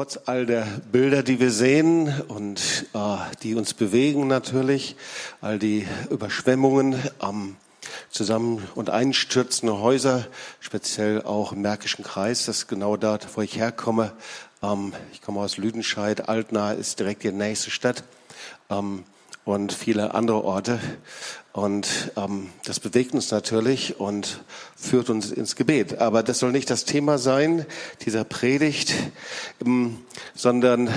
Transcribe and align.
trotz 0.00 0.18
all 0.24 0.46
der 0.46 0.64
Bilder, 0.90 1.22
die 1.22 1.40
wir 1.40 1.50
sehen 1.50 2.22
und 2.28 2.86
äh, 2.94 3.16
die 3.42 3.54
uns 3.54 3.74
bewegen 3.74 4.28
natürlich, 4.28 4.96
all 5.42 5.58
die 5.58 5.86
Überschwemmungen 6.08 6.98
am 7.18 7.56
zusammen 8.08 8.66
und 8.74 8.88
einstürzende 8.88 9.78
Häuser, 9.78 10.26
speziell 10.58 11.20
auch 11.20 11.52
im 11.52 11.60
Märkischen 11.60 12.02
Kreis, 12.02 12.46
das 12.46 12.60
ist 12.60 12.68
genau 12.68 12.96
dort, 12.96 13.36
wo 13.36 13.42
ich 13.42 13.58
herkomme. 13.58 14.12
Ähm, 14.62 14.94
ich 15.12 15.20
komme 15.20 15.40
aus 15.40 15.58
Lüdenscheid, 15.58 16.30
Altena 16.30 16.72
ist 16.72 16.98
direkt 16.98 17.22
die 17.22 17.30
nächste 17.30 17.70
Stadt. 17.70 18.02
Ähm, 18.70 19.04
und 19.50 19.72
viele 19.72 20.14
andere 20.14 20.44
Orte. 20.44 20.80
Und 21.52 22.12
ähm, 22.16 22.50
das 22.64 22.78
bewegt 22.78 23.12
uns 23.12 23.30
natürlich 23.32 23.98
und 23.98 24.42
führt 24.76 25.10
uns 25.10 25.32
ins 25.32 25.56
Gebet. 25.56 25.98
Aber 25.98 26.22
das 26.22 26.38
soll 26.38 26.52
nicht 26.52 26.70
das 26.70 26.84
Thema 26.84 27.18
sein 27.18 27.66
dieser 28.04 28.22
Predigt, 28.22 28.94
ähm, 29.64 29.98
sondern 30.34 30.88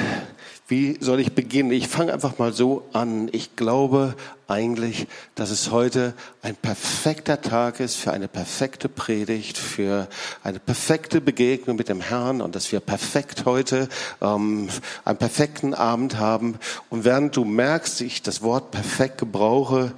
wie 0.68 0.98
soll 1.02 1.20
ich 1.20 1.34
beginnen? 1.34 1.72
Ich 1.72 1.90
fange 1.90 2.14
einfach 2.14 2.40
mal 2.40 2.54
so 2.54 2.88
an. 2.94 3.30
Ich 3.34 3.58
glaube 3.58 4.16
eigentlich, 4.48 5.08
dass 5.36 5.50
es 5.50 5.72
heute 5.72 6.14
ein 6.42 6.56
perfekter 6.56 7.42
Tag 7.42 7.82
ist 7.82 7.96
für 7.96 8.14
eine 8.14 8.30
perfekte 8.30 8.88
Predigt, 8.88 9.58
für 9.58 10.08
eine 10.42 10.60
perfekte 10.60 11.20
Begegnung 11.20 11.76
mit 11.76 11.90
dem 11.90 12.00
Herrn 12.00 12.42
und 12.42 12.56
dass 12.56 12.72
wir 12.72 12.80
perfekt 12.80 13.44
heute 13.46 13.90
ähm, 14.22 14.70
einen 15.04 15.18
perfekten 15.18 15.74
Abend 15.74 16.18
haben. 16.18 16.60
Und 16.90 17.04
während 17.04 17.36
du 17.36 17.44
merkst, 17.44 18.00
ich 18.02 18.22
das 18.22 18.42
Wort 18.42 18.72
perfekt 18.72 19.18
gebrauche, 19.18 19.92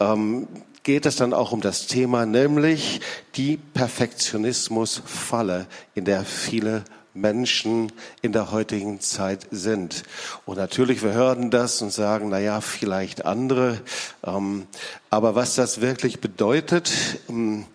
ähm, 0.00 0.48
geht 0.82 1.06
es 1.06 1.16
dann 1.16 1.32
auch 1.32 1.52
um 1.52 1.60
das 1.60 1.86
Thema, 1.86 2.26
nämlich 2.26 3.00
die 3.36 3.56
Perfektionismusfalle, 3.56 5.66
in 5.94 6.04
der 6.04 6.24
viele 6.24 6.84
Menschen 7.14 7.92
in 8.22 8.32
der 8.32 8.50
heutigen 8.50 9.00
Zeit 9.00 9.46
sind. 9.50 10.04
Und 10.46 10.56
natürlich, 10.56 11.02
wir 11.02 11.12
hören 11.12 11.50
das 11.50 11.82
und 11.82 11.92
sagen, 11.92 12.28
na 12.30 12.38
ja, 12.38 12.60
vielleicht 12.60 13.24
andere. 13.24 13.80
Ähm, 14.24 14.66
aber 15.10 15.34
was 15.34 15.54
das 15.54 15.80
wirklich 15.80 16.20
bedeutet, 16.20 16.92
ähm, 17.28 17.66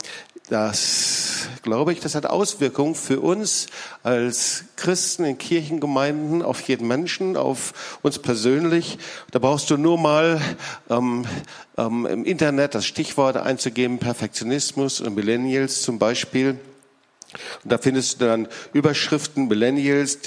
das 0.50 1.25
glaube 1.66 1.92
ich, 1.92 2.00
das 2.00 2.14
hat 2.14 2.27
Auswirkungen 2.27 2.94
für 2.94 3.19
uns 3.19 3.66
als 4.03 4.66
Christen 4.75 5.25
in 5.25 5.38
Kirchengemeinden, 5.38 6.44
auf 6.44 6.61
jeden 6.61 6.88
Menschen, 6.88 7.38
auf 7.38 7.97
uns 8.03 8.20
persönlich. 8.20 8.99
Da 9.31 9.39
brauchst 9.39 9.70
du 9.72 9.77
nur 9.77 9.97
mal 9.97 10.39
ähm, 10.89 11.25
ähm, 11.77 12.05
im 12.05 12.23
Internet 12.23 12.75
das 12.75 12.86
Stichwort 12.86 13.38
einzugeben, 13.38 13.97
Perfektionismus 13.97 15.02
und 15.02 15.16
Millennials 15.16 15.81
zum 15.81 15.97
Beispiel. 15.97 16.59
Und 17.64 17.72
da 17.72 17.78
findest 17.78 18.22
du 18.22 18.25
dann 18.25 18.47
Überschriften, 18.73 19.47
Millennials, 19.47 20.19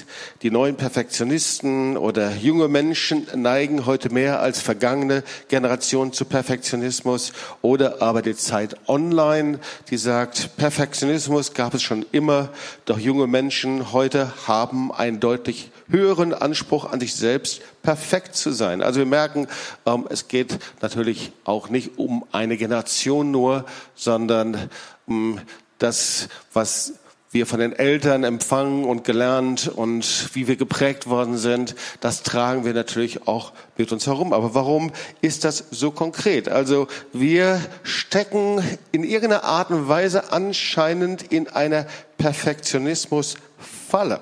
die 0.43 0.51
neuen 0.51 0.77
Perfektionisten 0.77 1.97
oder 1.97 2.35
junge 2.35 2.69
Menschen 2.69 3.27
neigen 3.35 3.87
heute 3.87 4.11
mehr 4.11 4.41
als 4.41 4.61
vergangene 4.61 5.23
Generationen 5.49 6.13
zu 6.13 6.25
Perfektionismus 6.25 7.33
oder 7.63 8.03
aber 8.03 8.23
die 8.23 8.37
Zeit 8.37 8.77
online, 8.87 9.61
die 9.91 9.97
sagt, 9.97 10.57
Perfektionismus 10.57 11.55
gab 11.55 11.75
es 11.75 11.83
schon 11.83 12.05
immer, 12.13 12.51
doch 12.85 12.99
junge 12.99 13.27
Menschen 13.27 13.93
heute 13.93 14.33
haben 14.47 14.93
einen 14.93 15.21
deutlich 15.21 15.71
höheren 15.89 16.35
Anspruch 16.35 16.91
an 16.91 17.01
sich 17.01 17.15
selbst, 17.15 17.63
perfekt 17.83 18.37
zu 18.37 18.53
sein. 18.53 18.83
Also 18.83 19.01
wir 19.01 19.07
merken, 19.07 19.47
ähm, 19.87 20.07
es 20.11 20.29
geht 20.29 20.59
natürlich 20.83 21.33
auch 21.45 21.69
nicht 21.69 21.99
um 21.99 22.25
eine 22.33 22.57
Generation 22.57 23.31
nur, 23.31 23.65
sondern 23.95 24.69
ähm, 25.09 25.41
das, 25.79 26.29
was 26.53 26.95
wir 27.31 27.47
von 27.47 27.61
den 27.61 27.75
Eltern 27.75 28.25
empfangen 28.25 28.85
und 28.85 29.05
gelernt 29.05 29.69
und 29.69 30.35
wie 30.35 30.49
wir 30.49 30.57
geprägt 30.57 31.09
worden 31.09 31.37
sind, 31.37 31.75
das 32.01 32.23
tragen 32.23 32.65
wir 32.65 32.73
natürlich 32.73 33.29
auch 33.29 33.53
mit 33.77 33.93
uns 33.93 34.07
herum. 34.07 34.33
Aber 34.33 34.55
warum 34.55 34.93
ist 35.21 35.45
das 35.45 35.65
so 35.71 35.91
konkret? 35.91 36.49
Also 36.49 36.89
wir 37.13 37.61
stecken 37.83 38.63
in 38.93 39.05
irgendeiner 39.05 39.45
Art 39.45 39.69
und 39.71 39.89
Weise 39.89 40.33
anscheinend 40.33 41.23
in 41.23 41.49
einer 41.49 41.85
Perfektionismusfalle. 42.17 44.21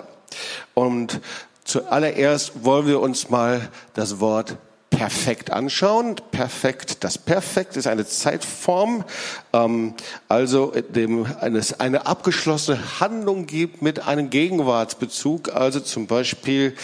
Und 0.75 1.21
zuallererst 1.65 2.65
wollen 2.65 2.89
wir 2.89 2.99
uns 3.01 3.31
mal 3.31 3.69
das 3.95 4.19
Wort 4.19 4.57
perfekt 4.97 5.51
anschauen. 5.51 6.17
Perfekt, 6.31 7.05
das 7.05 7.19
Perfekt 7.19 7.77
ist 7.77 7.87
eine 7.87 8.07
Zeitform, 8.07 9.05
ähm, 9.53 9.95
also 10.29 10.73
dem 10.89 11.27
eines 11.41 11.81
eine 11.81 12.07
abgeschlossene 12.07 13.01
Handlung 13.01 13.47
gibt 13.47 13.83
mit 13.83 14.07
einem 14.07 14.31
Gegenwartsbezug. 14.31 15.55
Also 15.55 15.81
zum 15.81 16.07
Beispiel 16.07 16.75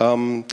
ähm, 0.00 0.44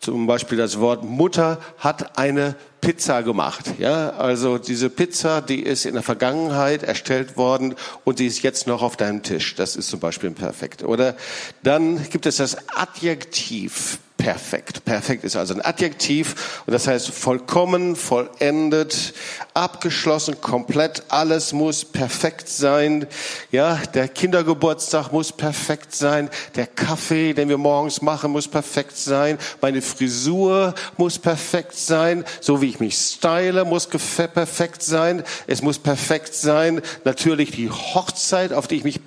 zum 0.00 0.26
Beispiel 0.26 0.56
das 0.56 0.80
Wort 0.80 1.04
Mutter 1.04 1.58
hat 1.78 2.18
eine 2.18 2.54
Pizza 2.80 3.22
gemacht. 3.22 3.66
Ja, 3.78 4.10
also 4.10 4.56
diese 4.56 4.88
Pizza, 4.88 5.42
die 5.42 5.60
ist 5.60 5.84
in 5.84 5.92
der 5.92 6.02
Vergangenheit 6.02 6.82
erstellt 6.82 7.36
worden 7.36 7.74
und 8.04 8.18
die 8.18 8.26
ist 8.26 8.42
jetzt 8.42 8.66
noch 8.66 8.80
auf 8.80 8.96
deinem 8.96 9.22
Tisch. 9.22 9.54
Das 9.56 9.76
ist 9.76 9.90
zum 9.90 10.00
Beispiel 10.00 10.30
perfekt. 10.30 10.82
Oder 10.82 11.16
dann 11.62 12.02
gibt 12.08 12.24
es 12.24 12.36
das 12.36 12.56
Adjektiv 12.74 13.98
perfekt. 14.20 14.84
Perfekt 14.84 15.24
ist 15.24 15.34
also 15.34 15.54
ein 15.54 15.64
Adjektiv 15.64 16.62
und 16.66 16.74
das 16.74 16.86
heißt 16.86 17.08
vollkommen, 17.08 17.96
vollendet, 17.96 19.14
abgeschlossen, 19.54 20.42
komplett. 20.42 21.04
Alles 21.08 21.54
muss 21.54 21.86
perfekt 21.86 22.46
sein. 22.48 23.06
Ja, 23.50 23.80
der 23.94 24.08
Kindergeburtstag 24.08 25.10
muss 25.10 25.32
perfekt 25.32 25.94
sein. 25.94 26.28
Der 26.54 26.66
Kaffee, 26.66 27.32
den 27.32 27.48
wir 27.48 27.56
morgens 27.56 28.02
machen, 28.02 28.32
muss 28.32 28.46
perfekt 28.46 28.98
sein. 28.98 29.38
Meine 29.62 29.80
Frisur 29.80 30.74
muss 30.98 31.18
perfekt 31.18 31.74
sein. 31.74 32.24
So 32.40 32.60
wie 32.60 32.68
ich 32.68 32.78
mich 32.78 32.96
style, 32.96 33.64
muss 33.64 33.86
perfekt 33.86 34.82
sein. 34.82 35.22
Es 35.46 35.62
muss 35.62 35.78
perfekt 35.78 36.34
sein. 36.34 36.82
Natürlich 37.04 37.52
die 37.52 37.70
Hochzeit, 37.70 38.52
auf 38.52 38.68
die 38.68 38.76
ich 38.76 38.84
mich 38.84 39.00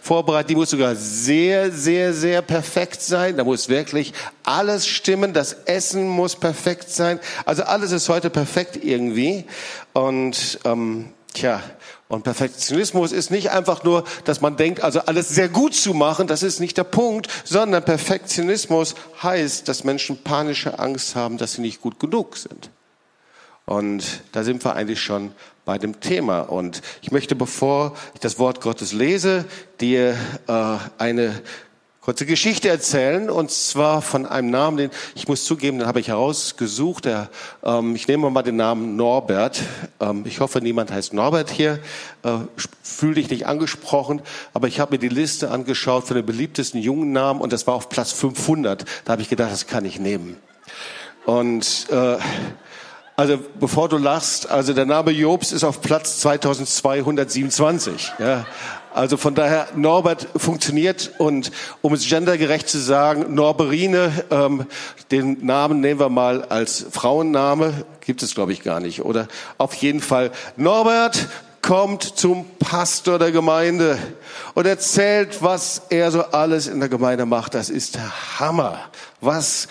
vorbereite, 0.00 0.48
die 0.48 0.54
muss 0.54 0.70
sogar 0.70 0.94
sehr, 0.94 1.72
sehr, 1.72 2.14
sehr 2.14 2.40
perfekt 2.40 3.02
sein. 3.02 3.36
Da 3.36 3.42
muss 3.42 3.68
wirklich 3.68 4.12
alles 4.44 4.59
stimmen, 4.86 5.32
das 5.32 5.52
Essen 5.64 6.08
muss 6.08 6.36
perfekt 6.36 6.90
sein. 6.90 7.20
Also 7.44 7.62
alles 7.64 7.92
ist 7.92 8.08
heute 8.08 8.30
perfekt 8.30 8.82
irgendwie. 8.82 9.44
Und 9.92 10.58
ähm, 10.64 11.12
tja, 11.32 11.62
und 12.08 12.24
Perfektionismus 12.24 13.12
ist 13.12 13.30
nicht 13.30 13.50
einfach 13.50 13.84
nur, 13.84 14.02
dass 14.24 14.40
man 14.40 14.56
denkt, 14.56 14.82
also 14.82 15.00
alles 15.00 15.28
sehr 15.28 15.48
gut 15.48 15.74
zu 15.74 15.94
machen, 15.94 16.26
das 16.26 16.42
ist 16.42 16.58
nicht 16.58 16.76
der 16.76 16.84
Punkt, 16.84 17.28
sondern 17.44 17.84
Perfektionismus 17.84 18.96
heißt, 19.22 19.68
dass 19.68 19.84
Menschen 19.84 20.22
panische 20.24 20.80
Angst 20.80 21.14
haben, 21.14 21.38
dass 21.38 21.52
sie 21.52 21.60
nicht 21.60 21.80
gut 21.80 22.00
genug 22.00 22.36
sind. 22.36 22.70
Und 23.64 24.02
da 24.32 24.42
sind 24.42 24.64
wir 24.64 24.74
eigentlich 24.74 25.00
schon 25.00 25.30
bei 25.64 25.78
dem 25.78 26.00
Thema. 26.00 26.40
Und 26.40 26.82
ich 27.02 27.12
möchte, 27.12 27.36
bevor 27.36 27.94
ich 28.14 28.20
das 28.20 28.40
Wort 28.40 28.60
Gottes 28.60 28.92
lese, 28.92 29.44
dir 29.80 30.16
äh, 30.48 30.76
eine 30.98 31.40
kurze 32.10 32.26
Geschichte 32.26 32.68
erzählen 32.68 33.30
und 33.30 33.52
zwar 33.52 34.02
von 34.02 34.26
einem 34.26 34.50
Namen, 34.50 34.76
den 34.76 34.90
ich 35.14 35.28
muss 35.28 35.44
zugeben, 35.44 35.78
den 35.78 35.86
habe 35.86 36.00
ich 36.00 36.08
herausgesucht. 36.08 37.04
Der, 37.04 37.28
ähm, 37.62 37.94
ich 37.94 38.08
nehme 38.08 38.28
mal 38.30 38.42
den 38.42 38.56
Namen 38.56 38.96
Norbert. 38.96 39.60
Ähm, 40.00 40.24
ich 40.26 40.40
hoffe, 40.40 40.60
niemand 40.60 40.90
heißt 40.90 41.12
Norbert 41.12 41.50
hier. 41.50 41.78
Äh, 42.24 42.38
Fühl 42.82 43.14
dich 43.14 43.30
nicht 43.30 43.46
angesprochen, 43.46 44.22
aber 44.54 44.66
ich 44.66 44.80
habe 44.80 44.94
mir 44.94 44.98
die 44.98 45.08
Liste 45.08 45.52
angeschaut 45.52 46.08
von 46.08 46.16
den 46.16 46.26
beliebtesten 46.26 46.80
jungen 46.80 47.12
Namen 47.12 47.40
und 47.40 47.52
das 47.52 47.68
war 47.68 47.74
auf 47.74 47.88
Platz 47.88 48.10
500. 48.10 48.84
Da 49.04 49.12
habe 49.12 49.22
ich 49.22 49.28
gedacht, 49.28 49.52
das 49.52 49.68
kann 49.68 49.84
ich 49.84 50.00
nehmen. 50.00 50.36
Und 51.26 51.86
äh, 51.92 52.16
also 53.14 53.38
bevor 53.60 53.88
du 53.88 53.98
lachst, 53.98 54.50
also 54.50 54.72
der 54.72 54.86
Name 54.86 55.12
Jobs 55.12 55.52
ist 55.52 55.62
auf 55.62 55.80
Platz 55.80 56.18
2227. 56.20 58.14
Ja. 58.18 58.46
Also 58.92 59.16
von 59.16 59.34
daher, 59.34 59.68
Norbert 59.76 60.26
funktioniert 60.36 61.12
und 61.18 61.52
um 61.80 61.92
es 61.94 62.08
gendergerecht 62.08 62.68
zu 62.68 62.78
sagen, 62.78 63.34
Norberine, 63.34 64.12
ähm, 64.30 64.66
den 65.10 65.44
Namen 65.44 65.80
nehmen 65.80 66.00
wir 66.00 66.08
mal 66.08 66.42
als 66.42 66.86
Frauenname, 66.90 67.84
gibt 68.00 68.22
es 68.22 68.34
glaube 68.34 68.52
ich 68.52 68.62
gar 68.62 68.80
nicht, 68.80 69.04
oder? 69.04 69.28
Auf 69.58 69.74
jeden 69.74 70.00
Fall, 70.00 70.30
Norbert 70.56 71.28
kommt 71.62 72.02
zum 72.02 72.46
Pastor 72.58 73.18
der 73.18 73.32
Gemeinde 73.32 73.98
und 74.54 74.66
erzählt, 74.66 75.42
was 75.42 75.82
er 75.90 76.10
so 76.10 76.22
alles 76.22 76.66
in 76.66 76.80
der 76.80 76.88
Gemeinde 76.88 77.26
macht. 77.26 77.54
Das 77.54 77.70
ist 77.70 77.96
der 77.96 78.40
Hammer. 78.40 78.78
Was 79.20 79.68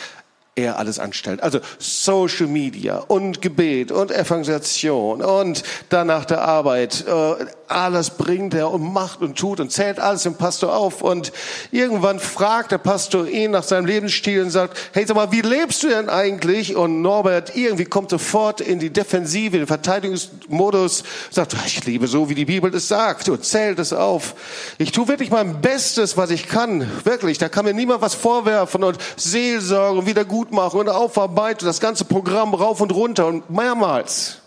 er 0.56 0.78
alles 0.78 1.00
anstellt. 1.00 1.42
Also 1.42 1.60
Social 1.78 2.48
Media 2.48 2.98
und 2.98 3.42
Gebet 3.42 3.92
und 3.92 4.12
Evangelisation 4.12 5.22
und 5.22 5.64
dann 5.90 6.08
nach 6.08 6.26
der 6.26 6.42
Arbeit, 6.42 7.06
äh, 7.08 7.46
alles 7.72 8.12
bringt 8.12 8.54
er 8.54 8.72
und 8.72 8.94
macht 8.94 9.22
und 9.22 9.38
tut 9.38 9.60
und 9.60 9.72
zählt 9.72 10.00
alles 10.00 10.24
dem 10.24 10.36
Pastor 10.36 10.76
auf. 10.76 11.02
Und 11.02 11.32
irgendwann 11.72 12.20
fragt 12.20 12.72
der 12.72 12.78
Pastor 12.78 13.28
ihn 13.28 13.52
nach 13.52 13.64
seinem 13.64 13.86
Lebensstil 13.86 14.42
und 14.42 14.50
sagt, 14.50 14.78
hey, 14.94 15.06
sag 15.06 15.16
mal, 15.16 15.32
wie 15.32 15.42
lebst 15.42 15.84
du 15.84 15.90
denn 15.90 16.10
eigentlich? 16.10 16.76
Und 16.76 17.02
Norbert 17.02 17.56
irgendwie 17.56 17.86
kommt 17.86 18.10
sofort 18.10 18.62
in 18.62 18.80
die 18.80 18.90
Defensive, 18.90 19.56
in 19.56 19.64
den 19.64 19.68
Verteidigungsmodus, 19.68 21.04
sagt, 21.30 21.56
ich 21.66 21.86
lebe 21.86 22.08
so, 22.08 22.30
wie 22.30 22.36
die 22.36 22.46
Bibel 22.46 22.74
es 22.74 22.88
sagt 22.88 23.30
und 23.30 23.46
zählt 23.46 23.80
es 23.80 23.94
auf. 23.94 24.36
Ich 24.78 24.92
tue 24.92 25.08
wirklich 25.08 25.30
mein 25.30 25.62
Bestes, 25.62 26.18
was 26.18 26.32
ich 26.32 26.48
kann. 26.48 26.90
Wirklich, 27.04 27.38
da 27.38 27.50
kann 27.50 27.66
mir 27.66 27.74
niemand 27.74 28.02
was 28.02 28.16
vorwerfen 28.16 28.84
und 28.84 28.98
Seelsorge 29.16 30.00
und 30.00 30.06
wieder 30.06 30.26
gut 30.26 30.52
machen 30.52 30.80
und 30.80 30.90
aufarbeiten, 30.90 31.66
das 31.66 31.80
ganze 31.80 32.06
Programm 32.06 32.54
rauf 32.54 32.82
und 32.82 32.94
runter 32.94 33.28
und 33.28 33.50
mehrmals. 33.50 34.40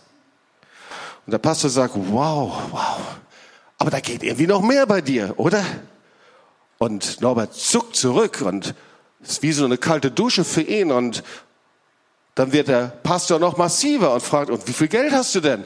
Und 1.25 1.31
der 1.31 1.37
Pastor 1.37 1.69
sagt, 1.69 1.93
wow, 1.95 2.53
wow, 2.71 2.99
aber 3.77 3.91
da 3.91 3.99
geht 3.99 4.23
irgendwie 4.23 4.47
noch 4.47 4.61
mehr 4.61 4.85
bei 4.85 5.01
dir, 5.01 5.33
oder? 5.37 5.63
Und 6.77 7.21
Norbert 7.21 7.53
zuckt 7.53 7.95
zurück 7.95 8.41
und 8.41 8.75
ist 9.21 9.41
wie 9.41 9.53
so 9.53 9.65
eine 9.65 9.77
kalte 9.77 10.11
Dusche 10.11 10.43
für 10.43 10.61
ihn 10.61 10.91
und 10.91 11.23
dann 12.35 12.51
wird 12.51 12.67
der 12.67 12.87
Pastor 12.87 13.39
noch 13.39 13.57
massiver 13.57 14.13
und 14.13 14.21
fragt, 14.21 14.49
und 14.49 14.67
wie 14.67 14.73
viel 14.73 14.87
Geld 14.87 15.13
hast 15.13 15.35
du 15.35 15.39
denn? 15.39 15.65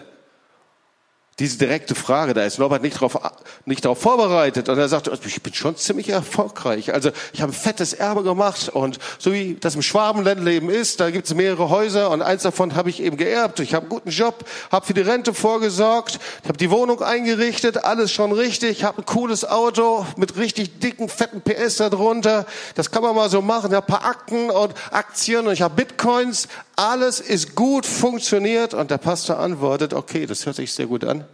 Diese 1.40 1.60
direkte 1.60 1.94
Frage, 1.94 2.34
da 2.34 2.44
ist 2.46 2.58
Norbert 2.58 2.82
nicht 2.82 2.96
darauf 2.96 3.20
nicht 3.66 3.86
darauf 3.86 4.02
vorbereitet 4.02 4.70
und 4.70 4.80
er 4.80 4.90
sagt, 4.90 5.08
ich 5.24 5.44
bin 5.44 5.54
schon 5.54 5.76
ziemlich 5.76 6.10
erfolgreich. 6.10 6.94
Also 6.94 7.12
ich 7.32 7.42
habe 7.42 7.52
ein 7.52 7.56
fettes 7.56 7.94
Erbe 7.94 8.24
gemacht 8.24 8.70
und 8.70 8.98
so 9.20 9.32
wie 9.34 9.56
das 9.60 9.76
im 9.76 9.84
Schwabenländleben 9.84 10.70
ist, 10.70 11.00
da 11.00 11.12
gibt 11.12 11.28
es 11.28 11.36
mehrere 11.36 11.70
Häuser 11.70 12.10
und 12.10 12.24
eins 12.24 12.42
davon 12.42 12.76
habe 12.76 12.90
ich 12.90 13.04
eben 13.04 13.18
geerbt. 13.18 13.60
Ich 13.60 13.76
habe 13.76 13.84
einen 13.84 13.90
guten 13.90 14.10
Job, 14.10 14.46
habe 14.72 14.86
für 14.86 14.96
die 14.96 15.02
Rente 15.02 15.34
vorgesorgt, 15.34 16.20
habe 16.48 16.58
die 16.58 16.72
Wohnung 16.72 17.04
eingerichtet, 17.04 17.84
alles 17.84 18.12
schon 18.12 18.32
richtig, 18.32 18.84
habe 18.84 19.04
ein 19.04 19.06
cooles 19.06 19.46
Auto 19.46 20.08
mit 20.16 20.38
richtig 20.38 20.80
dicken, 20.80 21.08
fetten 21.08 21.42
PS 21.42 21.78
da 21.78 21.92
drunter. 21.92 22.48
Das 22.74 22.90
kann 22.90 23.04
man 23.04 23.16
mal 23.16 23.30
so 23.30 23.44
machen. 23.44 23.70
Ich 23.70 23.76
habe 23.76 23.86
ein 23.86 24.00
paar 24.00 24.10
Akten 24.10 24.50
und 24.50 24.74
Aktien 24.92 25.46
und 25.46 25.54
ich 25.54 25.62
habe 25.62 25.76
Bitcoins. 25.76 26.48
Alles 26.78 27.20
ist 27.20 27.56
gut, 27.56 27.88
funktioniert 27.88 28.76
und 28.76 28.92
der 28.92 29.00
Pastor 29.00 29.40
antwortet, 29.40 29.96
okay, 29.96 30.28
das 30.28 30.46
hört 30.46 30.58
sich 30.58 30.72
sehr 30.72 30.86
gut 30.86 31.04
an. 31.04 31.26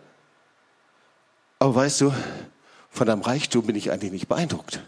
Aber 1.59 1.75
weißt 1.75 1.99
du, 1.99 2.13
von 2.89 3.07
deinem 3.07 3.21
Reichtum 3.21 3.65
bin 3.65 3.75
ich 3.75 3.91
eigentlich 3.91 4.13
nicht 4.13 4.29
beeindruckt. 4.29 4.79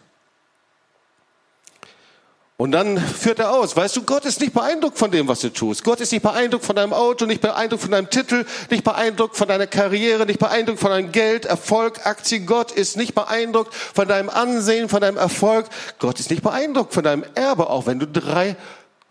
Und 2.56 2.72
dann 2.72 2.98
führt 2.98 3.40
er 3.40 3.52
aus, 3.52 3.76
weißt 3.76 3.98
du, 3.98 4.04
Gott 4.04 4.24
ist 4.24 4.40
nicht 4.40 4.54
beeindruckt 4.54 4.98
von 4.98 5.12
dem, 5.12 5.28
was 5.28 5.42
du 5.42 5.52
tust. 5.52 5.84
Gott 5.84 6.00
ist 6.00 6.14
nicht 6.14 6.22
beeindruckt 6.22 6.64
von 6.64 6.78
deinem 6.78 6.94
Auto, 6.94 7.26
nicht 7.26 7.42
beeindruckt 7.42 7.82
von 7.82 7.92
deinem 7.92 8.10
Titel, 8.10 8.46
nicht 8.70 8.86
beeindruckt 8.86 9.36
von 9.36 9.50
deiner 9.50 9.68
Karriere, 9.68 10.26
nicht 10.26 10.40
beeindruckt 10.40 10.80
von 10.80 10.92
deinem 10.92 11.12
Geld, 11.12 11.44
Erfolg, 11.44 12.06
Aktien. 12.06 12.46
Gott 12.46 12.72
ist 12.72 12.96
nicht 12.96 13.14
beeindruckt 13.14 13.74
von 13.74 14.08
deinem 14.08 14.30
Ansehen, 14.30 14.88
von 14.88 15.02
deinem 15.02 15.18
Erfolg. 15.18 15.66
Gott 16.00 16.22
ist 16.22 16.30
nicht 16.30 16.44
beeindruckt 16.44 16.94
von 16.94 17.04
deinem 17.04 17.26
Erbe, 17.36 17.70
auch 17.70 17.88
wenn 17.88 18.00
du 18.00 18.08
drei 18.08 18.56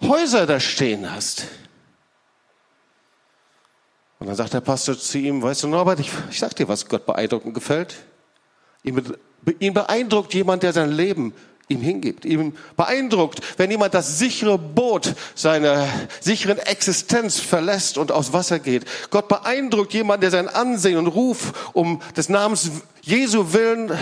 Häuser 0.02 0.46
da 0.46 0.61
stehen 0.61 1.11
hast. 1.11 1.46
Und 4.19 4.29
dann 4.29 4.37
sagt 4.37 4.55
der 4.55 4.61
Pastor 4.61 4.99
zu 4.99 5.19
ihm, 5.19 5.43
weißt 5.43 5.64
du 5.64 5.69
Norbert, 5.69 6.00
ich, 6.00 6.11
ich 6.31 6.38
sag 6.38 6.55
dir, 6.56 6.69
was 6.69 6.88
Gott 6.88 7.05
beeindruckend 7.06 7.55
gefällt. 7.55 7.96
Ihn, 8.82 9.02
ihn 9.58 9.75
beeindruckt 9.75 10.32
jemand, 10.35 10.62
der 10.62 10.73
sein 10.73 10.93
Leben 10.93 11.35
ihm 11.69 11.81
hingibt. 11.81 12.25
Ihm 12.25 12.55
beeindruckt, 12.76 13.41
wenn 13.58 13.70
jemand 13.70 13.94
das 13.94 14.19
sichere 14.19 14.58
Boot 14.58 15.14
seiner 15.35 15.88
sicheren 16.20 16.58
Existenz 16.58 17.40
verlässt 17.40 17.99
und 17.99 18.12
aufs 18.12 18.32
Wasser 18.32 18.58
geht. 18.58 18.85
Gott 19.11 19.29
beeindruckt 19.29 19.94
jemand, 19.94 20.23
der 20.23 20.31
sein 20.31 20.49
Ansehen 20.49 20.99
und 20.99 21.06
Ruf 21.06 21.70
um 21.73 22.00
des 22.17 22.29
Namens 22.29 22.70
Jesu 23.02 23.52
willen 23.52 23.93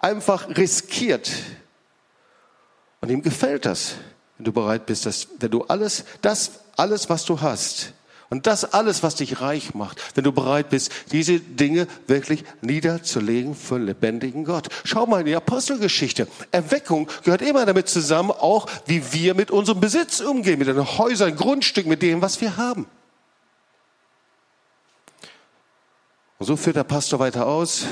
einfach 0.00 0.48
riskiert. 0.56 1.30
Und 3.00 3.10
ihm 3.10 3.22
gefällt 3.22 3.66
das, 3.66 3.94
wenn 4.42 4.46
du 4.46 4.52
bereit 4.52 4.86
bist, 4.86 5.06
dass, 5.06 5.28
wenn 5.38 5.52
du 5.52 5.62
alles, 5.66 6.04
das, 6.20 6.50
alles, 6.76 7.08
was 7.08 7.24
du 7.24 7.40
hast, 7.40 7.92
und 8.28 8.48
das 8.48 8.64
alles, 8.64 9.04
was 9.04 9.14
dich 9.14 9.40
reich 9.40 9.74
macht, 9.74 10.16
wenn 10.16 10.24
du 10.24 10.32
bereit 10.32 10.70
bist, 10.70 10.90
diese 11.12 11.38
Dinge 11.38 11.86
wirklich 12.08 12.42
niederzulegen 12.60 13.54
für 13.54 13.76
einen 13.76 13.86
lebendigen 13.86 14.44
Gott. 14.44 14.68
Schau 14.82 15.06
mal 15.06 15.20
in 15.20 15.26
die 15.26 15.36
Apostelgeschichte. 15.36 16.26
Erweckung 16.50 17.08
gehört 17.22 17.42
immer 17.42 17.66
damit 17.66 17.88
zusammen, 17.88 18.32
auch 18.32 18.66
wie 18.86 19.12
wir 19.12 19.34
mit 19.34 19.52
unserem 19.52 19.80
Besitz 19.80 20.20
umgehen, 20.20 20.58
mit 20.58 20.66
den 20.66 20.98
Häusern, 20.98 21.36
Grundstücken, 21.36 21.90
mit 21.90 22.02
dem, 22.02 22.20
was 22.20 22.40
wir 22.40 22.56
haben. 22.56 22.86
Und 26.38 26.46
so 26.46 26.56
führt 26.56 26.76
der 26.76 26.84
Pastor 26.84 27.20
weiter 27.20 27.46
aus. 27.46 27.84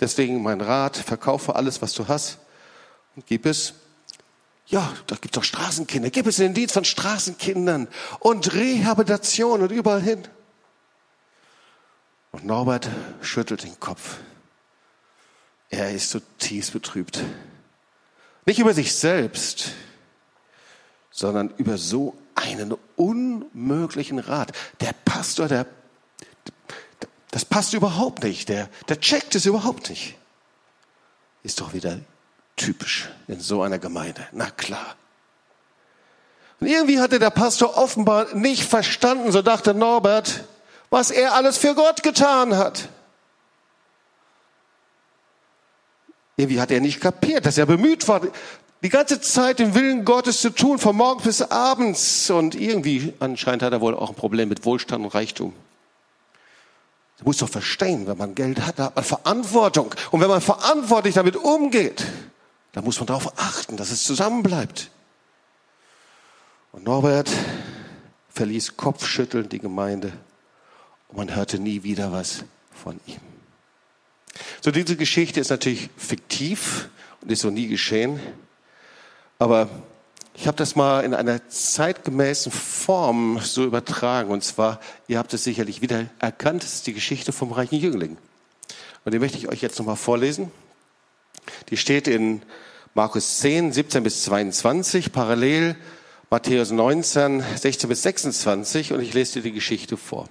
Deswegen 0.00 0.42
mein 0.42 0.60
Rat, 0.60 0.96
verkaufe 0.96 1.54
alles, 1.54 1.82
was 1.82 1.92
du 1.92 2.08
hast 2.08 2.38
und 3.14 3.26
gib 3.26 3.46
es 3.46 3.74
ja, 4.68 4.94
da 5.06 5.16
gibt 5.16 5.34
es 5.34 5.40
doch 5.40 5.44
Straßenkinder. 5.44 6.10
Gib 6.10 6.26
es 6.26 6.38
in 6.38 6.48
den 6.48 6.54
Dienst 6.54 6.74
von 6.74 6.84
Straßenkindern 6.84 7.88
und 8.20 8.52
Rehabilitation 8.52 9.62
und 9.62 9.72
überall 9.72 10.02
hin. 10.02 10.28
Und 12.32 12.44
Norbert 12.44 12.88
schüttelt 13.22 13.62
den 13.62 13.80
Kopf. 13.80 14.18
Er 15.70 15.92
ist 15.92 16.10
zutiefst 16.10 16.74
betrübt. 16.74 17.24
Nicht 18.44 18.58
über 18.58 18.74
sich 18.74 18.94
selbst, 18.94 19.72
sondern 21.10 21.52
über 21.56 21.78
so 21.78 22.16
einen 22.34 22.74
unmöglichen 22.96 24.18
Rat. 24.18 24.52
Der 24.80 24.92
Pastor, 24.92 25.48
der, 25.48 25.66
das 27.30 27.46
passt 27.46 27.72
überhaupt 27.72 28.22
nicht. 28.22 28.50
Der, 28.50 28.68
der 28.88 29.00
checkt 29.00 29.34
es 29.34 29.46
überhaupt 29.46 29.88
nicht. 29.88 30.16
Ist 31.42 31.60
doch 31.60 31.72
wieder 31.72 32.00
typisch 32.58 33.08
in 33.26 33.40
so 33.40 33.62
einer 33.62 33.78
Gemeinde. 33.78 34.26
Na 34.32 34.50
klar. 34.50 34.96
Und 36.60 36.66
irgendwie 36.66 37.00
hatte 37.00 37.18
der 37.18 37.30
Pastor 37.30 37.76
offenbar 37.76 38.34
nicht 38.34 38.64
verstanden, 38.64 39.32
so 39.32 39.42
dachte 39.42 39.74
Norbert, 39.74 40.44
was 40.90 41.10
er 41.10 41.34
alles 41.34 41.56
für 41.56 41.74
Gott 41.74 42.02
getan 42.02 42.56
hat. 42.56 42.88
Irgendwie 46.36 46.60
hat 46.60 46.70
er 46.70 46.80
nicht 46.80 47.00
kapiert, 47.00 47.46
dass 47.46 47.58
er 47.58 47.66
bemüht 47.66 48.06
war, 48.06 48.20
die 48.82 48.88
ganze 48.88 49.20
Zeit 49.20 49.58
den 49.58 49.74
Willen 49.74 50.04
Gottes 50.04 50.40
zu 50.40 50.50
tun, 50.50 50.78
von 50.78 50.96
morgens 50.96 51.24
bis 51.24 51.42
abends. 51.42 52.30
Und 52.30 52.54
irgendwie 52.54 53.12
anscheinend 53.18 53.62
hat 53.62 53.72
er 53.72 53.80
wohl 53.80 53.94
auch 53.94 54.10
ein 54.10 54.14
Problem 54.14 54.48
mit 54.48 54.64
Wohlstand 54.64 55.04
und 55.04 55.14
Reichtum. 55.14 55.52
Du 57.18 57.24
musst 57.24 57.42
doch 57.42 57.48
verstehen, 57.48 58.06
wenn 58.06 58.16
man 58.16 58.36
Geld 58.36 58.60
hat, 58.60 58.78
hat 58.78 58.94
man 58.94 59.04
Verantwortung. 59.04 59.92
Und 60.12 60.20
wenn 60.20 60.28
man 60.28 60.40
verantwortlich 60.40 61.14
damit 61.14 61.34
umgeht, 61.34 62.06
da 62.72 62.82
muss 62.82 62.98
man 62.98 63.06
darauf 63.06 63.38
achten, 63.38 63.76
dass 63.76 63.90
es 63.90 64.04
zusammenbleibt. 64.04 64.90
Und 66.72 66.84
Norbert 66.84 67.30
verließ 68.30 68.76
kopfschüttelnd 68.76 69.52
die 69.52 69.58
Gemeinde 69.58 70.12
und 71.08 71.16
man 71.16 71.34
hörte 71.34 71.58
nie 71.58 71.82
wieder 71.82 72.12
was 72.12 72.44
von 72.70 73.00
ihm. 73.06 73.20
So, 74.60 74.70
diese 74.70 74.96
Geschichte 74.96 75.40
ist 75.40 75.50
natürlich 75.50 75.90
fiktiv 75.96 76.88
und 77.20 77.32
ist 77.32 77.40
so 77.40 77.50
nie 77.50 77.66
geschehen. 77.66 78.20
Aber 79.38 79.68
ich 80.34 80.46
habe 80.46 80.56
das 80.56 80.76
mal 80.76 81.04
in 81.04 81.14
einer 81.14 81.48
zeitgemäßen 81.48 82.52
Form 82.52 83.40
so 83.40 83.64
übertragen. 83.64 84.30
Und 84.30 84.44
zwar, 84.44 84.80
ihr 85.08 85.18
habt 85.18 85.34
es 85.34 85.44
sicherlich 85.44 85.80
wieder 85.80 86.06
erkannt, 86.18 86.62
es 86.62 86.74
ist 86.74 86.86
die 86.86 86.94
Geschichte 86.94 87.32
vom 87.32 87.52
reichen 87.52 87.76
Jüngling. 87.76 88.16
Und 89.04 89.12
die 89.12 89.18
möchte 89.18 89.38
ich 89.38 89.48
euch 89.48 89.62
jetzt 89.62 89.78
nochmal 89.78 89.96
vorlesen. 89.96 90.52
Die 91.70 91.76
steht 91.76 92.08
in 92.08 92.42
Markus 92.94 93.38
10, 93.38 93.72
17 93.72 94.02
bis 94.02 94.24
22, 94.24 95.12
parallel 95.12 95.76
Matthäus 96.30 96.70
19, 96.70 97.42
16 97.56 97.88
bis 97.88 98.02
26 98.02 98.92
und 98.92 99.00
ich 99.00 99.14
lese 99.14 99.34
dir 99.34 99.42
die 99.42 99.52
Geschichte 99.52 99.96
vor. 99.96 100.28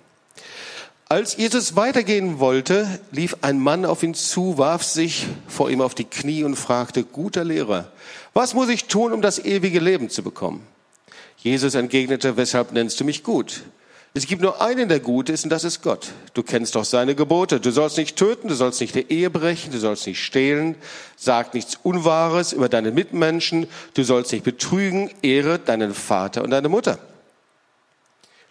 Als 1.10 1.38
Jesus 1.38 1.78
weitergehen 1.78 2.40
wollte, 2.40 3.00
lief 3.12 3.38
ein 3.42 3.60
Mann 3.60 3.86
auf 3.86 4.04
ihn 4.04 4.14
zu, 4.14 4.58
warf 4.58 4.84
sich 4.84 5.26
vor 5.48 5.70
ihm 5.70 5.80
auf 5.80 5.96
die 5.96 6.04
Knie 6.04 6.44
und 6.44 6.58
fragte, 6.58 7.04
guter 7.04 7.46
Lehrer, 7.46 7.92
was 8.34 8.54
muss 8.54 8.68
ich 8.68 8.86
tun, 8.86 9.14
um 9.14 9.22
das 9.22 9.40
ewige 9.40 9.80
Leben 9.80 10.10
zu 10.10 10.22
bekommen? 10.22 10.68
Jesus 11.38 11.76
entgegnete, 11.76 12.36
weshalb 12.36 12.74
nennst 12.74 13.00
du 13.00 13.06
mich 13.06 13.24
gut? 13.24 13.64
Es 14.18 14.26
gibt 14.26 14.42
nur 14.42 14.60
einen, 14.62 14.90
der 14.90 15.00
gut 15.00 15.30
ist, 15.30 15.44
und 15.44 15.52
das 15.52 15.64
ist 15.64 15.84
Gott. 15.84 16.08
Du 16.34 16.42
kennst 16.42 16.74
doch 16.74 16.86
seine 16.86 17.14
Gebote. 17.14 17.60
Du 17.60 17.70
sollst 17.70 17.98
nicht 17.98 18.16
töten, 18.16 18.48
du 18.48 18.56
sollst 18.56 18.82
nicht 18.82 18.96
der 18.96 19.12
Ehe 19.12 19.30
brechen, 19.30 19.72
du 19.72 19.78
sollst 19.78 20.08
nicht 20.08 20.24
stehlen, 20.24 20.74
sag 21.16 21.54
nichts 21.54 21.78
Unwahres 21.84 22.52
über 22.52 22.68
deine 22.68 22.90
Mitmenschen, 22.90 23.68
du 23.94 24.02
sollst 24.02 24.32
nicht 24.32 24.44
betrügen, 24.44 25.12
ehre 25.22 25.60
deinen 25.60 25.94
Vater 25.94 26.44
und 26.44 26.50
deine 26.50 26.68
Mutter. 26.68 26.98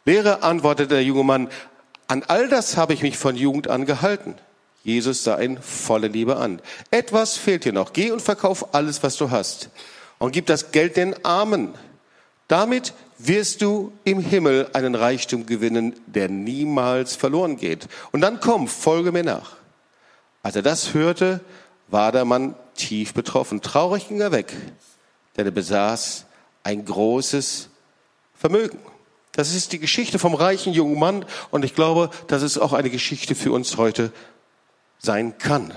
Lehrer, 0.05 0.45
antwortete 0.45 0.95
der 0.95 1.03
junge 1.03 1.25
Mann, 1.25 1.49
an 2.07 2.23
all 2.29 2.49
das 2.49 2.77
habe 2.77 2.95
ich 2.95 3.03
mich 3.03 3.19
von 3.19 3.35
Jugend 3.35 3.67
an 3.69 3.87
gehalten. 3.87 4.37
Jesus 4.85 5.25
sah 5.25 5.41
ihn 5.41 5.59
volle 5.61 6.07
Liebe 6.07 6.37
an. 6.37 6.63
Etwas 6.93 7.37
fehlt 7.37 7.65
dir 7.65 7.73
noch. 7.73 7.93
Geh 7.93 8.13
und 8.13 8.23
verkauf 8.23 8.73
alles, 8.73 9.03
was 9.03 9.17
du 9.17 9.33
hast. 9.33 9.71
Und 10.21 10.31
gib 10.31 10.47
das 10.47 10.71
Geld 10.71 10.97
den 10.97 11.25
Armen 11.25 11.75
Damit 12.47 12.95
wirst 13.19 13.63
du 13.63 13.93
im 14.05 14.21
Himmel 14.21 14.69
einen 14.73 14.95
Reichtum 14.95 15.47
gewinnen, 15.47 15.95
der 16.07 16.29
niemals 16.29 17.17
verloren 17.17 17.57
geht. 17.57 17.89
Und 18.13 18.21
dann 18.21 18.41
komm, 18.41 18.69
folge 18.69 19.13
mir 19.13 19.25
nach. 19.25 19.57
Als 20.43 20.57
er 20.57 20.63
das 20.63 20.95
hörte, 20.95 21.41
war 21.89 22.13
der 22.13 22.25
Mann 22.25 22.55
tief 22.75 23.15
betroffen. 23.15 23.63
Traurig 23.63 24.09
ging 24.09 24.21
er 24.21 24.33
weg, 24.33 24.53
denn 25.37 25.47
er 25.47 25.53
besaß 25.53 26.27
ein 26.63 26.85
großes 26.85 27.69
Vermögen. 28.35 28.79
Das 29.33 29.55
ist 29.55 29.73
die 29.73 29.79
Geschichte 29.79 30.19
vom 30.19 30.35
reichen 30.35 30.73
jungen 30.73 30.99
Mann 30.99 31.25
und 31.51 31.65
ich 31.65 31.75
glaube, 31.75 32.11
dass 32.27 32.43
es 32.43 32.59
auch 32.59 32.73
eine 32.73 32.91
Geschichte 32.91 33.35
für 33.35 33.53
uns 33.53 33.77
heute 33.77 34.13
sein 34.99 35.37
kann. 35.39 35.73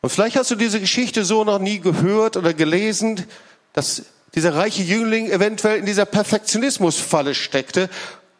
Und 0.00 0.10
vielleicht 0.10 0.36
hast 0.36 0.50
du 0.50 0.54
diese 0.54 0.80
Geschichte 0.80 1.24
so 1.24 1.44
noch 1.44 1.58
nie 1.58 1.80
gehört 1.80 2.36
oder 2.36 2.54
gelesen, 2.54 3.26
dass 3.74 4.04
dieser 4.34 4.54
reiche 4.54 4.82
Jüngling 4.82 5.30
eventuell 5.30 5.78
in 5.78 5.86
dieser 5.86 6.04
Perfektionismusfalle 6.04 7.34
steckte. 7.34 7.88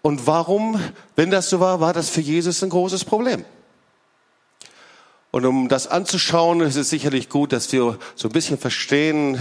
Und 0.03 0.27
warum, 0.27 0.81
wenn 1.17 1.31
das 1.31 1.51
so 1.51 1.61
war, 1.61 1.81
war 1.81 1.93
das 1.93 2.09
für 2.09 2.21
Jesus 2.21 2.63
ein 2.63 2.71
großes 2.71 3.05
Problem. 3.05 3.45
Und 5.31 5.47
um 5.47 5.69
das 5.69 5.87
anzuschauen, 5.87 6.61
ist 6.61 6.77
es 6.77 6.91
sicherlich 6.91 7.29
gut, 7.29 7.53
dass 7.53 7.71
wir 7.73 7.99
so 8.17 8.29
ein 8.29 8.33
bisschen 8.33 8.59
verstehen, 8.59 9.39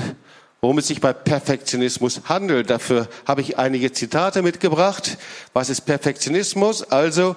worum 0.61 0.77
es 0.77 0.87
sich 0.87 1.01
bei 1.01 1.13
Perfektionismus 1.13 2.21
handelt. 2.25 2.69
Dafür 2.69 3.07
habe 3.25 3.41
ich 3.41 3.57
einige 3.57 3.91
Zitate 3.91 4.41
mitgebracht. 4.41 5.17
Was 5.53 5.69
ist 5.69 5.81
Perfektionismus? 5.81 6.83
Also 6.83 7.35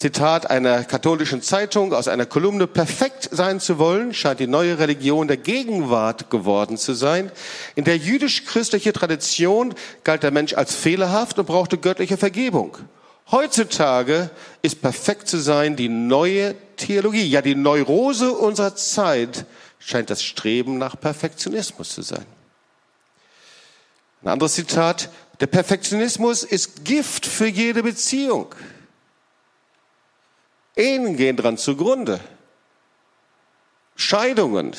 Zitat 0.00 0.48
einer 0.48 0.84
katholischen 0.84 1.42
Zeitung 1.42 1.92
aus 1.92 2.06
einer 2.06 2.24
Kolumne, 2.24 2.68
perfekt 2.68 3.30
sein 3.32 3.58
zu 3.58 3.80
wollen, 3.80 4.14
scheint 4.14 4.38
die 4.38 4.46
neue 4.46 4.78
Religion 4.78 5.26
der 5.26 5.38
Gegenwart 5.38 6.30
geworden 6.30 6.76
zu 6.76 6.94
sein. 6.94 7.32
In 7.74 7.82
der 7.82 7.96
jüdisch-christlichen 7.96 8.92
Tradition 8.92 9.74
galt 10.04 10.22
der 10.22 10.30
Mensch 10.30 10.54
als 10.54 10.76
fehlerhaft 10.76 11.40
und 11.40 11.46
brauchte 11.46 11.78
göttliche 11.78 12.16
Vergebung. 12.16 12.78
Heutzutage 13.32 14.30
ist 14.62 14.80
perfekt 14.82 15.26
zu 15.26 15.38
sein 15.38 15.74
die 15.74 15.88
neue 15.88 16.54
Theologie. 16.76 17.26
Ja, 17.26 17.42
die 17.42 17.56
Neurose 17.56 18.30
unserer 18.30 18.76
Zeit 18.76 19.46
scheint 19.80 20.10
das 20.10 20.22
Streben 20.22 20.78
nach 20.78 20.98
Perfektionismus 20.98 21.90
zu 21.90 22.02
sein. 22.02 22.24
Ein 24.22 24.28
anderes 24.28 24.54
Zitat, 24.54 25.10
der 25.40 25.48
Perfektionismus 25.48 26.44
ist 26.44 26.84
Gift 26.84 27.26
für 27.26 27.48
jede 27.48 27.82
Beziehung. 27.82 28.54
Ehen 30.78 31.16
gehen 31.16 31.36
dran 31.36 31.58
zugrunde. 31.58 32.20
Scheidungen, 33.96 34.72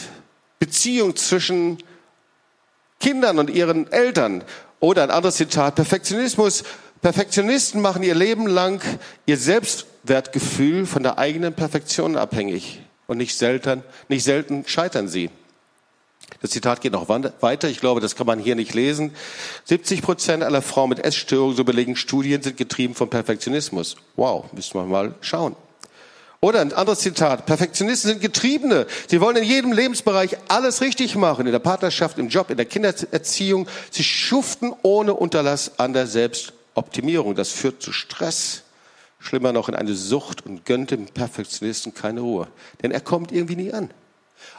Beziehung 0.58 1.15
zwischen 1.15 1.77
Kindern 3.00 3.38
und 3.38 3.50
ihren 3.50 3.91
Eltern. 3.91 4.44
Oder 4.79 5.03
ein 5.03 5.12
anderes 5.12 5.36
Zitat, 5.36 5.75
Perfektionismus. 5.75 6.63
Perfektionisten 7.01 7.82
machen 7.82 8.03
ihr 8.03 8.15
Leben 8.15 8.48
lang 8.48 8.82
ihr 9.25 9.38
Selbstwertgefühl 9.38 10.86
von 10.86 11.03
der 11.03 11.18
eigenen 11.18 11.53
Perfektion 11.53 12.15
abhängig. 12.15 12.82
Und 13.08 13.18
nicht 13.18 13.38
selten, 13.38 13.84
nicht 14.08 14.24
selten 14.24 14.63
scheitern 14.68 15.08
sie. 15.08 15.29
Das 16.41 16.51
Zitat 16.51 16.79
geht 16.82 16.94
noch 16.94 17.10
weiter. 17.10 17.70
Ich 17.70 17.79
glaube, 17.79 18.01
das 18.01 18.15
kann 18.15 18.27
man 18.27 18.39
hier 18.39 18.56
nicht 18.56 18.74
lesen. 18.74 19.15
70 19.65 20.01
Prozent 20.01 20.44
aller 20.44 20.62
Frauen 20.62 20.89
mit 20.89 21.00
Essstörungen, 21.00 21.56
so 21.56 21.63
belegen 21.63 21.96
Studien, 21.96 22.41
sind 22.41 22.56
getrieben 22.56 22.96
vom 22.96 23.10
Perfektionismus. 23.10 23.98
Wow, 24.15 24.46
müssen 24.53 24.75
wir 24.75 24.86
mal 24.86 25.15
schauen. 25.22 25.56
Oder 26.41 26.62
ein 26.62 26.72
anderes 26.72 27.00
Zitat. 27.00 27.46
Perfektionisten 27.46 28.12
sind 28.12 28.22
Getriebene. 28.22 28.88
Sie 29.08 29.19
wollen 29.19 29.36
in 29.36 29.43
jedem 29.43 29.74
Lebensbereich 29.74 30.38
alles 30.48 30.79
richtig 30.79 31.15
machen. 31.15 31.46
In 31.46 31.51
der 31.51 31.60
Partnerschaft, 31.60 32.17
im 32.17 32.29
Job, 32.29 32.50
in 32.50 32.55
der 32.55 32.65
Kindererziehung. 32.65 33.67
Sie 33.91 34.05
schuften 34.05 34.74
ohne 34.81 35.13
Unterlass 35.15 35.79
an 35.79 35.91
der 35.91 36.08
Selbstoptimierung. 36.08 37.36
Das 37.36 37.50
führt 37.50 37.81
zu 37.81 37.91
Stress. 37.91 38.63
Schlimmer 39.19 39.51
noch 39.51 39.67
in 39.67 39.75
eine 39.75 39.93
Sucht 39.96 40.46
und 40.46 40.65
gönnt 40.65 40.91
dem 40.91 41.08
Perfektionisten 41.08 41.93
keine 41.93 42.22
Ruhe. 42.22 42.48
Denn 42.81 42.91
er 42.91 43.01
kommt 43.01 43.34
irgendwie 43.34 43.58
nie 43.58 43.74
an. 43.74 43.91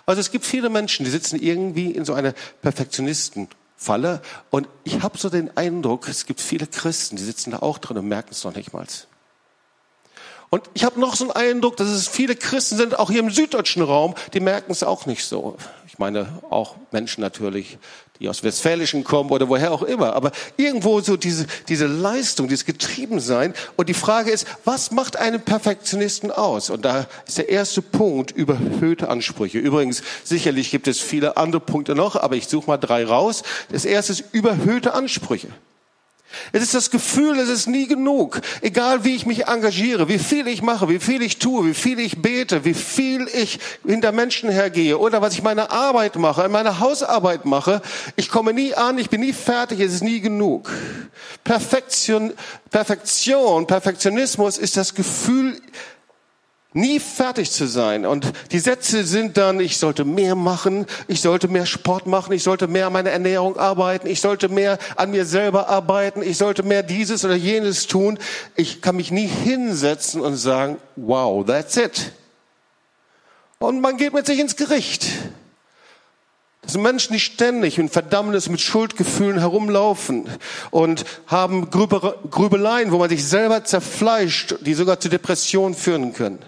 Also 0.04 0.20
es 0.20 0.30
gibt 0.30 0.44
viele 0.44 0.68
Menschen, 0.68 1.04
die 1.04 1.10
sitzen 1.10 1.40
irgendwie 1.40 1.92
in 1.92 2.04
so 2.04 2.12
einer 2.12 2.34
Perfektionistenfalle. 2.60 4.20
Und 4.50 4.68
ich 4.84 5.02
habe 5.02 5.16
so 5.16 5.30
den 5.30 5.56
Eindruck, 5.56 6.08
es 6.08 6.26
gibt 6.26 6.42
viele 6.42 6.66
Christen, 6.66 7.16
die 7.16 7.22
sitzen 7.22 7.52
da 7.52 7.60
auch 7.60 7.78
drin 7.78 7.96
und 7.96 8.06
merken 8.06 8.32
es 8.32 8.44
noch 8.44 8.54
nicht 8.54 8.75
mal. 8.75 8.84
Und 10.52 10.64
ich 10.75 10.83
habe 10.83 10.99
noch 10.99 11.14
so 11.14 11.30
einen 11.30 11.52
Eindruck, 11.52 11.76
dass 11.76 11.88
es 11.88 12.09
viele 12.09 12.35
Christen 12.35 12.76
sind, 12.76 12.99
auch 12.99 13.09
hier 13.09 13.21
im 13.21 13.30
süddeutschen 13.30 13.83
Raum, 13.83 14.16
die 14.35 14.40
merken 14.40 14.73
es 14.73 14.83
auch 14.83 15.07
nicht 15.07 15.25
so. 15.25 15.57
Ich 15.87 16.00
meine 16.00 16.40
auch 16.50 16.75
Menschen 16.90 17.21
natürlich, 17.21 17.78
die 18.19 18.28
aus 18.28 18.42
Westfälischen 18.42 19.04
kommen 19.04 19.30
oder 19.30 19.49
woher 19.49 19.71
auch 19.71 19.85
immer. 19.85 20.14
Aber 20.14 20.33
irgendwo 20.57 21.00
so 21.00 21.16
diese, 21.16 21.47
diese 21.69 21.87
Leistung, 21.87 22.49
dieses 22.49 22.64
Getriebensein. 22.64 23.54
Und 23.76 23.88
die 23.88 23.95
Frage 23.95 24.33
ist, 24.33 24.45
was 24.64 24.90
macht 24.90 25.16
einen 25.16 25.40
Perfektionisten 25.40 26.33
aus? 26.33 26.69
Und 26.69 26.85
da 26.85 27.07
ist 27.28 27.38
der 27.38 27.49
erste 27.49 27.80
Punkt 27.80 28.33
überhöhte 28.33 29.09
Ansprüche. 29.09 29.59
Übrigens, 29.59 30.02
sicherlich 30.25 30.73
gibt 30.73 30.88
es 30.88 30.99
viele 31.00 31.37
andere 31.37 31.61
Punkte 31.61 31.95
noch, 31.95 32.16
aber 32.16 32.35
ich 32.35 32.49
suche 32.49 32.66
mal 32.66 32.76
drei 32.76 33.04
raus. 33.04 33.45
Das 33.71 33.85
erste 33.85 34.12
ist 34.12 34.25
überhöhte 34.33 34.95
Ansprüche. 34.95 35.49
Es 36.52 36.62
ist 36.62 36.75
das 36.75 36.90
Gefühl, 36.90 37.38
es 37.38 37.49
ist 37.49 37.66
nie 37.66 37.87
genug. 37.87 38.40
Egal 38.60 39.04
wie 39.04 39.14
ich 39.14 39.26
mich 39.26 39.46
engagiere, 39.46 40.08
wie 40.08 40.18
viel 40.18 40.46
ich 40.49 40.62
mache, 40.62 40.88
wie 40.88 40.99
viel 40.99 41.22
ich 41.22 41.38
tue, 41.38 41.66
wie 41.66 41.75
viel 41.75 41.99
ich 41.99 42.22
bete, 42.22 42.64
wie 42.64 42.75
viel 42.75 43.28
ich 43.32 43.58
hinter 43.87 44.12
Menschen 44.12 44.50
hergehe 44.50 44.99
oder 44.99 45.22
was 45.22 45.34
ich 45.34 45.42
meine 45.42 45.70
Arbeit 45.70 46.16
mache, 46.16 46.49
meine 46.49 46.80
Hausarbeit 46.80 47.44
mache. 47.44 47.82
Ich 48.16 48.28
komme 48.28 48.52
nie 48.52 48.75
an, 48.75 48.99
ich 48.99 49.10
bin 49.10 49.20
nie 49.20 49.32
fertig, 49.32 49.80
es 49.80 49.94
ist 49.94 50.02
nie 50.02 50.20
genug. 50.20 50.70
Perfektion, 51.44 52.32
Perfektion, 52.70 53.66
Perfektionismus 53.66 54.58
ist 54.58 54.76
das 54.76 54.94
Gefühl, 54.94 55.60
nie 56.72 57.00
fertig 57.00 57.50
zu 57.50 57.66
sein. 57.66 58.06
Und 58.06 58.32
die 58.52 58.58
Sätze 58.58 59.04
sind 59.04 59.36
dann, 59.36 59.60
ich 59.60 59.78
sollte 59.78 60.04
mehr 60.04 60.34
machen, 60.34 60.86
ich 61.08 61.20
sollte 61.20 61.48
mehr 61.48 61.66
Sport 61.66 62.06
machen, 62.06 62.32
ich 62.32 62.42
sollte 62.42 62.68
mehr 62.68 62.86
an 62.86 62.92
meiner 62.92 63.10
Ernährung 63.10 63.58
arbeiten, 63.58 64.06
ich 64.06 64.20
sollte 64.20 64.48
mehr 64.48 64.78
an 64.96 65.10
mir 65.10 65.24
selber 65.24 65.68
arbeiten, 65.68 66.22
ich 66.22 66.38
sollte 66.38 66.62
mehr 66.62 66.82
dieses 66.82 67.24
oder 67.24 67.34
jenes 67.34 67.86
tun. 67.86 68.18
Ich 68.54 68.82
kann 68.82 68.96
mich 68.96 69.10
nie 69.10 69.26
hinsetzen 69.26 70.20
und 70.20 70.36
sagen, 70.36 70.76
wow, 70.96 71.44
that's 71.44 71.76
it. 71.76 72.12
Und 73.58 73.80
man 73.80 73.96
geht 73.96 74.14
mit 74.14 74.26
sich 74.26 74.38
ins 74.38 74.56
Gericht. 74.56 75.06
Das 76.62 76.72
sind 76.72 76.82
Menschen, 76.82 77.14
die 77.14 77.20
ständig 77.20 77.78
in 77.78 77.88
Verdammnis 77.88 78.48
mit 78.48 78.60
Schuldgefühlen 78.60 79.38
herumlaufen 79.38 80.28
und 80.70 81.04
haben 81.26 81.70
Grübeleien, 81.70 82.92
wo 82.92 82.98
man 82.98 83.08
sich 83.08 83.26
selber 83.26 83.64
zerfleischt, 83.64 84.56
die 84.60 84.74
sogar 84.74 85.00
zu 85.00 85.08
Depressionen 85.08 85.74
führen 85.74 86.12
können. 86.12 86.38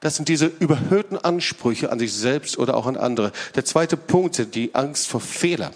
Das 0.00 0.16
sind 0.16 0.28
diese 0.28 0.46
überhöhten 0.46 1.16
Ansprüche 1.16 1.90
an 1.90 1.98
sich 1.98 2.12
selbst 2.12 2.58
oder 2.58 2.76
auch 2.76 2.86
an 2.86 2.96
andere. 2.96 3.32
Der 3.54 3.64
zweite 3.64 3.96
Punkt 3.96 4.34
sind 4.34 4.54
die 4.54 4.74
Angst 4.74 5.08
vor 5.08 5.20
Fehlern. 5.20 5.74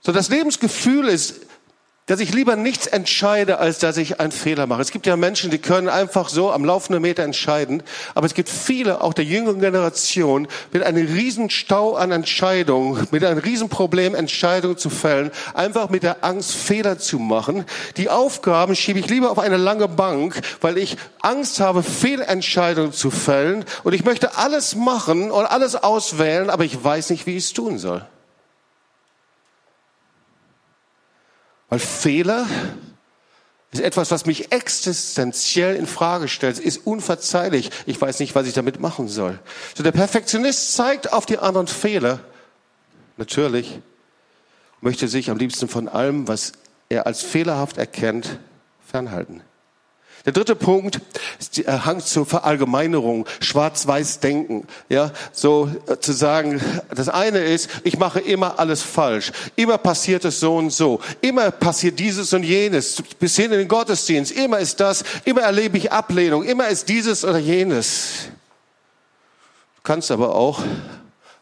So, 0.00 0.10
das 0.12 0.30
Lebensgefühl 0.30 1.06
ist, 1.06 1.46
dass 2.12 2.20
ich 2.20 2.34
lieber 2.34 2.56
nichts 2.56 2.86
entscheide, 2.86 3.58
als 3.58 3.78
dass 3.78 3.96
ich 3.96 4.20
einen 4.20 4.32
Fehler 4.32 4.66
mache. 4.66 4.82
Es 4.82 4.90
gibt 4.90 5.06
ja 5.06 5.16
Menschen, 5.16 5.50
die 5.50 5.56
können 5.56 5.88
einfach 5.88 6.28
so 6.28 6.52
am 6.52 6.62
laufenden 6.62 7.00
Meter 7.00 7.22
entscheiden, 7.22 7.82
aber 8.14 8.26
es 8.26 8.34
gibt 8.34 8.50
viele, 8.50 9.00
auch 9.00 9.14
der 9.14 9.24
jüngeren 9.24 9.60
Generation, 9.60 10.46
mit 10.72 10.82
einem 10.82 11.06
riesen 11.06 11.48
Stau 11.48 11.94
an 11.94 12.12
Entscheidungen, 12.12 13.08
mit 13.12 13.24
einem 13.24 13.38
riesen 13.38 13.70
Problem, 13.70 14.14
Entscheidungen 14.14 14.76
zu 14.76 14.90
fällen, 14.90 15.30
einfach 15.54 15.88
mit 15.88 16.02
der 16.02 16.22
Angst, 16.22 16.52
Fehler 16.52 16.98
zu 16.98 17.18
machen. 17.18 17.64
Die 17.96 18.10
Aufgaben 18.10 18.76
schiebe 18.76 18.98
ich 18.98 19.08
lieber 19.08 19.30
auf 19.30 19.38
eine 19.38 19.56
lange 19.56 19.88
Bank, 19.88 20.38
weil 20.60 20.76
ich 20.76 20.98
Angst 21.22 21.60
habe, 21.60 21.82
Fehlentscheidungen 21.82 22.92
zu 22.92 23.10
fällen 23.10 23.64
und 23.84 23.94
ich 23.94 24.04
möchte 24.04 24.36
alles 24.36 24.76
machen 24.76 25.30
und 25.30 25.46
alles 25.46 25.76
auswählen, 25.76 26.50
aber 26.50 26.66
ich 26.66 26.84
weiß 26.84 27.08
nicht, 27.08 27.24
wie 27.24 27.38
ich 27.38 27.44
es 27.44 27.52
tun 27.54 27.78
soll. 27.78 28.04
Weil 31.72 31.78
Fehler 31.78 32.46
ist 33.70 33.80
etwas, 33.80 34.10
was 34.10 34.26
mich 34.26 34.52
existenziell 34.52 35.74
in 35.74 35.86
Frage 35.86 36.28
stellt, 36.28 36.58
ist 36.58 36.86
unverzeihlich. 36.86 37.70
Ich 37.86 37.98
weiß 37.98 38.20
nicht, 38.20 38.34
was 38.34 38.46
ich 38.46 38.52
damit 38.52 38.78
machen 38.78 39.08
soll. 39.08 39.38
So 39.74 39.82
der 39.82 39.92
Perfektionist 39.92 40.74
zeigt 40.74 41.14
auf 41.14 41.24
die 41.24 41.38
anderen 41.38 41.68
Fehler. 41.68 42.20
Natürlich 43.16 43.80
möchte 44.82 45.08
sich 45.08 45.30
am 45.30 45.38
liebsten 45.38 45.66
von 45.66 45.88
allem, 45.88 46.28
was 46.28 46.52
er 46.90 47.06
als 47.06 47.22
fehlerhaft 47.22 47.78
erkennt, 47.78 48.38
fernhalten. 48.86 49.40
Der 50.24 50.32
dritte 50.32 50.54
Punkt 50.54 51.00
ist 51.40 51.58
der 51.58 51.68
äh, 51.68 51.78
Hang 51.80 52.00
zur 52.00 52.26
Verallgemeinerung, 52.26 53.26
schwarz-weiß 53.40 54.20
denken. 54.20 54.66
Ja, 54.88 55.10
so 55.32 55.68
äh, 55.88 55.98
zu 55.98 56.12
sagen, 56.12 56.60
das 56.94 57.08
eine 57.08 57.38
ist, 57.38 57.68
ich 57.82 57.98
mache 57.98 58.20
immer 58.20 58.58
alles 58.58 58.82
falsch. 58.82 59.32
Immer 59.56 59.78
passiert 59.78 60.24
es 60.24 60.38
so 60.38 60.56
und 60.56 60.70
so. 60.70 61.00
Immer 61.20 61.50
passiert 61.50 61.98
dieses 61.98 62.32
und 62.32 62.44
jenes. 62.44 63.02
Bis 63.18 63.34
hin 63.36 63.50
in 63.52 63.58
den 63.58 63.68
Gottesdienst. 63.68 64.32
Immer 64.32 64.60
ist 64.60 64.78
das. 64.78 65.02
Immer 65.24 65.42
erlebe 65.42 65.76
ich 65.76 65.90
Ablehnung. 65.90 66.44
Immer 66.44 66.68
ist 66.68 66.88
dieses 66.88 67.24
oder 67.24 67.38
jenes. 67.38 68.28
Du 69.76 69.82
kannst 69.82 70.12
aber 70.12 70.34
auch 70.34 70.62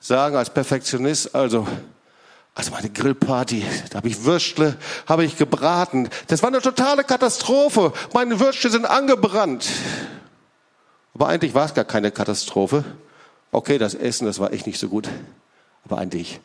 sagen 0.01 0.37
als 0.37 0.49
Perfektionist, 0.49 1.35
also, 1.35 1.67
also 2.61 2.73
meine 2.73 2.91
Grillparty, 2.91 3.65
da 3.89 3.97
habe 3.97 4.09
ich 4.09 4.25
Würstle, 4.25 4.77
habe 5.07 5.25
ich 5.25 5.39
gebraten. 5.39 6.11
Das 6.27 6.43
war 6.43 6.49
eine 6.51 6.61
totale 6.61 7.05
Katastrophe. 7.05 7.95
Meine 8.13 8.39
Würstle 8.39 8.69
sind 8.69 8.85
angebrannt. 8.85 9.67
Aber 11.15 11.29
eigentlich 11.29 11.55
war 11.55 11.65
es 11.65 11.73
gar 11.73 11.87
keine 11.87 12.11
Katastrophe. 12.11 12.85
Okay, 13.51 13.79
das 13.79 13.95
Essen, 13.95 14.27
das 14.27 14.41
war 14.41 14.53
echt 14.53 14.67
nicht 14.67 14.79
so 14.79 14.89
gut. 14.89 15.09
Aber 15.87 15.97
eigentlich 15.97 16.39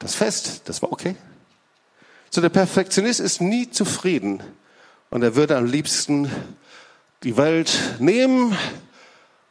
das 0.00 0.16
Fest, 0.16 0.62
das 0.64 0.82
war 0.82 0.90
okay. 0.90 1.14
So 2.30 2.40
der 2.40 2.48
Perfektionist 2.48 3.20
ist 3.20 3.40
nie 3.40 3.70
zufrieden 3.70 4.42
und 5.10 5.22
er 5.22 5.36
würde 5.36 5.56
am 5.56 5.66
liebsten 5.66 6.32
die 7.22 7.36
Welt 7.36 7.78
nehmen 8.00 8.58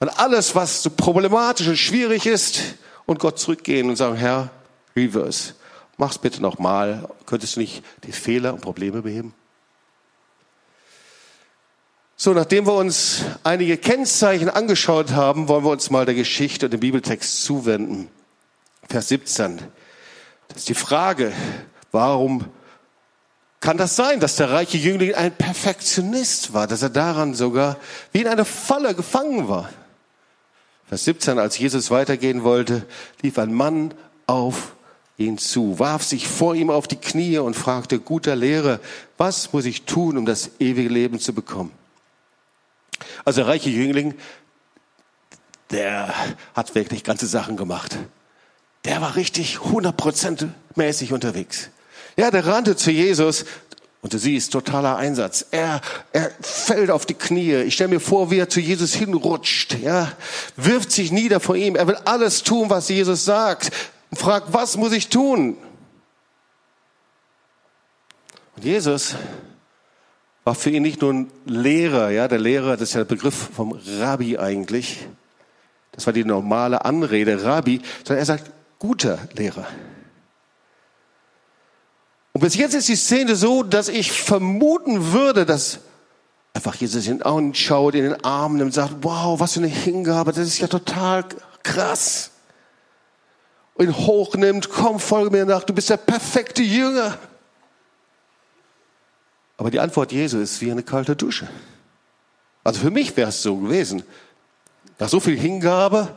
und 0.02 0.20
alles, 0.20 0.54
was 0.54 0.84
so 0.84 0.90
problematisch 0.90 1.70
und 1.70 1.78
schwierig 1.78 2.26
ist, 2.26 2.62
und 3.06 3.20
Gott 3.20 3.40
zurückgehen 3.40 3.90
und 3.90 3.96
sagen, 3.96 4.18
Herr, 4.18 4.50
reverse, 4.96 5.54
mach's 6.00 6.18
bitte 6.18 6.42
nochmal. 6.42 7.08
Könntest 7.26 7.56
du 7.56 7.60
nicht 7.60 7.84
die 8.06 8.12
Fehler 8.12 8.54
und 8.54 8.62
Probleme 8.62 9.02
beheben? 9.02 9.34
So, 12.16 12.34
nachdem 12.34 12.66
wir 12.66 12.74
uns 12.74 13.24
einige 13.44 13.78
Kennzeichen 13.78 14.50
angeschaut 14.50 15.12
haben, 15.12 15.48
wollen 15.48 15.64
wir 15.64 15.72
uns 15.72 15.90
mal 15.90 16.06
der 16.06 16.16
Geschichte 16.16 16.66
und 16.66 16.72
dem 16.72 16.80
Bibeltext 16.80 17.44
zuwenden. 17.44 18.10
Vers 18.90 19.10
17. 19.10 19.62
Das 20.48 20.58
ist 20.58 20.70
die 20.70 20.74
Frage, 20.74 21.32
warum 21.92 22.46
kann 23.62 23.78
das 23.78 23.96
sein, 23.96 24.20
dass 24.20 24.38
der 24.38 24.52
reiche 24.52 24.78
Jüngling 24.78 25.14
ein 25.16 25.34
Perfektionist 25.34 26.54
war, 26.54 26.66
dass 26.66 26.82
er 26.82 26.90
daran 26.90 27.34
sogar 27.34 27.78
wie 28.12 28.22
in 28.22 28.28
eine 28.28 28.46
Falle 28.46 28.96
gefangen 28.96 29.48
war? 29.48 29.70
Vers 30.88 31.06
17, 31.06 31.38
als 31.40 31.58
Jesus 31.58 31.92
weitergehen 31.92 32.44
wollte, 32.44 32.86
lief 33.22 33.38
ein 33.38 33.54
Mann 33.54 33.94
auf 34.28 34.74
ihn 35.20 35.38
zu, 35.38 35.78
warf 35.78 36.02
sich 36.02 36.28
vor 36.28 36.56
ihm 36.56 36.72
auf 36.72 36.88
die 36.88 36.96
Knie 36.96 37.38
und 37.38 37.54
fragte, 37.54 38.00
guter 38.00 38.36
Lehrer, 38.36 38.80
was 39.18 39.54
muss 39.54 39.66
ich 39.66 39.84
tun, 39.84 40.18
um 40.18 40.26
das 40.26 40.52
ewige 40.60 40.90
Leben 40.90 41.20
zu 41.20 41.34
bekommen? 41.34 41.72
Also 43.24 43.42
der 43.42 43.48
reiche 43.50 43.70
Jüngling, 43.70 44.16
der 45.70 46.12
hat 46.56 46.74
wirklich 46.74 47.04
ganze 47.04 47.28
Sachen 47.28 47.56
gemacht 47.56 47.98
der 48.86 49.02
war 49.02 49.16
richtig 49.16 49.58
100% 49.58 50.50
mäßig 50.76 51.14
unterwegs. 51.14 51.70
Ja, 52.18 52.32
der 52.32 52.46
rannte 52.46 52.76
zu 52.76 52.92
Jesus 52.92 53.46
und 54.02 54.14
du 54.14 54.18
siehst, 54.18 54.54
totaler 54.54 54.98
Einsatz. 54.98 55.46
Er, 55.52 55.82
er 56.14 56.32
fällt 56.42 56.90
auf 56.90 57.06
die 57.06 57.14
Knie. 57.14 57.56
Ich 57.56 57.74
stelle 57.74 57.90
mir 57.90 58.00
vor, 58.00 58.32
wie 58.32 58.40
er 58.40 58.50
zu 58.50 58.62
Jesus 58.62 58.94
hinrutscht, 58.94 59.78
ja, 59.80 60.12
wirft 60.56 60.92
sich 60.92 61.12
nieder 61.12 61.40
vor 61.40 61.56
ihm. 61.56 61.76
Er 61.76 61.88
will 61.88 61.98
alles 62.06 62.44
tun, 62.44 62.70
was 62.70 62.90
Jesus 62.90 63.26
sagt. 63.26 63.72
Und 64.10 64.18
fragt, 64.18 64.54
was 64.54 64.78
muss 64.78 64.92
ich 64.92 65.10
tun? 65.10 65.58
Und 68.56 68.66
Jesus 68.66 69.16
war 70.44 70.56
für 70.56 70.70
ihn 70.70 70.84
nicht 70.84 71.02
nur 71.02 71.14
ein 71.14 71.32
Lehrer, 71.46 72.10
ja, 72.10 72.28
der 72.28 72.40
Lehrer, 72.40 72.76
das 72.76 72.90
ist 72.90 72.96
ja 72.96 73.02
der 73.02 73.16
Begriff 73.16 73.50
vom 73.56 73.80
Rabbi 74.00 74.38
eigentlich. 74.38 75.08
Das 75.92 76.06
war 76.06 76.14
die 76.14 76.26
normale 76.26 76.86
Anrede, 76.86 77.44
Rabbi, 77.44 77.82
sondern 78.04 78.20
er 78.20 78.26
sagt, 78.26 78.52
guter 78.80 79.20
Lehrer. 79.34 79.68
Und 82.34 82.42
bis 82.42 82.56
jetzt 82.56 82.74
ist 82.74 82.88
die 82.88 82.96
Szene 82.96 83.36
so, 83.36 83.64
dass 83.64 83.90
ich 83.90 84.12
vermuten 84.12 85.12
würde, 85.12 85.46
dass 85.46 85.80
einfach 86.54 86.76
Jesus 86.76 87.08
in 87.08 87.18
den 87.18 87.24
Augen 87.24 87.54
schaut, 87.54 87.96
in 87.96 88.04
den 88.04 88.24
Arm 88.24 88.54
nimmt 88.54 88.68
und 88.68 88.74
sagt, 88.74 88.96
wow, 89.02 89.40
was 89.40 89.54
für 89.54 89.60
eine 89.60 89.68
Hingabe, 89.68 90.32
das 90.32 90.48
ist 90.48 90.60
ja 90.60 90.68
total 90.68 91.26
krass. 91.64 92.32
Ihn 93.80 93.96
hochnimmt, 93.96 94.70
komm, 94.70 95.00
folge 95.00 95.32
mir 95.32 95.46
nach, 95.46 95.64
du 95.64 95.74
bist 95.74 95.90
der 95.90 95.98
perfekte 95.98 96.62
Jünger. 96.62 97.18
Aber 99.58 99.72
die 99.72 99.80
Antwort 99.80 100.12
Jesu 100.12 100.40
ist 100.40 100.62
wie 100.62 100.72
eine 100.72 100.84
kalte 100.84 101.16
Dusche. 101.16 101.48
Also 102.64 102.82
für 102.82 102.92
mich 102.92 103.16
wäre 103.16 103.30
es 103.30 103.42
so 103.42 103.56
gewesen. 103.58 104.04
Nach 105.00 105.10
so 105.10 105.20
viel 105.20 105.38
Hingabe 105.38 106.16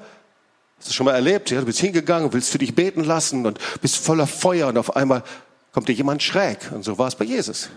Hast 0.82 0.88
du 0.88 0.94
schon 0.94 1.04
mal 1.04 1.14
erlebt? 1.14 1.48
Ja, 1.52 1.60
du 1.60 1.66
bist 1.66 1.78
hingegangen, 1.78 2.32
willst 2.32 2.50
für 2.50 2.58
dich 2.58 2.74
beten 2.74 3.04
lassen 3.04 3.46
und 3.46 3.60
bist 3.80 3.98
voller 3.98 4.26
Feuer 4.26 4.66
und 4.66 4.76
auf 4.76 4.96
einmal 4.96 5.22
kommt 5.70 5.86
dir 5.86 5.92
jemand 5.92 6.24
schräg. 6.24 6.72
Und 6.72 6.82
so 6.82 6.98
war 6.98 7.06
es 7.06 7.14
bei 7.14 7.24
Jesus. 7.24 7.68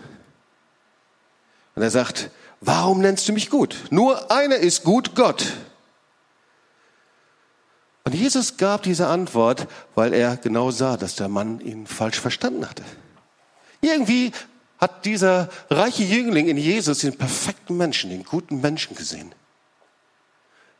Und 1.76 1.84
er 1.84 1.90
sagt, 1.92 2.30
warum 2.60 3.00
nennst 3.00 3.28
du 3.28 3.32
mich 3.32 3.48
gut? 3.48 3.76
Nur 3.90 4.32
einer 4.32 4.56
ist 4.56 4.82
gut, 4.82 5.14
Gott. 5.14 5.52
Und 8.06 8.14
Jesus 8.14 8.56
gab 8.56 8.84
diese 8.84 9.08
Antwort, 9.08 9.66
weil 9.96 10.14
er 10.14 10.36
genau 10.36 10.70
sah, 10.70 10.96
dass 10.96 11.16
der 11.16 11.26
Mann 11.26 11.58
ihn 11.58 11.88
falsch 11.88 12.20
verstanden 12.20 12.70
hatte. 12.70 12.84
Irgendwie 13.80 14.30
hat 14.78 15.04
dieser 15.04 15.48
reiche 15.70 16.04
Jüngling 16.04 16.46
in 16.46 16.56
Jesus 16.56 17.00
den 17.00 17.18
perfekten 17.18 17.76
Menschen, 17.76 18.10
den 18.10 18.22
guten 18.22 18.60
Menschen 18.60 18.94
gesehen. 18.94 19.34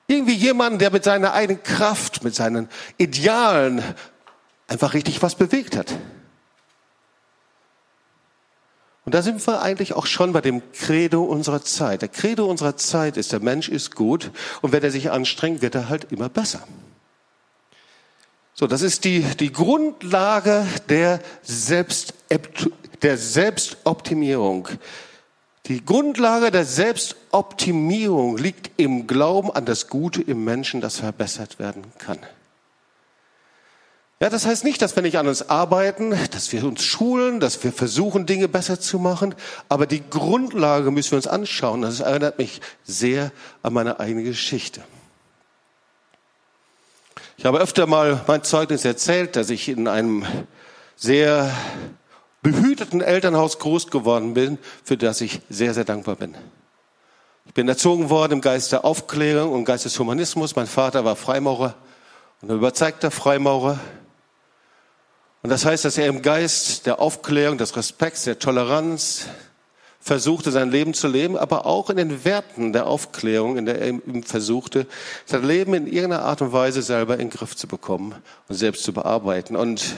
Irgendwie 0.07 0.35
jemand, 0.35 0.81
der 0.81 0.93
mit 0.93 1.03
seiner 1.03 1.33
eigenen 1.33 1.61
Kraft, 1.65 2.23
mit 2.23 2.33
seinen 2.37 2.69
Idealen 2.97 3.83
einfach 4.69 4.95
richtig 4.95 5.21
was 5.21 5.35
bewegt 5.35 5.77
hat. 5.77 5.93
Und 9.05 9.17
da 9.17 9.23
sind 9.23 9.45
wir 9.45 9.63
eigentlich 9.63 9.95
auch 9.95 10.07
schon 10.07 10.33
bei 10.33 10.43
dem 10.43 10.63
Credo 10.71 11.25
unserer 11.25 11.63
Zeit. 11.63 12.03
Der 12.03 12.09
Credo 12.09 12.47
unserer 12.49 12.77
Zeit 12.77 13.17
ist, 13.17 13.33
der 13.33 13.41
Mensch 13.41 13.69
ist 13.69 13.97
gut 13.97 14.31
und 14.63 14.71
wenn 14.71 14.85
er 14.85 14.93
sich 14.93 15.11
anstrengt, 15.11 15.61
wird 15.61 15.75
er 15.75 15.89
halt 15.89 16.13
immer 16.13 16.29
besser. 16.29 16.63
So, 18.59 18.67
das 18.67 18.81
ist 18.81 19.05
die, 19.05 19.21
die 19.21 19.53
Grundlage 19.53 20.67
der, 20.89 21.21
Selbst, 21.43 22.15
der 23.03 23.19
Selbstoptimierung. 23.19 24.69
Die 25.67 25.85
Grundlage 25.85 26.51
der 26.51 26.65
Selbstoptimierung 26.65 28.39
liegt 28.39 28.71
im 28.79 29.07
Glauben 29.07 29.51
an 29.51 29.67
das 29.67 29.89
Gute 29.89 30.23
im 30.23 30.45
Menschen, 30.45 30.81
das 30.81 31.01
verbessert 31.01 31.59
werden 31.59 31.83
kann. 31.99 32.19
Ja, 34.21 34.31
das 34.31 34.47
heißt 34.47 34.65
nicht, 34.65 34.81
dass 34.81 34.97
wir 34.97 35.03
nicht 35.03 35.19
an 35.19 35.29
uns 35.29 35.51
arbeiten, 35.51 36.15
dass 36.31 36.51
wir 36.51 36.65
uns 36.65 36.83
schulen, 36.83 37.41
dass 37.41 37.63
wir 37.63 37.75
versuchen, 37.75 38.25
Dinge 38.25 38.49
besser 38.49 38.81
zu 38.81 38.99
machen, 38.99 39.35
aber 39.69 39.85
die 39.85 40.03
Grundlage 40.09 40.91
müssen 40.91 41.11
wir 41.11 41.17
uns 41.17 41.27
anschauen. 41.27 41.83
Das 41.83 42.01
erinnert 42.01 42.39
mich 42.39 42.63
sehr 42.85 43.33
an 43.63 43.75
meine 43.75 44.01
eigene 44.01 44.23
Geschichte. 44.23 44.83
Ich 47.39 47.45
habe 47.45 47.59
öfter 47.61 47.87
mal 47.87 48.25
mein 48.27 48.43
Zeugnis 48.45 48.87
erzählt, 48.87 49.37
dass 49.37 49.51
ich 49.51 49.69
in 49.69 49.89
einem 49.89 50.25
sehr 50.97 51.55
behüteten 52.41 53.03
Elternhaus 53.03 53.59
groß 53.59 53.89
geworden 53.91 54.33
bin, 54.33 54.57
für 54.83 54.97
das 54.97 55.21
ich 55.21 55.43
sehr, 55.51 55.75
sehr 55.75 55.85
dankbar 55.85 56.17
bin. 56.17 56.35
Ich 57.45 57.53
bin 57.53 57.69
erzogen 57.69 58.09
worden 58.09 58.35
im 58.35 58.41
Geist 58.41 58.73
der 58.73 58.87
Aufklärung 58.87 59.53
und 59.53 59.67
Geist 59.67 59.85
des 59.85 59.99
Humanismus. 59.99 60.57
Mein 60.57 60.67
Vater 60.67 61.05
war 61.05 61.15
Freimaurer 61.15 61.75
und 62.41 62.51
ein 62.51 62.57
überzeugter 62.57 63.11
Freimaurer. 63.11 63.79
Und 65.43 65.51
das 65.51 65.67
heißt, 65.67 65.85
dass 65.85 65.99
er 65.99 66.07
im 66.07 66.23
Geist 66.23 66.87
der 66.87 67.01
Aufklärung, 67.01 67.59
des 67.59 67.77
Respekts, 67.77 68.25
der 68.25 68.39
Toleranz 68.39 69.27
versuchte, 70.07 70.53
sein 70.53 70.71
Leben 70.71 70.95
zu 70.95 71.09
leben, 71.09 71.37
aber 71.37 71.67
auch 71.67 71.91
in 71.91 71.97
den 71.97 72.25
Werten 72.25 72.73
der 72.73 72.87
Aufklärung, 72.87 73.57
in 73.57 73.67
der 73.67 73.81
er 73.81 73.93
versuchte, 74.25 74.87
sein 75.25 75.45
Leben 75.45 75.75
in 75.75 75.89
irgendeiner 75.89 76.23
Art 76.23 76.41
und 76.43 76.53
Weise 76.53 76.81
selber 76.81 77.15
in 77.15 77.29
den 77.29 77.31
Griff 77.31 77.57
zu 77.57 77.67
bekommen 77.67 78.15
und 78.49 78.55
selbst 78.55 78.85
zu 78.85 78.93
bearbeiten. 78.93 79.57
Und 79.57 79.97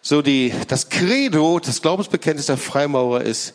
so 0.00 0.22
die, 0.22 0.54
das 0.68 0.90
Credo, 0.90 1.58
das 1.58 1.82
Glaubensbekenntnis 1.82 2.46
der 2.46 2.56
Freimaurer 2.56 3.22
ist, 3.22 3.54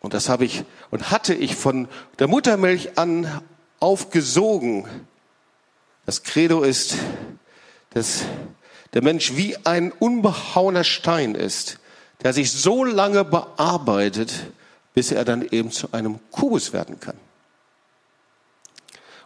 und 0.00 0.14
das 0.14 0.30
habe 0.30 0.46
ich 0.46 0.64
und 0.90 1.10
hatte 1.10 1.34
ich 1.34 1.54
von 1.54 1.86
der 2.18 2.26
Muttermilch 2.26 2.96
an 2.96 3.42
aufgesogen. 3.80 4.86
Das 6.06 6.22
Credo 6.22 6.62
ist, 6.62 6.96
dass 7.90 8.24
der 8.94 9.02
Mensch 9.02 9.36
wie 9.36 9.58
ein 9.66 9.92
unbehauener 9.92 10.84
Stein 10.84 11.34
ist, 11.34 11.80
der 12.22 12.32
sich 12.32 12.52
so 12.52 12.84
lange 12.84 13.24
bearbeitet, 13.24 14.32
bis 14.94 15.12
er 15.12 15.24
dann 15.24 15.46
eben 15.50 15.70
zu 15.70 15.92
einem 15.92 16.18
Kubus 16.30 16.72
werden 16.72 16.98
kann. 17.00 17.16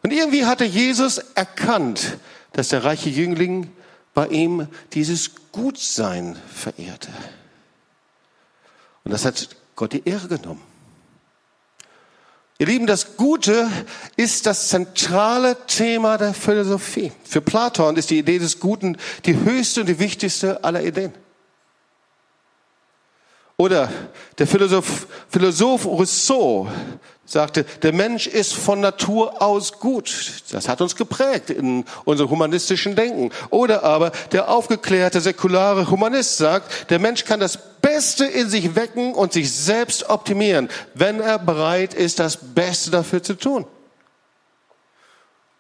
Und 0.03 0.13
irgendwie 0.13 0.47
hatte 0.47 0.65
Jesus 0.65 1.19
erkannt, 1.35 2.19
dass 2.53 2.69
der 2.69 2.85
reiche 2.85 3.11
Jüngling 3.11 3.71
bei 4.15 4.27
ihm 4.29 4.67
dieses 4.93 5.31
Gutsein 5.53 6.37
verehrte. 6.53 7.11
Und 9.05 9.13
das 9.13 9.25
hat 9.25 9.49
Gott 9.77 9.93
die 9.93 10.03
Ehre 10.05 10.29
genommen. 10.29 10.63
Ihr 12.59 12.67
Lieben, 12.67 12.87
das 12.87 13.17
Gute 13.17 13.71
ist 14.17 14.45
das 14.45 14.69
zentrale 14.69 15.57
Thema 15.67 16.19
der 16.19 16.35
Philosophie. 16.35 17.11
Für 17.25 17.41
Platon 17.41 17.97
ist 17.97 18.11
die 18.11 18.19
Idee 18.19 18.39
des 18.39 18.61
Guten 18.61 18.99
die 19.25 19.35
höchste 19.35 19.81
und 19.81 19.87
die 19.87 19.99
wichtigste 19.99 20.63
aller 20.63 20.85
Ideen. 20.85 21.15
Oder 23.61 23.91
der 24.39 24.47
Philosoph, 24.47 25.07
Philosoph 25.29 25.85
Rousseau 25.85 26.67
sagte, 27.27 27.65
der 27.83 27.93
Mensch 27.93 28.27
ist 28.27 28.55
von 28.55 28.81
Natur 28.81 29.43
aus 29.43 29.79
gut. 29.79 30.11
Das 30.51 30.67
hat 30.67 30.81
uns 30.81 30.97
geprägt 30.97 31.51
in 31.51 31.85
unserem 32.07 32.31
humanistischen 32.31 32.97
Denken. 32.97 33.31
Oder 33.51 33.85
aber 33.85 34.13
der 34.33 34.49
aufgeklärte 34.49 35.21
säkulare 35.21 35.91
Humanist 35.91 36.39
sagt, 36.39 36.91
der 36.91 36.99
Mensch 36.99 37.27
kann 37.27 37.39
das 37.39 37.59
Beste 37.83 38.25
in 38.25 38.49
sich 38.49 38.77
wecken 38.77 39.13
und 39.13 39.35
sich 39.35 39.53
selbst 39.53 40.09
optimieren, 40.09 40.71
wenn 40.95 41.21
er 41.21 41.39
bereit 41.39 41.93
ist, 41.93 42.19
das 42.19 42.39
Beste 42.39 42.91
dafür 42.91 43.23
zu 43.23 43.35
tun. 43.35 43.67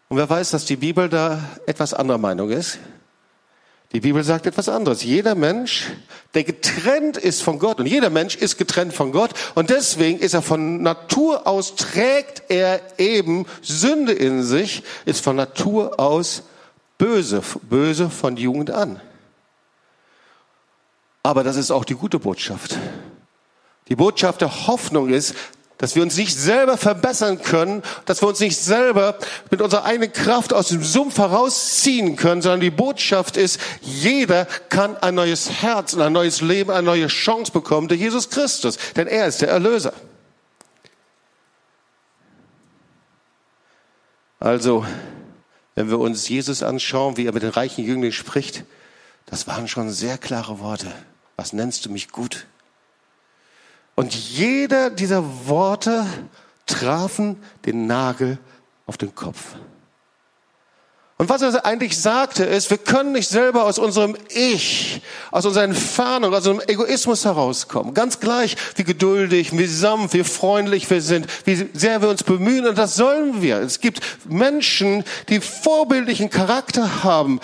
Und 0.08 0.16
wer 0.16 0.30
weiß, 0.30 0.52
dass 0.52 0.64
die 0.64 0.76
Bibel 0.76 1.10
da 1.10 1.38
etwas 1.66 1.92
anderer 1.92 2.16
Meinung 2.16 2.48
ist? 2.48 2.78
Die 3.92 4.00
Bibel 4.00 4.22
sagt 4.22 4.46
etwas 4.46 4.68
anderes. 4.68 5.02
Jeder 5.02 5.34
Mensch, 5.34 5.88
der 6.34 6.44
getrennt 6.44 7.16
ist 7.16 7.42
von 7.42 7.58
Gott, 7.58 7.80
und 7.80 7.86
jeder 7.86 8.08
Mensch 8.10 8.36
ist 8.36 8.56
getrennt 8.56 8.92
von 8.92 9.10
Gott, 9.10 9.32
und 9.56 9.70
deswegen 9.70 10.20
ist 10.20 10.34
er 10.34 10.42
von 10.42 10.82
Natur 10.82 11.46
aus, 11.46 11.74
trägt 11.74 12.44
er 12.48 12.80
eben 12.98 13.46
Sünde 13.62 14.12
in 14.12 14.44
sich, 14.44 14.84
ist 15.06 15.24
von 15.24 15.34
Natur 15.34 15.98
aus 15.98 16.44
böse, 16.98 17.42
böse 17.68 18.10
von 18.10 18.36
Jugend 18.36 18.70
an. 18.70 19.00
Aber 21.22 21.42
das 21.42 21.56
ist 21.56 21.70
auch 21.70 21.84
die 21.84 21.94
gute 21.94 22.20
Botschaft. 22.20 22.78
Die 23.88 23.96
Botschaft 23.96 24.40
der 24.40 24.68
Hoffnung 24.68 25.08
ist, 25.08 25.34
dass 25.80 25.96
wir 25.96 26.02
uns 26.02 26.18
nicht 26.18 26.36
selber 26.36 26.76
verbessern 26.76 27.40
können, 27.40 27.82
dass 28.04 28.20
wir 28.20 28.28
uns 28.28 28.38
nicht 28.38 28.58
selber 28.58 29.18
mit 29.50 29.62
unserer 29.62 29.84
eigenen 29.84 30.12
Kraft 30.12 30.52
aus 30.52 30.68
dem 30.68 30.84
Sumpf 30.84 31.16
herausziehen 31.16 32.16
können, 32.16 32.42
sondern 32.42 32.60
die 32.60 32.70
Botschaft 32.70 33.38
ist, 33.38 33.58
jeder 33.80 34.44
kann 34.44 34.98
ein 34.98 35.14
neues 35.14 35.50
Herz 35.62 35.94
und 35.94 36.02
ein 36.02 36.12
neues 36.12 36.42
Leben, 36.42 36.70
eine 36.70 36.82
neue 36.82 37.06
Chance 37.06 37.50
bekommen 37.50 37.88
durch 37.88 37.98
Jesus 37.98 38.28
Christus, 38.28 38.76
denn 38.94 39.06
er 39.06 39.26
ist 39.26 39.40
der 39.40 39.48
Erlöser. 39.48 39.94
Also, 44.38 44.84
wenn 45.76 45.88
wir 45.88 45.98
uns 45.98 46.28
Jesus 46.28 46.62
anschauen, 46.62 47.16
wie 47.16 47.24
er 47.24 47.32
mit 47.32 47.42
den 47.42 47.50
reichen 47.50 47.84
Jünglingen 47.84 48.12
spricht, 48.12 48.64
das 49.24 49.46
waren 49.46 49.66
schon 49.66 49.88
sehr 49.88 50.18
klare 50.18 50.58
Worte. 50.60 50.92
Was 51.36 51.54
nennst 51.54 51.86
du 51.86 51.90
mich 51.90 52.10
gut? 52.10 52.46
Und 54.00 54.14
jeder 54.14 54.88
dieser 54.88 55.46
Worte 55.46 56.06
trafen 56.64 57.36
den 57.66 57.86
Nagel 57.86 58.38
auf 58.86 58.96
den 58.96 59.14
Kopf. 59.14 59.56
Und 61.18 61.28
was 61.28 61.42
er 61.42 61.66
eigentlich 61.66 62.00
sagte, 62.00 62.44
ist, 62.44 62.70
wir 62.70 62.78
können 62.78 63.12
nicht 63.12 63.28
selber 63.28 63.64
aus 63.64 63.78
unserem 63.78 64.16
Ich, 64.30 65.02
aus 65.30 65.44
unserer 65.44 65.64
Entfernung, 65.64 66.32
aus 66.32 66.46
unserem 66.46 66.66
Egoismus 66.66 67.26
herauskommen. 67.26 67.92
Ganz 67.92 68.20
gleich, 68.20 68.56
wie 68.76 68.84
geduldig, 68.84 69.52
wie 69.52 69.66
sanft, 69.66 70.14
wie 70.14 70.24
freundlich 70.24 70.88
wir 70.88 71.02
sind, 71.02 71.26
wie 71.44 71.68
sehr 71.74 72.00
wir 72.00 72.08
uns 72.08 72.22
bemühen. 72.22 72.66
Und 72.66 72.78
das 72.78 72.96
sollen 72.96 73.42
wir. 73.42 73.58
Es 73.58 73.80
gibt 73.80 74.00
Menschen, 74.30 75.04
die 75.28 75.42
vorbildlichen 75.42 76.30
Charakter 76.30 77.04
haben. 77.04 77.38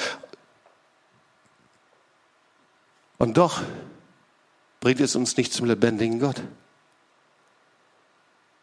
Und 3.18 3.36
doch 3.36 3.60
bringt 4.86 5.00
es 5.00 5.16
uns 5.16 5.36
nicht 5.36 5.52
zum 5.52 5.66
lebendigen 5.66 6.20
Gott. 6.20 6.40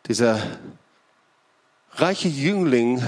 Dieser 0.07 0.41
reiche 1.95 2.29
Jüngling, 2.29 3.05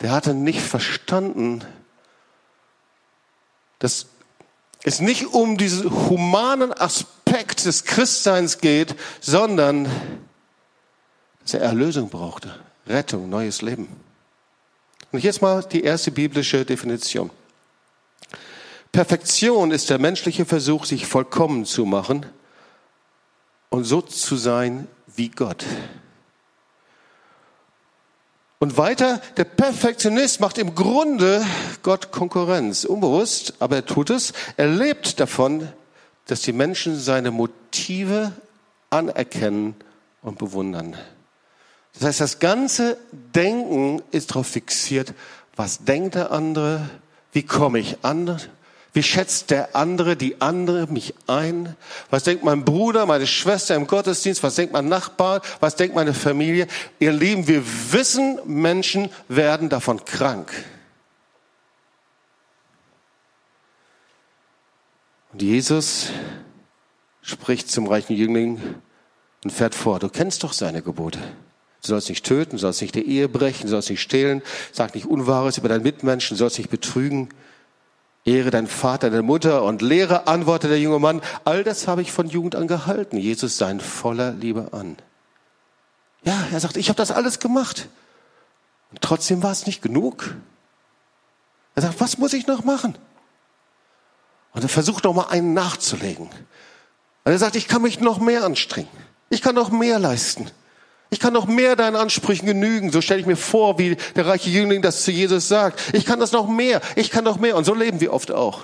der 0.00 0.12
hatte 0.12 0.32
nicht 0.32 0.60
verstanden, 0.60 1.64
dass 3.80 4.06
es 4.84 5.00
nicht 5.00 5.34
um 5.34 5.56
diesen 5.56 5.90
humanen 5.90 6.72
Aspekt 6.72 7.64
des 7.64 7.82
Christseins 7.82 8.58
geht, 8.58 8.94
sondern 9.20 9.88
dass 11.42 11.54
er 11.54 11.62
Erlösung 11.62 12.08
brauchte, 12.08 12.54
Rettung, 12.86 13.28
neues 13.28 13.62
Leben. 13.62 13.88
Und 15.10 15.24
jetzt 15.24 15.42
mal 15.42 15.64
die 15.64 15.82
erste 15.82 16.12
biblische 16.12 16.64
Definition. 16.64 17.32
Perfektion 18.92 19.70
ist 19.70 19.90
der 19.90 19.98
menschliche 19.98 20.44
Versuch, 20.44 20.84
sich 20.84 21.06
vollkommen 21.06 21.64
zu 21.64 21.84
machen 21.84 22.26
und 23.68 23.84
so 23.84 24.02
zu 24.02 24.36
sein 24.36 24.88
wie 25.06 25.28
Gott. 25.28 25.64
Und 28.58 28.76
weiter, 28.76 29.22
der 29.38 29.44
Perfektionist 29.44 30.40
macht 30.40 30.58
im 30.58 30.74
Grunde 30.74 31.42
Gott 31.82 32.12
Konkurrenz. 32.12 32.84
Unbewusst, 32.84 33.54
aber 33.58 33.76
er 33.76 33.86
tut 33.86 34.10
es. 34.10 34.34
Er 34.58 34.66
lebt 34.66 35.18
davon, 35.18 35.68
dass 36.26 36.42
die 36.42 36.52
Menschen 36.52 36.98
seine 36.98 37.30
Motive 37.30 38.32
anerkennen 38.90 39.74
und 40.20 40.38
bewundern. 40.38 40.96
Das 41.94 42.04
heißt, 42.04 42.20
das 42.20 42.38
ganze 42.38 42.98
Denken 43.12 44.02
ist 44.10 44.30
darauf 44.30 44.48
fixiert, 44.48 45.14
was 45.56 45.84
denkt 45.84 46.14
der 46.14 46.30
andere, 46.30 46.90
wie 47.32 47.42
komme 47.42 47.78
ich 47.78 48.04
an, 48.04 48.40
wie 48.92 49.02
schätzt 49.02 49.50
der 49.50 49.76
andere, 49.76 50.16
die 50.16 50.40
andere 50.40 50.86
mich 50.88 51.14
ein? 51.28 51.76
Was 52.10 52.24
denkt 52.24 52.42
mein 52.42 52.64
Bruder, 52.64 53.06
meine 53.06 53.26
Schwester 53.26 53.76
im 53.76 53.86
Gottesdienst? 53.86 54.42
Was 54.42 54.56
denkt 54.56 54.72
mein 54.72 54.88
Nachbar? 54.88 55.42
Was 55.60 55.76
denkt 55.76 55.94
meine 55.94 56.12
Familie? 56.12 56.66
Ihr 56.98 57.12
Lieben, 57.12 57.46
wir 57.46 57.62
wissen, 57.92 58.40
Menschen 58.46 59.10
werden 59.28 59.68
davon 59.68 60.04
krank. 60.04 60.52
Und 65.32 65.42
Jesus 65.42 66.08
spricht 67.22 67.70
zum 67.70 67.86
reichen 67.86 68.16
Jüngling 68.16 68.60
und 69.44 69.52
fährt 69.52 69.76
vor. 69.76 70.00
Du 70.00 70.08
kennst 70.08 70.42
doch 70.42 70.52
seine 70.52 70.82
Gebote. 70.82 71.20
Du 71.82 71.88
sollst 71.88 72.08
nicht 72.08 72.26
töten, 72.26 72.52
du 72.52 72.58
sollst 72.58 72.82
nicht 72.82 72.96
die 72.96 73.08
Ehe 73.08 73.28
brechen, 73.28 73.62
du 73.62 73.68
sollst 73.68 73.88
nicht 73.88 74.02
stehlen, 74.02 74.42
sag 74.72 74.94
nicht 74.94 75.06
Unwahres 75.06 75.58
über 75.58 75.68
deinen 75.68 75.84
Mitmenschen, 75.84 76.36
du 76.36 76.38
sollst 76.38 76.58
nicht 76.58 76.70
betrügen. 76.70 77.28
Ehre 78.24 78.50
deinen 78.50 78.66
Vater, 78.66 79.10
deine 79.10 79.22
Mutter 79.22 79.62
und 79.62 79.82
Lehre, 79.82 80.26
antwortete 80.26 80.68
der 80.68 80.80
junge 80.80 80.98
Mann, 80.98 81.22
all 81.44 81.64
das 81.64 81.88
habe 81.88 82.02
ich 82.02 82.12
von 82.12 82.28
Jugend 82.28 82.54
an 82.54 82.68
gehalten. 82.68 83.16
Jesus 83.16 83.56
sah 83.56 83.70
ihn 83.70 83.80
voller 83.80 84.32
Liebe 84.32 84.68
an. 84.72 84.96
Ja, 86.22 86.38
er 86.52 86.60
sagt, 86.60 86.76
ich 86.76 86.88
habe 86.88 86.98
das 86.98 87.10
alles 87.10 87.38
gemacht. 87.38 87.88
Und 88.90 89.00
trotzdem 89.00 89.42
war 89.42 89.52
es 89.52 89.66
nicht 89.66 89.80
genug. 89.80 90.34
Er 91.74 91.82
sagt, 91.82 92.00
was 92.00 92.18
muss 92.18 92.32
ich 92.32 92.46
noch 92.46 92.64
machen? 92.64 92.94
Und 94.52 94.62
er 94.62 94.68
versucht 94.68 95.04
noch 95.04 95.14
mal 95.14 95.28
einen 95.28 95.54
nachzulegen. 95.54 96.26
Und 96.26 97.32
er 97.32 97.38
sagt, 97.38 97.56
ich 97.56 97.68
kann 97.68 97.82
mich 97.82 98.00
noch 98.00 98.18
mehr 98.18 98.44
anstrengen. 98.44 98.88
Ich 99.30 99.40
kann 99.40 99.54
noch 99.54 99.70
mehr 99.70 99.98
leisten. 99.98 100.50
Ich 101.10 101.18
kann 101.18 101.32
noch 101.32 101.46
mehr 101.46 101.74
deinen 101.74 101.96
Ansprüchen 101.96 102.46
genügen. 102.46 102.92
So 102.92 103.00
stelle 103.00 103.20
ich 103.20 103.26
mir 103.26 103.36
vor, 103.36 103.78
wie 103.78 103.96
der 104.14 104.26
reiche 104.26 104.48
Jüngling 104.48 104.80
das 104.80 105.02
zu 105.02 105.10
Jesus 105.10 105.48
sagt. 105.48 105.92
Ich 105.92 106.04
kann 106.06 106.20
das 106.20 106.30
noch 106.30 106.48
mehr. 106.48 106.80
Ich 106.94 107.10
kann 107.10 107.24
noch 107.24 107.38
mehr. 107.38 107.56
Und 107.56 107.64
so 107.64 107.74
leben 107.74 108.00
wir 108.00 108.12
oft 108.12 108.30
auch. 108.30 108.60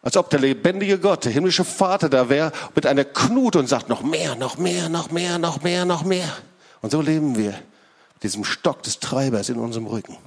Als 0.00 0.16
ob 0.16 0.28
der 0.30 0.40
lebendige 0.40 0.98
Gott, 0.98 1.24
der 1.24 1.32
himmlische 1.32 1.64
Vater 1.64 2.08
da 2.08 2.28
wäre 2.28 2.52
mit 2.74 2.86
einer 2.86 3.04
Knut 3.04 3.56
und 3.56 3.68
sagt 3.68 3.88
noch 3.88 4.02
mehr, 4.02 4.34
noch 4.34 4.58
mehr, 4.58 4.88
noch 4.88 5.10
mehr, 5.10 5.38
noch 5.38 5.62
mehr, 5.62 5.84
noch 5.84 6.04
mehr. 6.04 6.28
Und 6.82 6.90
so 6.90 7.00
leben 7.00 7.36
wir 7.36 7.52
mit 8.14 8.22
diesem 8.22 8.44
Stock 8.44 8.82
des 8.82 8.98
Treibers 8.98 9.48
in 9.48 9.56
unserem 9.56 9.86
Rücken. 9.86 10.18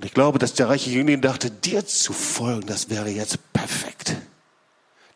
Und 0.00 0.06
ich 0.06 0.14
glaube, 0.14 0.38
dass 0.38 0.54
der 0.54 0.70
reiche 0.70 0.88
Jüngling 0.88 1.20
dachte, 1.20 1.50
dir 1.50 1.84
zu 1.84 2.14
folgen, 2.14 2.66
das 2.66 2.88
wäre 2.88 3.10
jetzt 3.10 3.52
perfekt. 3.52 4.16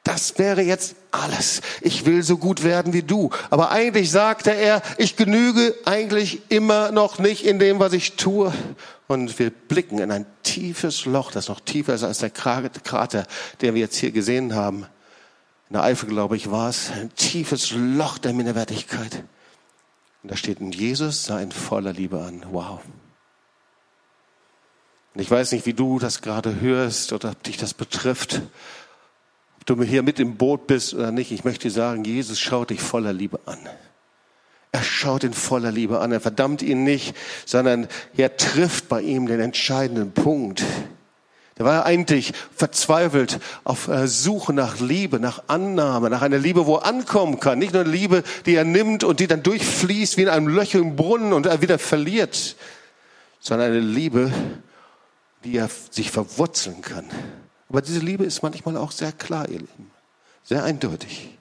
Das 0.02 0.38
wäre 0.38 0.60
jetzt 0.60 0.94
alles. 1.10 1.62
Ich 1.80 2.04
will 2.04 2.22
so 2.22 2.36
gut 2.36 2.64
werden 2.64 2.92
wie 2.92 3.02
du. 3.02 3.30
Aber 3.48 3.70
eigentlich 3.70 4.10
sagte 4.10 4.50
er, 4.50 4.82
ich 4.98 5.16
genüge 5.16 5.74
eigentlich 5.86 6.42
immer 6.50 6.92
noch 6.92 7.18
nicht 7.18 7.46
in 7.46 7.58
dem, 7.58 7.80
was 7.80 7.94
ich 7.94 8.16
tue. 8.16 8.52
Und 9.06 9.38
wir 9.38 9.48
blicken 9.48 10.00
in 10.00 10.10
ein 10.10 10.26
tiefes 10.42 11.06
Loch, 11.06 11.30
das 11.30 11.48
noch 11.48 11.60
tiefer 11.60 11.94
ist 11.94 12.02
als 12.02 12.18
der 12.18 12.28
Krater, 12.28 13.26
den 13.62 13.72
wir 13.72 13.80
jetzt 13.80 13.96
hier 13.96 14.10
gesehen 14.12 14.54
haben. 14.54 14.80
In 15.70 15.72
der 15.72 15.82
Eifel, 15.84 16.10
glaube 16.10 16.36
ich, 16.36 16.50
war 16.50 16.68
es. 16.68 16.90
Ein 16.90 17.10
tiefes 17.14 17.70
Loch 17.70 18.18
der 18.18 18.34
Minderwertigkeit. 18.34 19.24
Und 20.22 20.30
da 20.30 20.36
steht, 20.36 20.60
und 20.60 20.74
Jesus 20.74 21.24
sah 21.24 21.40
in 21.40 21.52
voller 21.52 21.94
Liebe 21.94 22.20
an. 22.20 22.44
Wow. 22.50 22.80
Und 25.14 25.20
ich 25.20 25.30
weiß 25.30 25.52
nicht, 25.52 25.64
wie 25.66 25.74
du 25.74 25.98
das 25.98 26.22
gerade 26.22 26.60
hörst 26.60 27.12
oder 27.12 27.30
ob 27.30 27.42
dich 27.44 27.56
das 27.56 27.72
betrifft, 27.72 28.42
ob 29.56 29.66
du 29.66 29.82
hier 29.82 30.02
mit 30.02 30.18
im 30.18 30.36
Boot 30.36 30.66
bist 30.66 30.92
oder 30.94 31.12
nicht. 31.12 31.30
Ich 31.30 31.44
möchte 31.44 31.70
sagen, 31.70 32.04
Jesus 32.04 32.40
schaut 32.40 32.70
dich 32.70 32.80
voller 32.80 33.12
Liebe 33.12 33.38
an. 33.46 33.58
Er 34.72 34.82
schaut 34.82 35.22
ihn 35.22 35.32
voller 35.32 35.70
Liebe 35.70 36.00
an. 36.00 36.10
Er 36.10 36.20
verdammt 36.20 36.60
ihn 36.62 36.82
nicht, 36.82 37.14
sondern 37.46 37.86
er 38.16 38.36
trifft 38.36 38.88
bei 38.88 39.02
ihm 39.02 39.26
den 39.26 39.38
entscheidenden 39.38 40.10
Punkt. 40.10 40.64
Der 41.58 41.64
war 41.64 41.86
eigentlich 41.86 42.32
verzweifelt 42.52 43.38
auf 43.62 43.86
äh, 43.86 44.08
Suche 44.08 44.52
nach 44.52 44.80
Liebe, 44.80 45.20
nach 45.20 45.44
Annahme, 45.46 46.10
nach 46.10 46.22
einer 46.22 46.38
Liebe, 46.38 46.66
wo 46.66 46.78
er 46.78 46.86
ankommen 46.86 47.38
kann. 47.38 47.60
Nicht 47.60 47.72
nur 47.72 47.82
eine 47.82 47.92
Liebe, 47.92 48.24
die 48.46 48.56
er 48.56 48.64
nimmt 48.64 49.04
und 49.04 49.20
die 49.20 49.28
dann 49.28 49.44
durchfließt 49.44 50.16
wie 50.16 50.22
in 50.22 50.28
einem 50.28 50.48
Löcher 50.48 50.80
im 50.80 50.96
Brunnen 50.96 51.32
und 51.32 51.46
er 51.46 51.62
wieder 51.62 51.78
verliert, 51.78 52.56
sondern 53.38 53.70
eine 53.70 53.78
Liebe, 53.78 54.32
die 55.44 55.56
er 55.56 55.68
sich 55.90 56.10
verwurzeln 56.10 56.82
kann. 56.82 57.08
Aber 57.68 57.82
diese 57.82 58.00
Liebe 58.00 58.24
ist 58.24 58.42
manchmal 58.42 58.76
auch 58.76 58.90
sehr 58.90 59.12
klar, 59.12 59.48
ihr 59.48 59.60
Lieben, 59.60 59.90
sehr 60.42 60.64
eindeutig. 60.64 61.38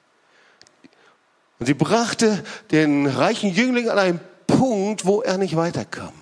Und 1.60 1.66
sie 1.66 1.74
brachte 1.74 2.44
den 2.72 3.08
reichen 3.08 3.50
Jüngling 3.50 3.90
an 3.90 3.98
einen 3.98 4.20
Punkt, 4.48 5.06
wo 5.06 5.22
er 5.22 5.38
nicht 5.38 5.56
weiterkam. 5.56 6.14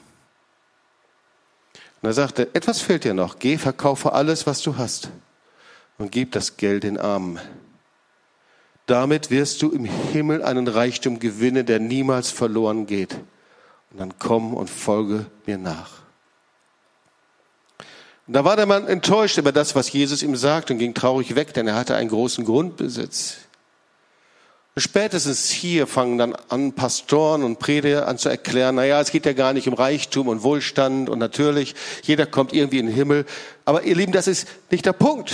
Und 2.02 2.10
er 2.10 2.14
sagte, 2.14 2.54
etwas 2.54 2.82
fehlt 2.82 3.04
dir 3.04 3.14
noch. 3.14 3.40
Geh, 3.40 3.58
verkaufe 3.58 4.14
alles, 4.14 4.48
was 4.48 4.62
du 4.62 4.78
hast 4.78 5.10
und 5.98 6.12
gib 6.12 6.32
das 6.32 6.58
Geld 6.58 6.84
den 6.84 6.98
Armen. 6.98 7.40
Damit 8.88 9.30
wirst 9.30 9.62
du 9.62 9.72
im 9.72 9.86
Himmel 9.86 10.44
einen 10.44 10.68
Reichtum 10.68 11.20
gewinnen, 11.20 11.66
der 11.66 11.80
niemals 11.80 12.32
verloren 12.32 12.88
geht. 12.88 13.14
Und 13.92 14.00
dann 14.00 14.14
komm 14.18 14.54
und 14.54 14.70
folge 14.70 15.28
mir 15.46 15.58
nach. 15.58 16.01
Und 18.32 18.36
da 18.36 18.46
war 18.46 18.56
der 18.56 18.66
Mann 18.66 18.88
enttäuscht 18.88 19.38
über 19.38 19.52
das, 19.52 19.76
was 19.76 19.92
Jesus 19.92 20.24
ihm 20.24 20.38
sagt 20.38 20.72
und 20.72 20.78
ging 20.78 20.94
traurig 20.94 21.36
weg, 21.36 21.54
denn 21.54 21.68
er 21.68 21.76
hatte 21.76 21.96
einen 21.96 22.08
großen 22.08 22.46
Grundbesitz. 22.46 23.40
Spätestens 24.78 25.50
hier 25.50 25.86
fangen 25.86 26.18
dann 26.18 26.38
an 26.48 26.72
Pastoren 26.72 27.44
und 27.44 27.60
Prediger 27.60 28.08
an 28.08 28.18
zu 28.18 28.30
erklären, 28.30 28.76
naja, 28.76 29.02
es 29.02 29.12
geht 29.12 29.26
ja 29.26 29.34
gar 29.34 29.52
nicht 29.52 29.68
um 29.68 29.74
Reichtum 29.74 30.30
und 30.30 30.44
Wohlstand 30.44 31.10
und 31.10 31.20
natürlich, 31.20 31.76
jeder 32.04 32.26
kommt 32.26 32.54
irgendwie 32.54 32.80
in 32.80 32.86
den 32.86 32.96
Himmel. 32.96 33.26
Aber 33.66 33.84
ihr 33.84 33.98
Lieben, 33.98 34.14
das 34.14 34.30
ist 34.30 34.48
nicht 34.70 34.86
der 34.86 34.94
Punkt. 34.94 35.34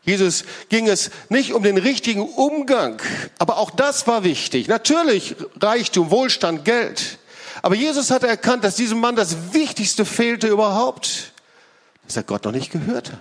Jesus 0.00 0.44
ging 0.70 0.88
es 0.88 1.10
nicht 1.28 1.52
um 1.52 1.62
den 1.62 1.76
richtigen 1.76 2.22
Umgang, 2.22 3.02
aber 3.38 3.58
auch 3.58 3.70
das 3.70 4.06
war 4.06 4.24
wichtig. 4.24 4.66
Natürlich 4.66 5.36
Reichtum, 5.60 6.10
Wohlstand, 6.10 6.64
Geld. 6.64 7.18
Aber 7.60 7.74
Jesus 7.74 8.10
hatte 8.10 8.28
erkannt, 8.28 8.64
dass 8.64 8.76
diesem 8.76 8.98
Mann 8.98 9.14
das 9.14 9.52
Wichtigste 9.52 10.06
fehlte 10.06 10.48
überhaupt, 10.48 11.33
dass 12.06 12.16
er 12.16 12.22
Gott 12.22 12.44
noch 12.44 12.52
nicht 12.52 12.70
gehörte. 12.70 13.18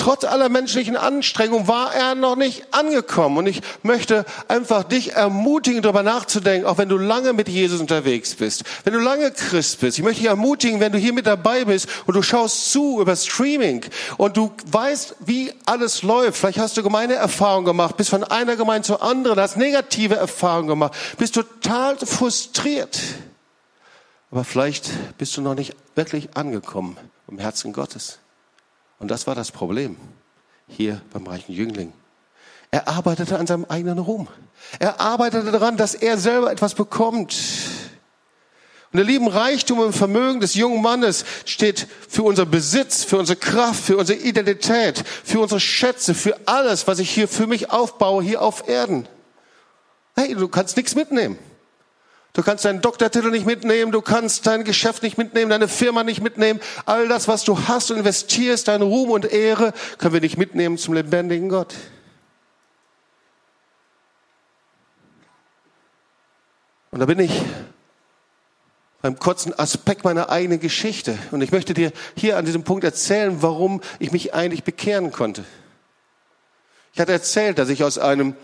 Trotz 0.00 0.24
aller 0.24 0.48
menschlichen 0.48 0.96
Anstrengungen 0.96 1.68
war 1.68 1.94
er 1.94 2.14
noch 2.14 2.34
nicht 2.34 2.72
angekommen. 2.72 3.36
Und 3.36 3.46
ich 3.46 3.60
möchte 3.82 4.24
einfach 4.48 4.82
dich 4.82 5.12
ermutigen, 5.12 5.82
darüber 5.82 6.02
nachzudenken, 6.02 6.66
auch 6.66 6.78
wenn 6.78 6.88
du 6.88 6.96
lange 6.96 7.34
mit 7.34 7.50
Jesus 7.50 7.82
unterwegs 7.82 8.34
bist, 8.34 8.64
wenn 8.84 8.94
du 8.94 8.98
lange 8.98 9.30
Christ 9.30 9.80
bist. 9.80 9.98
Ich 9.98 10.04
möchte 10.04 10.22
dich 10.22 10.30
ermutigen, 10.30 10.80
wenn 10.80 10.92
du 10.92 10.96
hier 10.96 11.12
mit 11.12 11.26
dabei 11.26 11.66
bist 11.66 11.86
und 12.06 12.16
du 12.16 12.22
schaust 12.22 12.72
zu 12.72 12.98
über 13.02 13.14
Streaming 13.14 13.84
und 14.16 14.38
du 14.38 14.50
weißt, 14.72 15.16
wie 15.26 15.52
alles 15.66 16.02
läuft. 16.02 16.38
Vielleicht 16.38 16.58
hast 16.58 16.78
du 16.78 16.82
Gemeindeerfahrung 16.82 17.66
gemacht, 17.66 17.98
bist 17.98 18.08
von 18.08 18.24
einer 18.24 18.56
Gemeinde 18.56 18.86
zur 18.86 19.02
anderen, 19.02 19.38
hast 19.38 19.58
negative 19.58 20.16
Erfahrungen 20.16 20.68
gemacht, 20.68 20.94
bist 21.18 21.34
total 21.34 21.98
frustriert. 21.98 22.98
Aber 24.30 24.44
vielleicht 24.44 24.90
bist 25.18 25.36
du 25.36 25.42
noch 25.42 25.54
nicht 25.54 25.74
wirklich 25.94 26.36
angekommen 26.36 26.96
im 27.28 27.38
Herzen 27.38 27.72
Gottes. 27.72 28.18
Und 28.98 29.10
das 29.10 29.26
war 29.26 29.34
das 29.34 29.50
Problem 29.50 29.96
hier 30.68 31.00
beim 31.12 31.26
reichen 31.26 31.52
Jüngling. 31.52 31.92
Er 32.70 32.86
arbeitete 32.86 33.38
an 33.38 33.46
seinem 33.46 33.64
eigenen 33.64 33.98
Ruhm. 33.98 34.28
Er 34.78 35.00
arbeitete 35.00 35.50
daran, 35.50 35.76
dass 35.76 35.94
er 35.94 36.16
selber 36.18 36.52
etwas 36.52 36.74
bekommt. 36.74 37.36
Und 38.92 38.96
der 38.96 39.04
lieben 39.04 39.26
Reichtum 39.26 39.80
und 39.80 39.92
Vermögen 39.92 40.40
des 40.40 40.54
jungen 40.54 40.80
Mannes 40.80 41.24
steht 41.44 41.88
für 42.08 42.22
unser 42.22 42.46
Besitz, 42.46 43.02
für 43.02 43.18
unsere 43.18 43.38
Kraft, 43.38 43.82
für 43.82 43.96
unsere 43.96 44.20
Identität, 44.20 45.02
für 45.24 45.40
unsere 45.40 45.60
Schätze, 45.60 46.14
für 46.14 46.36
alles, 46.46 46.86
was 46.86 47.00
ich 47.00 47.10
hier 47.10 47.26
für 47.26 47.46
mich 47.46 47.70
aufbaue, 47.70 48.22
hier 48.22 48.42
auf 48.42 48.68
Erden. 48.68 49.08
Hey, 50.16 50.34
du 50.34 50.48
kannst 50.48 50.76
nichts 50.76 50.94
mitnehmen. 50.94 51.38
Du 52.32 52.42
kannst 52.42 52.64
deinen 52.64 52.80
Doktortitel 52.80 53.30
nicht 53.30 53.44
mitnehmen, 53.44 53.90
du 53.90 54.02
kannst 54.02 54.46
dein 54.46 54.62
Geschäft 54.62 55.02
nicht 55.02 55.18
mitnehmen, 55.18 55.50
deine 55.50 55.66
Firma 55.66 56.04
nicht 56.04 56.22
mitnehmen. 56.22 56.60
All 56.86 57.08
das, 57.08 57.26
was 57.26 57.42
du 57.42 57.66
hast 57.66 57.90
und 57.90 57.98
investierst, 57.98 58.68
dein 58.68 58.82
Ruhm 58.82 59.10
und 59.10 59.24
Ehre, 59.24 59.72
können 59.98 60.14
wir 60.14 60.20
nicht 60.20 60.38
mitnehmen 60.38 60.78
zum 60.78 60.94
lebendigen 60.94 61.48
Gott. 61.48 61.74
Und 66.92 67.00
da 67.00 67.06
bin 67.06 67.18
ich 67.18 67.42
beim 69.02 69.18
kurzen 69.18 69.58
Aspekt 69.58 70.04
meiner 70.04 70.28
eigenen 70.28 70.60
Geschichte. 70.60 71.18
Und 71.30 71.40
ich 71.40 71.52
möchte 71.52 71.74
dir 71.74 71.92
hier 72.14 72.36
an 72.36 72.44
diesem 72.44 72.64
Punkt 72.64 72.84
erzählen, 72.84 73.42
warum 73.42 73.80
ich 73.98 74.12
mich 74.12 74.34
eigentlich 74.34 74.62
bekehren 74.62 75.10
konnte. 75.10 75.44
Ich 76.92 77.00
hatte 77.00 77.12
erzählt, 77.12 77.58
dass 77.58 77.68
ich 77.68 77.82
aus 77.84 77.98
einem 77.98 78.34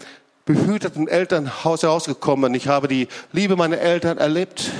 behüteten 0.46 1.08
Elternhaus 1.08 1.82
herausgekommen. 1.82 2.54
Ich 2.54 2.68
habe 2.68 2.88
die 2.88 3.08
Liebe 3.32 3.56
meiner 3.56 3.78
Eltern 3.78 4.16
erlebt. 4.16 4.70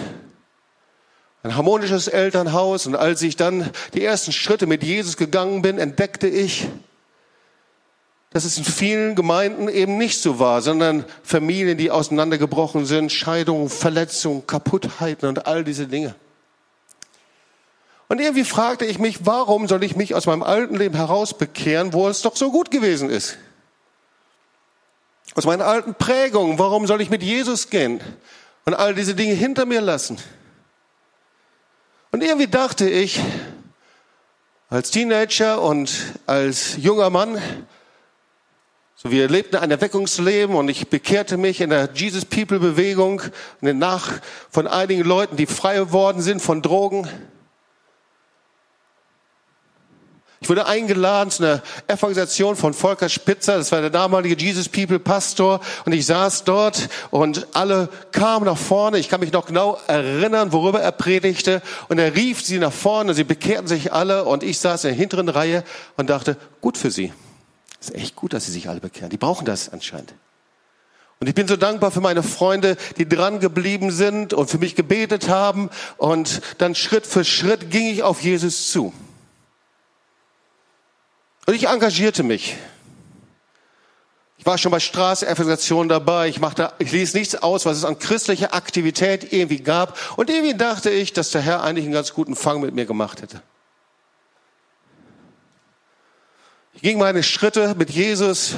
Ein 1.42 1.56
harmonisches 1.56 2.08
Elternhaus. 2.08 2.86
Und 2.86 2.94
als 2.94 3.20
ich 3.20 3.36
dann 3.36 3.70
die 3.92 4.02
ersten 4.02 4.32
Schritte 4.32 4.66
mit 4.66 4.82
Jesus 4.82 5.16
gegangen 5.18 5.60
bin, 5.62 5.78
entdeckte 5.78 6.28
ich, 6.28 6.68
dass 8.30 8.44
es 8.44 8.58
in 8.58 8.64
vielen 8.64 9.14
Gemeinden 9.16 9.68
eben 9.68 9.98
nicht 9.98 10.20
so 10.20 10.38
war, 10.38 10.62
sondern 10.62 11.04
Familien, 11.22 11.76
die 11.76 11.90
auseinandergebrochen 11.90 12.86
sind, 12.86 13.10
Scheidungen, 13.10 13.68
Verletzungen, 13.68 14.46
Kaputtheiten 14.46 15.28
und 15.28 15.46
all 15.46 15.64
diese 15.64 15.86
Dinge. 15.86 16.14
Und 18.08 18.20
irgendwie 18.20 18.44
fragte 18.44 18.84
ich 18.84 19.00
mich, 19.00 19.26
warum 19.26 19.66
soll 19.66 19.82
ich 19.82 19.96
mich 19.96 20.14
aus 20.14 20.26
meinem 20.26 20.44
alten 20.44 20.76
Leben 20.76 20.94
herausbekehren, 20.94 21.92
wo 21.92 22.08
es 22.08 22.22
doch 22.22 22.36
so 22.36 22.52
gut 22.52 22.70
gewesen 22.70 23.10
ist? 23.10 23.36
Aus 25.36 25.44
meinen 25.44 25.62
alten 25.62 25.94
Prägungen. 25.94 26.58
Warum 26.58 26.86
soll 26.86 27.02
ich 27.02 27.10
mit 27.10 27.22
Jesus 27.22 27.68
gehen 27.70 28.00
und 28.64 28.74
all 28.74 28.94
diese 28.94 29.14
Dinge 29.14 29.34
hinter 29.34 29.66
mir 29.66 29.82
lassen? 29.82 30.16
Und 32.10 32.22
irgendwie 32.22 32.46
dachte 32.46 32.88
ich, 32.88 33.20
als 34.70 34.90
Teenager 34.90 35.60
und 35.60 35.92
als 36.24 36.76
junger 36.78 37.10
Mann, 37.10 37.40
so 38.96 39.10
wir 39.10 39.28
lebten 39.28 39.56
ein 39.56 39.70
Erweckungsleben 39.70 40.56
und 40.56 40.70
ich 40.70 40.88
bekehrte 40.88 41.36
mich 41.36 41.60
in 41.60 41.68
der 41.68 41.90
Jesus 41.92 42.24
People 42.24 42.58
Bewegung 42.58 43.20
nach 43.60 44.20
von 44.50 44.66
einigen 44.66 45.04
Leuten, 45.04 45.36
die 45.36 45.46
frei 45.46 45.76
geworden 45.76 46.22
sind 46.22 46.40
von 46.40 46.62
Drogen. 46.62 47.06
Ich 50.46 50.50
wurde 50.50 50.66
eingeladen 50.66 51.32
zu 51.32 51.42
einer 51.42 51.60
Evangelisation 51.88 52.54
von 52.54 52.72
Volker 52.72 53.08
Spitzer, 53.08 53.58
das 53.58 53.72
war 53.72 53.80
der 53.80 53.90
damalige 53.90 54.40
Jesus 54.40 54.68
People 54.68 55.00
Pastor, 55.00 55.58
und 55.84 55.92
ich 55.92 56.06
saß 56.06 56.44
dort 56.44 56.88
und 57.10 57.48
alle 57.52 57.88
kamen 58.12 58.44
nach 58.44 58.56
vorne. 58.56 58.98
Ich 58.98 59.08
kann 59.08 59.18
mich 59.18 59.32
noch 59.32 59.46
genau 59.46 59.76
erinnern, 59.88 60.52
worüber 60.52 60.80
er 60.80 60.92
predigte, 60.92 61.62
und 61.88 61.98
er 61.98 62.14
rief 62.14 62.44
sie 62.44 62.60
nach 62.60 62.72
vorne, 62.72 63.12
sie 63.14 63.24
bekehrten 63.24 63.66
sich 63.66 63.92
alle, 63.92 64.24
und 64.24 64.44
ich 64.44 64.60
saß 64.60 64.84
in 64.84 64.90
der 64.90 64.96
hinteren 64.96 65.28
Reihe 65.28 65.64
und 65.96 66.10
dachte, 66.10 66.36
gut 66.60 66.78
für 66.78 66.92
sie. 66.92 67.12
ist 67.80 67.96
echt 67.96 68.14
gut, 68.14 68.32
dass 68.32 68.46
sie 68.46 68.52
sich 68.52 68.68
alle 68.68 68.78
bekehren. 68.78 69.10
Die 69.10 69.16
brauchen 69.16 69.46
das 69.46 69.72
anscheinend. 69.72 70.14
Und 71.18 71.26
ich 71.26 71.34
bin 71.34 71.48
so 71.48 71.56
dankbar 71.56 71.90
für 71.90 72.00
meine 72.00 72.22
Freunde, 72.22 72.76
die 72.98 73.08
dran 73.08 73.40
geblieben 73.40 73.90
sind 73.90 74.32
und 74.32 74.48
für 74.48 74.58
mich 74.58 74.76
gebetet 74.76 75.28
haben. 75.28 75.70
Und 75.96 76.40
dann 76.58 76.76
Schritt 76.76 77.04
für 77.04 77.24
Schritt 77.24 77.72
ging 77.72 77.88
ich 77.88 78.04
auf 78.04 78.22
Jesus 78.22 78.70
zu. 78.70 78.92
Und 81.46 81.54
ich 81.54 81.68
engagierte 81.68 82.22
mich. 82.22 82.56
Ich 84.38 84.44
war 84.44 84.58
schon 84.58 84.72
bei 84.72 84.80
Straßenevangelisation 84.80 85.88
dabei. 85.88 86.28
Ich 86.28 86.40
machte, 86.40 86.72
ich 86.78 86.92
ließ 86.92 87.14
nichts 87.14 87.36
aus, 87.36 87.64
was 87.64 87.78
es 87.78 87.84
an 87.84 87.98
christlicher 87.98 88.52
Aktivität 88.52 89.32
irgendwie 89.32 89.60
gab. 89.60 90.18
Und 90.18 90.28
irgendwie 90.28 90.54
dachte 90.54 90.90
ich, 90.90 91.12
dass 91.12 91.30
der 91.30 91.40
Herr 91.40 91.62
eigentlich 91.62 91.84
einen 91.84 91.94
ganz 91.94 92.12
guten 92.12 92.36
Fang 92.36 92.60
mit 92.60 92.74
mir 92.74 92.84
gemacht 92.84 93.22
hätte. 93.22 93.42
Ich 96.74 96.82
ging 96.82 96.98
meine 96.98 97.22
Schritte 97.22 97.74
mit 97.76 97.90
Jesus 97.90 98.54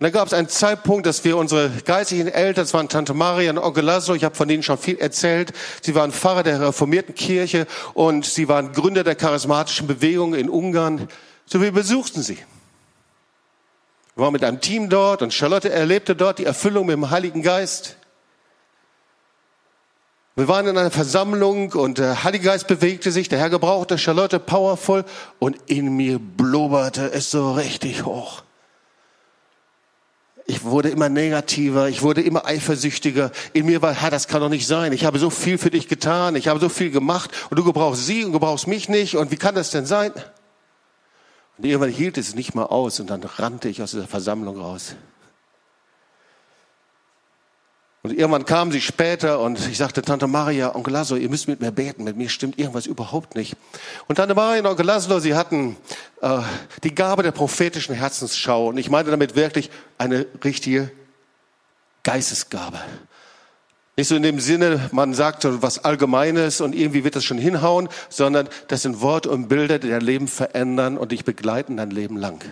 und 0.00 0.04
dann 0.04 0.12
gab 0.12 0.28
es 0.28 0.32
einen 0.32 0.48
Zeitpunkt, 0.48 1.04
dass 1.04 1.24
wir 1.24 1.36
unsere 1.36 1.68
geistlichen 1.68 2.28
Eltern, 2.28 2.64
das 2.64 2.72
waren 2.72 2.88
Tante 2.88 3.12
Maria 3.12 3.50
und 3.50 3.58
Onkel 3.58 3.84
Laszlo, 3.84 4.14
ich 4.14 4.24
habe 4.24 4.34
von 4.34 4.48
denen 4.48 4.62
schon 4.62 4.78
viel 4.78 4.96
erzählt, 4.96 5.52
sie 5.82 5.94
waren 5.94 6.10
Pfarrer 6.10 6.42
der 6.42 6.58
reformierten 6.58 7.14
Kirche 7.14 7.66
und 7.92 8.24
sie 8.24 8.48
waren 8.48 8.72
Gründer 8.72 9.04
der 9.04 9.14
charismatischen 9.14 9.86
Bewegung 9.86 10.32
in 10.32 10.48
Ungarn. 10.48 11.06
So 11.44 11.60
wir 11.60 11.72
besuchten 11.72 12.22
sie. 12.22 12.38
Wir 14.14 14.24
waren 14.24 14.32
mit 14.32 14.42
einem 14.42 14.62
Team 14.62 14.88
dort 14.88 15.20
und 15.20 15.34
Charlotte 15.34 15.70
erlebte 15.70 16.16
dort 16.16 16.38
die 16.38 16.46
Erfüllung 16.46 16.86
mit 16.86 16.94
dem 16.94 17.10
Heiligen 17.10 17.42
Geist. 17.42 17.96
Wir 20.34 20.48
waren 20.48 20.66
in 20.66 20.78
einer 20.78 20.90
Versammlung 20.90 21.72
und 21.72 21.98
der 21.98 22.24
Heilige 22.24 22.46
Geist 22.46 22.68
bewegte 22.68 23.12
sich, 23.12 23.28
der 23.28 23.38
Herr 23.38 23.50
gebrauchte 23.50 23.98
Charlotte 23.98 24.40
powerful 24.40 25.04
und 25.38 25.58
in 25.66 25.94
mir 25.94 26.18
blubberte 26.18 27.12
es 27.12 27.30
so 27.30 27.52
richtig 27.52 28.06
hoch. 28.06 28.44
Ich 30.50 30.64
wurde 30.64 30.88
immer 30.88 31.08
negativer, 31.08 31.88
ich 31.88 32.02
wurde 32.02 32.22
immer 32.22 32.44
eifersüchtiger. 32.44 33.30
In 33.52 33.66
mir 33.66 33.82
war, 33.82 33.94
Herr, 33.94 34.10
das 34.10 34.26
kann 34.26 34.40
doch 34.40 34.48
nicht 34.48 34.66
sein. 34.66 34.92
Ich 34.92 35.04
habe 35.04 35.20
so 35.20 35.30
viel 35.30 35.58
für 35.58 35.70
dich 35.70 35.86
getan, 35.86 36.34
ich 36.34 36.48
habe 36.48 36.58
so 36.58 36.68
viel 36.68 36.90
gemacht 36.90 37.30
und 37.50 37.56
du 37.56 37.62
gebrauchst 37.62 38.04
sie 38.04 38.24
und 38.24 38.32
gebrauchst 38.32 38.66
mich 38.66 38.88
nicht. 38.88 39.14
Und 39.14 39.30
wie 39.30 39.36
kann 39.36 39.54
das 39.54 39.70
denn 39.70 39.86
sein? 39.86 40.10
Und 41.56 41.66
irgendwann 41.66 41.90
hielt 41.90 42.18
es 42.18 42.34
nicht 42.34 42.56
mal 42.56 42.64
aus 42.64 42.98
und 42.98 43.10
dann 43.10 43.22
rannte 43.22 43.68
ich 43.68 43.80
aus 43.80 43.92
dieser 43.92 44.08
Versammlung 44.08 44.58
raus. 44.58 44.96
Und 48.02 48.12
irgendwann 48.12 48.46
kamen 48.46 48.72
sie 48.72 48.80
später 48.80 49.40
und 49.40 49.58
ich 49.68 49.76
sagte, 49.76 50.00
Tante 50.00 50.26
Maria, 50.26 50.74
Onkel 50.74 50.94
Laszlo, 50.94 51.16
ihr 51.16 51.28
müsst 51.28 51.48
mit 51.48 51.60
mir 51.60 51.70
beten, 51.70 52.04
mit 52.04 52.16
mir 52.16 52.30
stimmt 52.30 52.58
irgendwas 52.58 52.86
überhaupt 52.86 53.34
nicht. 53.34 53.56
Und 54.08 54.16
Tante 54.16 54.34
Maria 54.34 54.60
und 54.60 54.66
Onkel 54.66 54.86
Laszlo, 54.86 55.18
sie 55.18 55.34
hatten 55.34 55.76
äh, 56.22 56.38
die 56.82 56.94
Gabe 56.94 57.22
der 57.22 57.32
prophetischen 57.32 57.94
Herzensschau. 57.94 58.68
Und 58.68 58.78
ich 58.78 58.88
meine 58.88 59.10
damit 59.10 59.36
wirklich 59.36 59.70
eine 59.98 60.26
richtige 60.42 60.90
Geistesgabe. 62.02 62.78
Nicht 63.98 64.08
so 64.08 64.16
in 64.16 64.22
dem 64.22 64.40
Sinne, 64.40 64.88
man 64.92 65.12
sagt 65.12 65.44
was 65.44 65.84
Allgemeines 65.84 66.62
und 66.62 66.74
irgendwie 66.74 67.04
wird 67.04 67.16
das 67.16 67.24
schon 67.24 67.36
hinhauen, 67.36 67.90
sondern 68.08 68.48
das 68.68 68.80
sind 68.80 69.02
Worte 69.02 69.28
und 69.28 69.48
Bilder, 69.48 69.78
die 69.78 69.90
dein 69.90 70.00
Leben 70.00 70.26
verändern 70.26 70.96
und 70.96 71.12
dich 71.12 71.26
begleiten 71.26 71.76
dein 71.76 71.90
Leben 71.90 72.16
lang. 72.16 72.42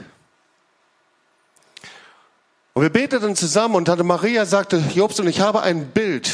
Und 2.78 2.84
wir 2.84 2.90
beteten 2.90 3.34
zusammen 3.34 3.74
und 3.74 3.86
Tante 3.86 4.04
Maria 4.04 4.46
sagte, 4.46 4.80
Jobst, 4.94 5.18
und 5.18 5.26
ich 5.26 5.40
habe 5.40 5.62
ein 5.62 5.86
Bild. 5.86 6.30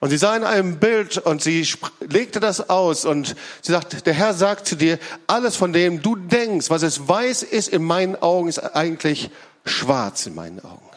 Und 0.00 0.10
sie 0.10 0.16
sah 0.16 0.36
in 0.36 0.42
einem 0.42 0.80
Bild 0.80 1.18
und 1.18 1.40
sie 1.40 1.64
legte 2.00 2.40
das 2.40 2.68
aus 2.68 3.04
und 3.04 3.36
sie 3.60 3.70
sagt, 3.70 4.04
der 4.04 4.12
Herr 4.12 4.34
sagt 4.34 4.66
zu 4.66 4.74
dir, 4.74 4.98
alles 5.28 5.54
von 5.54 5.72
dem 5.72 6.02
du 6.02 6.16
denkst, 6.16 6.68
was 6.68 6.82
es 6.82 7.06
weiß 7.06 7.44
ist 7.44 7.68
in 7.68 7.84
meinen 7.84 8.16
Augen, 8.16 8.48
ist 8.48 8.58
eigentlich 8.58 9.30
schwarz 9.64 10.26
in 10.26 10.34
meinen 10.34 10.58
Augen. 10.64 10.90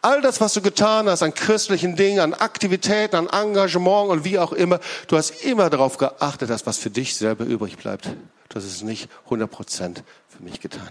All 0.00 0.20
das, 0.20 0.40
was 0.40 0.54
du 0.54 0.62
getan 0.62 1.08
hast 1.08 1.24
an 1.24 1.34
christlichen 1.34 1.96
Dingen, 1.96 2.20
an 2.20 2.34
Aktivitäten, 2.34 3.16
an 3.16 3.26
Engagement 3.26 4.10
und 4.10 4.24
wie 4.24 4.38
auch 4.38 4.52
immer, 4.52 4.78
du 5.08 5.16
hast 5.16 5.42
immer 5.44 5.70
darauf 5.70 5.98
geachtet, 5.98 6.50
dass 6.50 6.66
was 6.66 6.78
für 6.78 6.90
dich 6.90 7.16
selber 7.16 7.44
übrig 7.44 7.76
bleibt. 7.78 8.06
Du 8.48 8.54
hast 8.54 8.64
es 8.64 8.82
nicht 8.82 9.08
100 9.24 9.50
Prozent 9.50 10.04
für 10.28 10.44
mich 10.44 10.60
getan. 10.60 10.90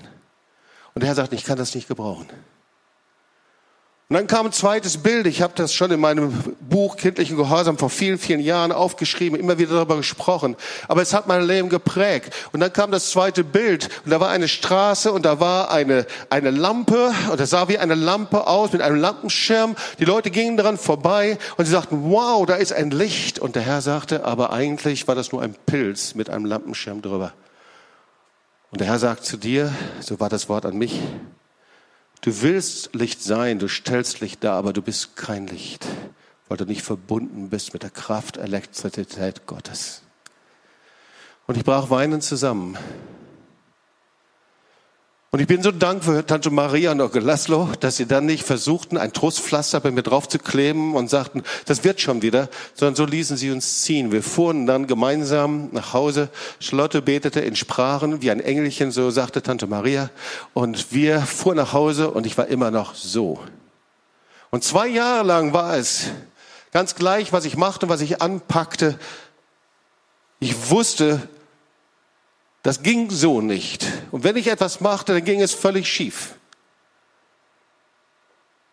Und 0.94 1.04
der 1.04 1.08
Herr 1.08 1.16
sagt, 1.16 1.32
ich 1.32 1.46
kann 1.46 1.58
das 1.58 1.74
nicht 1.74 1.88
gebrauchen. 1.88 2.28
Und 4.08 4.14
dann 4.14 4.28
kam 4.28 4.46
ein 4.46 4.52
zweites 4.52 5.00
Bild. 5.00 5.26
Ich 5.26 5.42
habe 5.42 5.54
das 5.56 5.74
schon 5.74 5.90
in 5.90 6.00
meinem 6.00 6.32
Buch 6.60 6.96
Kindlichen 6.96 7.38
Gehorsam 7.38 7.80
vor 7.80 7.90
vielen, 7.90 8.20
vielen 8.20 8.40
Jahren 8.40 8.72
aufgeschrieben, 8.72 9.40
immer 9.40 9.58
wieder 9.58 9.74
darüber 9.74 9.98
gesprochen. 9.98 10.56
Aber 10.88 11.02
es 11.02 11.12
hat 11.12 11.26
mein 11.26 11.42
Leben 11.42 11.70
geprägt. 11.70 12.32
Und 12.52 12.60
dann 12.60 12.72
kam 12.72 12.92
das 12.92 13.10
zweite 13.10 13.44
Bild. 13.44 13.90
Und 14.06 14.12
da 14.12 14.20
war 14.20 14.30
eine 14.30 14.48
Straße 14.48 15.12
und 15.12 15.26
da 15.26 15.40
war 15.40 15.72
eine, 15.72 16.06
eine 16.30 16.52
Lampe. 16.52 17.12
Und 17.32 17.40
das 17.40 17.50
sah 17.50 17.68
wie 17.68 17.80
eine 17.80 17.96
Lampe 17.96 18.46
aus 18.46 18.74
mit 18.74 18.84
einem 18.84 18.98
Lampenschirm. 18.98 19.76
Die 19.98 20.06
Leute 20.06 20.30
gingen 20.30 20.56
daran 20.56 20.78
vorbei 20.78 21.40
und 21.58 21.66
sie 21.66 21.72
sagten, 21.72 22.12
wow, 22.12 22.46
da 22.46 22.54
ist 22.54 22.74
ein 22.74 22.92
Licht. 22.92 23.40
Und 23.40 23.56
der 23.56 23.64
Herr 23.64 23.82
sagte, 23.82 24.24
aber 24.24 24.54
eigentlich 24.54 25.08
war 25.08 25.16
das 25.16 25.32
nur 25.32 25.42
ein 25.42 25.56
Pilz 25.66 26.14
mit 26.14 26.30
einem 26.30 26.46
Lampenschirm 26.46 27.02
drüber. 27.02 27.34
Und 28.70 28.82
der 28.82 28.88
Herr 28.88 29.00
sagt 29.00 29.26
zu 29.26 29.38
dir, 29.38 29.74
so 30.00 30.20
war 30.20 30.30
das 30.30 30.48
Wort 30.48 30.68
an 30.68 30.78
mich, 30.78 31.02
Du 32.26 32.42
willst 32.42 32.96
Licht 32.96 33.22
sein, 33.22 33.60
du 33.60 33.68
stellst 33.68 34.20
Licht 34.20 34.44
dar, 34.44 34.56
aber 34.56 34.74
du 34.74 34.82
bist 34.82 35.16
kein 35.16 35.46
Licht, 35.46 35.86
weil 36.48 36.58
du 36.58 36.66
nicht 36.66 36.82
verbunden 36.82 37.52
bist 37.52 37.74
mit 37.74 37.84
der 37.84 37.92
Kraft, 37.92 38.38
Elektrizität 38.38 39.46
Gottes. 39.46 40.02
Und 41.46 41.56
ich 41.56 41.64
brauche 41.64 41.92
weinen 41.92 42.22
zusammen. 42.22 42.80
Und 45.36 45.42
ich 45.42 45.48
bin 45.48 45.62
so 45.62 45.72
dankbar 45.72 46.16
für 46.16 46.26
Tante 46.26 46.50
Maria 46.50 46.94
und 46.94 47.02
Onkel 47.02 47.22
Laszlo, 47.22 47.68
dass 47.82 47.98
sie 47.98 48.06
dann 48.06 48.26
nicht 48.26 48.46
versuchten, 48.46 48.98
ein 48.98 49.12
Trostpflaster 49.12 49.82
bei 49.82 49.92
mir 49.92 50.02
drauf 50.02 50.30
zu 50.30 50.40
kleben 50.40 50.96
und 50.96 51.10
sagten, 51.10 51.44
das 51.66 51.84
wird 51.84 52.00
schon 52.00 52.22
wieder, 52.22 52.48
sondern 52.74 52.96
so 52.96 53.04
ließen 53.04 53.36
sie 53.36 53.52
uns 53.52 53.82
ziehen. 53.82 54.14
Wir 54.14 54.24
fuhren 54.24 54.66
dann 54.66 54.88
gemeinsam 54.88 55.68
nach 55.74 55.92
Hause. 55.92 56.30
Charlotte 56.62 57.02
betete 57.02 57.42
in 57.42 57.58
Sprachen 57.58 58.22
wie 58.22 58.32
ein 58.32 58.40
Engelchen, 58.40 58.92
so 58.92 59.12
sagte 59.12 59.44
Tante 59.44 59.68
Maria. 59.68 60.10
Und 60.54 60.94
wir 60.94 61.20
fuhren 61.20 61.58
nach 61.58 61.74
Hause 61.74 62.12
und 62.12 62.26
ich 62.26 62.38
war 62.38 62.48
immer 62.48 62.72
noch 62.72 62.96
so. 62.96 63.38
Und 64.52 64.64
zwei 64.64 64.88
Jahre 64.88 65.28
lang 65.28 65.52
war 65.52 65.76
es 65.76 66.12
ganz 66.72 66.96
gleich, 66.96 67.34
was 67.34 67.44
ich 67.44 67.58
machte, 67.58 67.90
was 67.90 68.00
ich 68.00 68.22
anpackte. 68.22 68.98
Ich 70.40 70.70
wusste, 70.70 71.28
das 72.66 72.82
ging 72.82 73.12
so 73.12 73.42
nicht. 73.42 73.86
Und 74.10 74.24
wenn 74.24 74.36
ich 74.38 74.48
etwas 74.48 74.82
machte, 74.82 75.14
dann 75.14 75.24
ging 75.24 75.40
es 75.40 75.54
völlig 75.54 75.88
schief. 75.88 76.34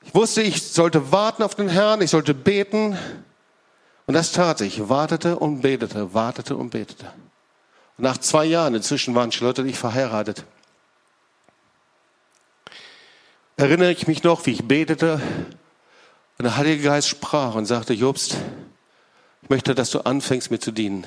Ich 0.02 0.14
wusste, 0.14 0.40
ich 0.40 0.62
sollte 0.62 1.12
warten 1.12 1.42
auf 1.42 1.57
den 1.57 1.68
Herrn, 1.68 2.00
ich 2.00 2.09
sollte 2.09 2.33
beten. 2.33 2.96
Und 4.07 4.14
das 4.14 4.33
tat 4.33 4.62
ich. 4.62 4.88
Wartete 4.88 5.38
und 5.38 5.61
betete, 5.61 6.14
wartete 6.14 6.57
und 6.57 6.70
betete. 6.70 7.05
Und 7.98 8.05
nach 8.05 8.16
zwei 8.16 8.46
Jahren, 8.46 8.74
inzwischen 8.74 9.14
waren 9.14 9.31
Charlotte 9.31 9.61
und 9.61 9.68
ich 9.68 9.78
verheiratet, 9.78 10.46
erinnere 13.59 13.92
ich 13.92 14.07
mich 14.07 14.22
noch, 14.22 14.46
wie 14.46 14.52
ich 14.52 14.66
betete 14.66 15.20
und 16.38 16.44
der 16.44 16.57
Heilige 16.57 16.85
Geist 16.85 17.09
sprach 17.09 17.57
und 17.57 17.66
sagte, 17.66 17.92
Jobst, 17.92 18.38
ich 19.42 19.50
möchte, 19.50 19.74
dass 19.74 19.90
du 19.90 20.00
anfängst, 20.00 20.50
mir 20.50 20.61
zu 20.61 20.72
dienen. 20.72 21.07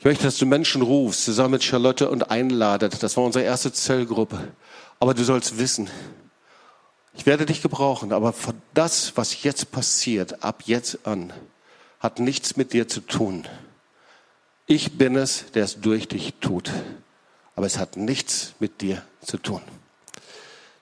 Ich 0.00 0.06
möchte, 0.06 0.24
dass 0.24 0.38
du 0.38 0.46
Menschen 0.46 0.80
rufst, 0.80 1.26
zusammen 1.26 1.50
mit 1.50 1.62
Charlotte 1.62 2.08
und 2.08 2.30
einladet. 2.30 3.02
Das 3.02 3.18
war 3.18 3.24
unsere 3.24 3.44
erste 3.44 3.70
Zellgruppe. 3.70 4.48
Aber 4.98 5.12
du 5.12 5.22
sollst 5.22 5.58
wissen, 5.58 5.90
ich 7.12 7.26
werde 7.26 7.44
dich 7.44 7.60
gebrauchen, 7.60 8.10
aber 8.10 8.32
das, 8.72 9.18
was 9.18 9.42
jetzt 9.42 9.72
passiert, 9.72 10.42
ab 10.42 10.62
jetzt 10.64 11.06
an, 11.06 11.34
hat 11.98 12.18
nichts 12.18 12.56
mit 12.56 12.72
dir 12.72 12.88
zu 12.88 13.02
tun. 13.02 13.46
Ich 14.64 14.96
bin 14.96 15.16
es, 15.16 15.52
der 15.52 15.64
es 15.64 15.82
durch 15.82 16.08
dich 16.08 16.32
tut. 16.40 16.72
Aber 17.54 17.66
es 17.66 17.76
hat 17.76 17.98
nichts 17.98 18.54
mit 18.58 18.80
dir 18.80 19.02
zu 19.22 19.36
tun. 19.36 19.60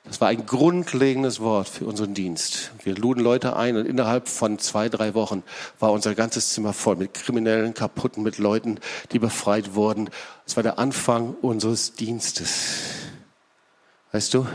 Das 0.09 0.23
war 0.23 0.29
ein 0.29 0.47
grundlegendes 0.47 1.39
Wort 1.39 1.69
für 1.69 1.85
unseren 1.85 2.15
Dienst. 2.15 2.73
Wir 2.83 2.97
luden 2.97 3.21
Leute 3.21 3.57
ein 3.57 3.77
und 3.77 3.85
innerhalb 3.85 4.27
von 4.27 4.59
zwei, 4.59 4.89
drei 4.89 5.13
Wochen 5.13 5.43
war 5.79 5.93
unser 5.93 6.15
ganzes 6.15 6.55
Zimmer 6.55 6.73
voll 6.73 6.97
mit 6.97 7.13
Kriminellen, 7.13 7.75
kaputten, 7.75 8.23
mit 8.23 8.39
Leuten, 8.39 8.81
die 9.13 9.19
befreit 9.19 9.75
wurden. 9.75 10.09
Es 10.47 10.57
war 10.57 10.63
der 10.63 10.79
Anfang 10.79 11.35
unseres 11.43 11.93
Dienstes. 11.93 12.81
Weißt 14.13 14.33
du, 14.33 14.47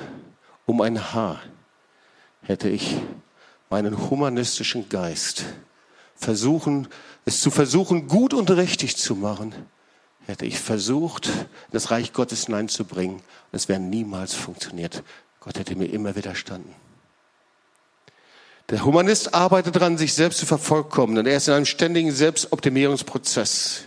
um 0.65 0.81
ein 0.81 1.13
Haar 1.13 1.39
hätte 2.41 2.67
ich 2.69 2.95
meinen 3.69 4.09
humanistischen 4.09 4.89
Geist 4.89 5.45
versuchen, 6.15 6.87
es 7.25 7.41
zu 7.41 7.51
versuchen, 7.51 8.07
gut 8.07 8.33
und 8.33 8.49
richtig 8.49 8.97
zu 8.97 9.15
machen, 9.15 9.53
hätte 10.25 10.47
ich 10.47 10.59
versucht, 10.59 11.29
das 11.71 11.91
Reich 11.91 12.11
Gottes 12.11 12.45
hineinzubringen. 12.45 13.21
Es 13.51 13.69
wäre 13.69 13.79
niemals 13.79 14.33
funktioniert. 14.33 15.03
Gott 15.43 15.59
hätte 15.59 15.75
mir 15.75 15.87
immer 15.87 16.15
widerstanden. 16.15 16.73
Der 18.69 18.85
Humanist 18.85 19.33
arbeitet 19.33 19.75
daran, 19.75 19.97
sich 19.97 20.13
selbst 20.13 20.39
zu 20.39 20.45
vervollkommnen. 20.45 21.25
Er 21.25 21.35
ist 21.35 21.49
in 21.49 21.53
einem 21.53 21.65
ständigen 21.65 22.11
Selbstoptimierungsprozess. 22.11 23.83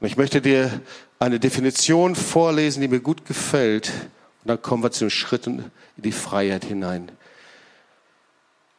Und 0.00 0.06
ich 0.06 0.16
möchte 0.16 0.40
dir 0.40 0.80
eine 1.18 1.38
Definition 1.38 2.16
vorlesen, 2.16 2.80
die 2.80 2.88
mir 2.88 3.00
gut 3.00 3.26
gefällt. 3.26 3.90
Und 4.42 4.48
dann 4.48 4.62
kommen 4.62 4.82
wir 4.82 4.90
zu 4.90 5.04
den 5.04 5.10
Schritten 5.10 5.70
in 5.98 6.02
die 6.02 6.12
Freiheit 6.12 6.64
hinein. 6.64 7.12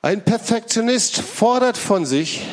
Ein 0.02 0.26
Perfektionist 0.26 1.22
fordert 1.22 1.78
von 1.78 2.08
sich, 2.08 2.48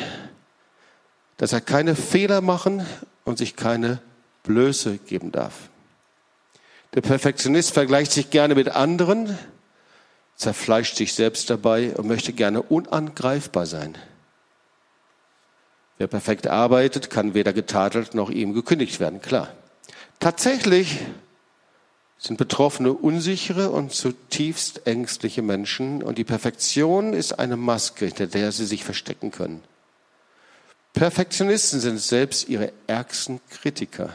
dass 1.37 1.53
er 1.53 1.61
keine 1.61 1.95
Fehler 1.95 2.41
machen 2.41 2.85
und 3.25 3.39
sich 3.39 3.55
keine 3.55 3.99
Blöße 4.43 4.99
geben 4.99 5.31
darf. 5.31 5.69
Der 6.93 7.01
Perfektionist 7.01 7.71
vergleicht 7.73 8.11
sich 8.11 8.29
gerne 8.31 8.55
mit 8.55 8.69
anderen, 8.69 9.37
zerfleischt 10.35 10.95
sich 10.95 11.13
selbst 11.13 11.49
dabei 11.49 11.95
und 11.95 12.07
möchte 12.07 12.33
gerne 12.33 12.61
unangreifbar 12.61 13.65
sein. 13.65 13.97
Wer 15.99 16.07
perfekt 16.07 16.47
arbeitet, 16.47 17.09
kann 17.09 17.33
weder 17.33 17.53
getadelt 17.53 18.15
noch 18.15 18.29
ihm 18.29 18.53
gekündigt 18.53 18.99
werden, 18.99 19.21
klar. 19.21 19.53
Tatsächlich 20.19 20.99
sind 22.17 22.37
Betroffene 22.37 22.93
unsichere 22.93 23.69
und 23.69 23.93
zutiefst 23.93 24.87
ängstliche 24.87 25.41
Menschen 25.41 26.01
und 26.01 26.17
die 26.17 26.23
Perfektion 26.23 27.13
ist 27.13 27.39
eine 27.39 27.55
Maske, 27.55 28.05
hinter 28.05 28.27
der 28.27 28.51
sie 28.51 28.65
sich 28.65 28.83
verstecken 28.83 29.31
können. 29.31 29.63
Perfektionisten 30.93 31.79
sind 31.79 31.99
selbst 31.99 32.49
ihre 32.49 32.73
ärgsten 32.87 33.39
Kritiker. 33.49 34.13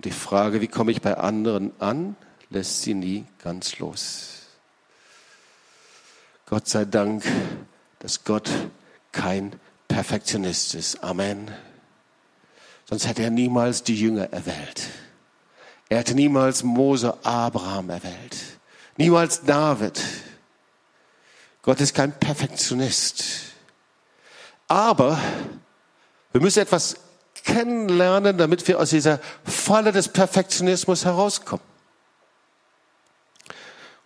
Und 0.00 0.06
die 0.06 0.12
Frage, 0.12 0.62
wie 0.62 0.66
komme 0.66 0.92
ich 0.92 1.02
bei 1.02 1.18
anderen 1.18 1.78
an, 1.78 2.16
lässt 2.48 2.80
sie 2.80 2.94
nie 2.94 3.26
ganz 3.44 3.80
los. 3.80 4.46
Gott 6.46 6.66
sei 6.68 6.86
Dank, 6.86 7.22
dass 7.98 8.24
Gott 8.24 8.48
kein 9.12 9.60
Perfektionist 9.88 10.74
ist. 10.74 11.04
Amen. 11.04 11.50
Sonst 12.88 13.06
hätte 13.06 13.24
er 13.24 13.28
niemals 13.28 13.82
die 13.82 13.94
Jünger 13.94 14.32
erwählt. 14.32 14.88
Er 15.90 15.98
hätte 15.98 16.14
niemals 16.14 16.62
Mose, 16.62 17.22
Abraham 17.22 17.90
erwählt. 17.90 18.38
Niemals 18.96 19.42
David. 19.42 20.00
Gott 21.60 21.78
ist 21.78 21.92
kein 21.92 22.18
Perfektionist. 22.18 23.22
Aber 24.66 25.20
wir 26.32 26.40
müssen 26.40 26.60
etwas 26.60 26.96
kennenlernen, 27.44 28.38
damit 28.38 28.66
wir 28.68 28.78
aus 28.78 28.90
dieser 28.90 29.20
Falle 29.44 29.92
des 29.92 30.08
Perfektionismus 30.08 31.04
herauskommen. 31.04 31.64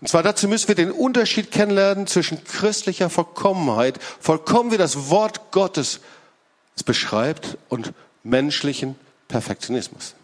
Und 0.00 0.08
zwar 0.08 0.22
dazu 0.22 0.48
müssen 0.48 0.68
wir 0.68 0.74
den 0.74 0.90
Unterschied 0.90 1.50
kennenlernen 1.50 2.06
zwischen 2.06 2.44
christlicher 2.44 3.08
Vollkommenheit, 3.08 3.98
vollkommen 4.20 4.70
wie 4.70 4.76
das 4.76 5.08
Wort 5.08 5.50
Gottes 5.50 6.00
es 6.76 6.82
beschreibt, 6.82 7.56
und 7.68 7.92
menschlichen 8.22 8.96
Perfektionismus. 9.28 10.14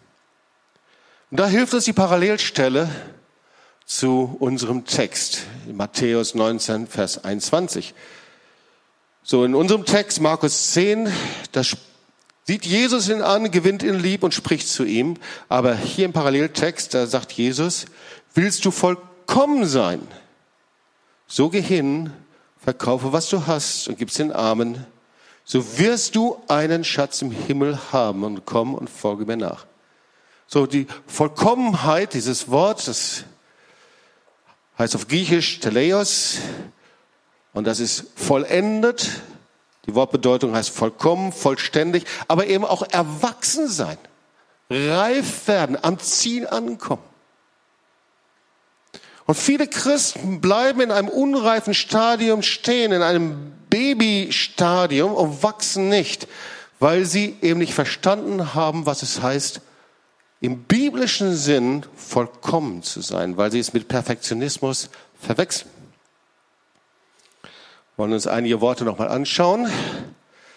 Und 1.31 1.39
da 1.39 1.47
hilft 1.47 1.73
uns 1.73 1.85
die 1.85 1.93
Parallelstelle 1.93 2.89
zu 3.85 4.35
unserem 4.39 4.85
Text 4.85 5.43
Matthäus 5.71 6.35
19, 6.35 6.87
Vers 6.87 7.23
21. 7.23 7.93
So, 9.23 9.45
in 9.45 9.55
unserem 9.55 9.85
Text, 9.85 10.19
Markus 10.19 10.71
10, 10.71 11.11
da 11.51 11.61
sieht 12.51 12.65
Jesus 12.65 13.07
ihn 13.07 13.21
an, 13.21 13.49
gewinnt 13.49 13.81
ihn 13.81 13.97
lieb 13.97 14.23
und 14.23 14.33
spricht 14.33 14.67
zu 14.67 14.83
ihm. 14.83 15.15
Aber 15.47 15.73
hier 15.73 16.03
im 16.03 16.11
Paralleltext, 16.11 16.93
da 16.93 17.07
sagt 17.07 17.31
Jesus, 17.31 17.85
willst 18.33 18.65
du 18.65 18.71
vollkommen 18.71 19.65
sein? 19.65 20.05
So 21.27 21.47
geh 21.47 21.61
hin, 21.61 22.11
verkaufe, 22.61 23.13
was 23.13 23.29
du 23.29 23.47
hast 23.47 23.87
und 23.87 23.97
gib's 23.97 24.15
den 24.15 24.33
Armen. 24.33 24.85
So 25.45 25.77
wirst 25.77 26.17
du 26.17 26.41
einen 26.49 26.83
Schatz 26.83 27.21
im 27.21 27.31
Himmel 27.31 27.79
haben 27.93 28.25
und 28.25 28.45
komm 28.45 28.75
und 28.75 28.89
folge 28.89 29.25
mir 29.25 29.37
nach. 29.37 29.65
So, 30.45 30.65
die 30.65 30.87
Vollkommenheit, 31.07 32.13
dieses 32.15 32.49
Wort, 32.51 32.85
das 32.85 33.23
heißt 34.77 34.93
auf 34.95 35.07
Griechisch 35.07 35.61
Teleios, 35.61 36.39
und 37.53 37.65
das 37.65 37.79
ist 37.79 38.07
vollendet. 38.17 39.21
Die 39.87 39.95
Wortbedeutung 39.95 40.55
heißt 40.55 40.69
vollkommen, 40.69 41.31
vollständig, 41.31 42.05
aber 42.27 42.47
eben 42.47 42.65
auch 42.65 42.83
erwachsen 42.83 43.67
sein, 43.67 43.97
reif 44.69 45.47
werden, 45.47 45.77
am 45.81 45.99
Ziel 45.99 46.47
ankommen. 46.47 47.03
Und 49.25 49.35
viele 49.35 49.67
Christen 49.67 50.41
bleiben 50.41 50.81
in 50.81 50.91
einem 50.91 51.07
unreifen 51.07 51.73
Stadium 51.73 52.41
stehen, 52.43 52.91
in 52.91 53.01
einem 53.01 53.53
Babystadium 53.69 55.13
und 55.13 55.41
wachsen 55.41 55.89
nicht, 55.89 56.27
weil 56.79 57.05
sie 57.05 57.37
eben 57.41 57.59
nicht 57.59 57.73
verstanden 57.73 58.53
haben, 58.53 58.85
was 58.85 59.03
es 59.03 59.21
heißt, 59.21 59.61
im 60.41 60.63
biblischen 60.63 61.35
Sinn 61.35 61.85
vollkommen 61.95 62.83
zu 62.83 63.01
sein, 63.01 63.37
weil 63.37 63.51
sie 63.51 63.59
es 63.59 63.73
mit 63.73 63.87
Perfektionismus 63.87 64.89
verwechseln 65.19 65.80
wollen 68.01 68.13
uns 68.13 68.25
einige 68.25 68.61
Worte 68.61 68.83
nochmal 68.83 69.09
anschauen. 69.09 69.69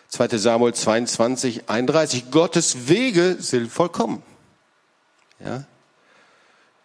2. 0.09 0.29
Samuel 0.39 0.73
22, 0.73 1.69
31. 1.69 2.31
Gottes 2.31 2.89
Wege 2.89 3.37
sind 3.39 3.71
vollkommen. 3.71 4.23
Ja. 5.45 5.65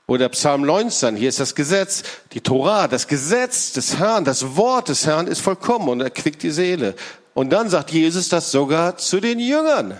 Oder 0.05 0.27
Psalm 0.27 0.63
19, 0.63 1.15
hier 1.15 1.29
ist 1.29 1.39
das 1.39 1.55
Gesetz, 1.55 2.03
die 2.33 2.41
Torah, 2.41 2.89
das 2.89 3.07
Gesetz 3.07 3.71
des 3.71 3.99
Herrn, 3.99 4.25
das 4.25 4.57
Wort 4.57 4.89
des 4.89 5.05
Herrn 5.05 5.27
ist 5.27 5.39
vollkommen 5.39 5.87
und 5.87 6.01
erquickt 6.01 6.43
die 6.43 6.51
Seele. 6.51 6.93
Und 7.33 7.51
dann 7.51 7.69
sagt 7.69 7.91
Jesus 7.91 8.27
das 8.27 8.51
sogar 8.51 8.97
zu 8.97 9.21
den 9.21 9.39
Jüngern. 9.39 9.97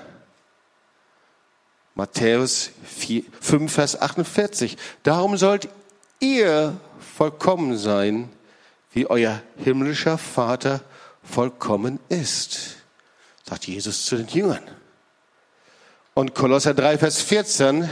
Matthäus 1.95 2.72
4, 2.97 3.24
5, 3.39 3.72
Vers 3.72 4.01
48. 4.01 4.76
Darum 5.03 5.38
sollt 5.38 5.70
ihr 6.20 6.76
vollkommen 7.16 7.78
sein, 7.78 8.28
wie 9.00 9.08
euer 9.08 9.41
himmlischer 9.56 10.18
Vater 10.18 10.82
vollkommen 11.24 12.02
ist, 12.10 12.76
sagt 13.47 13.66
Jesus 13.66 14.04
zu 14.04 14.18
den 14.18 14.28
Jüngern. 14.28 14.64
Und 16.14 16.36
Kolosser 16.36 16.74
3, 16.74 16.97
Vers 16.97 17.22
14, 17.22 17.88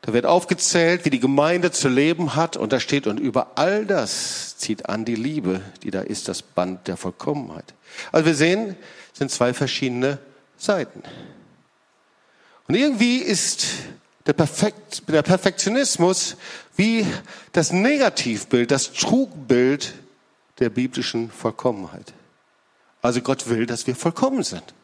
da 0.00 0.14
wird 0.14 0.24
aufgezählt, 0.24 1.04
wie 1.04 1.10
die 1.10 1.20
Gemeinde 1.20 1.70
zu 1.70 1.90
leben 1.90 2.34
hat. 2.34 2.56
Und 2.56 2.72
da 2.72 2.80
steht, 2.80 3.06
und 3.06 3.20
über 3.20 3.58
all 3.58 3.84
das 3.84 4.56
zieht 4.56 4.88
an 4.88 5.04
die 5.04 5.16
Liebe, 5.16 5.60
die 5.82 5.90
da 5.90 6.00
ist, 6.00 6.28
das 6.28 6.40
Band 6.40 6.88
der 6.88 6.96
Vollkommenheit. 6.96 7.74
Also 8.10 8.24
wir 8.24 8.34
sehen, 8.34 8.74
es 9.12 9.18
sind 9.18 9.30
zwei 9.30 9.52
verschiedene 9.52 10.16
Seiten. 10.56 11.02
Und 12.68 12.74
irgendwie 12.74 13.18
ist 13.18 13.66
der, 14.26 14.32
Perfekt, 14.32 15.02
der 15.08 15.22
Perfektionismus 15.22 16.36
wie 16.76 17.06
das 17.52 17.72
Negativbild, 17.72 18.70
das 18.70 18.92
Trugbild 18.92 19.94
der 20.58 20.70
biblischen 20.70 21.30
Vollkommenheit. 21.30 22.12
Also 23.00 23.20
Gott 23.20 23.48
will, 23.48 23.66
dass 23.66 23.86
wir 23.86 23.96
vollkommen 23.96 24.42
sind. 24.42 24.74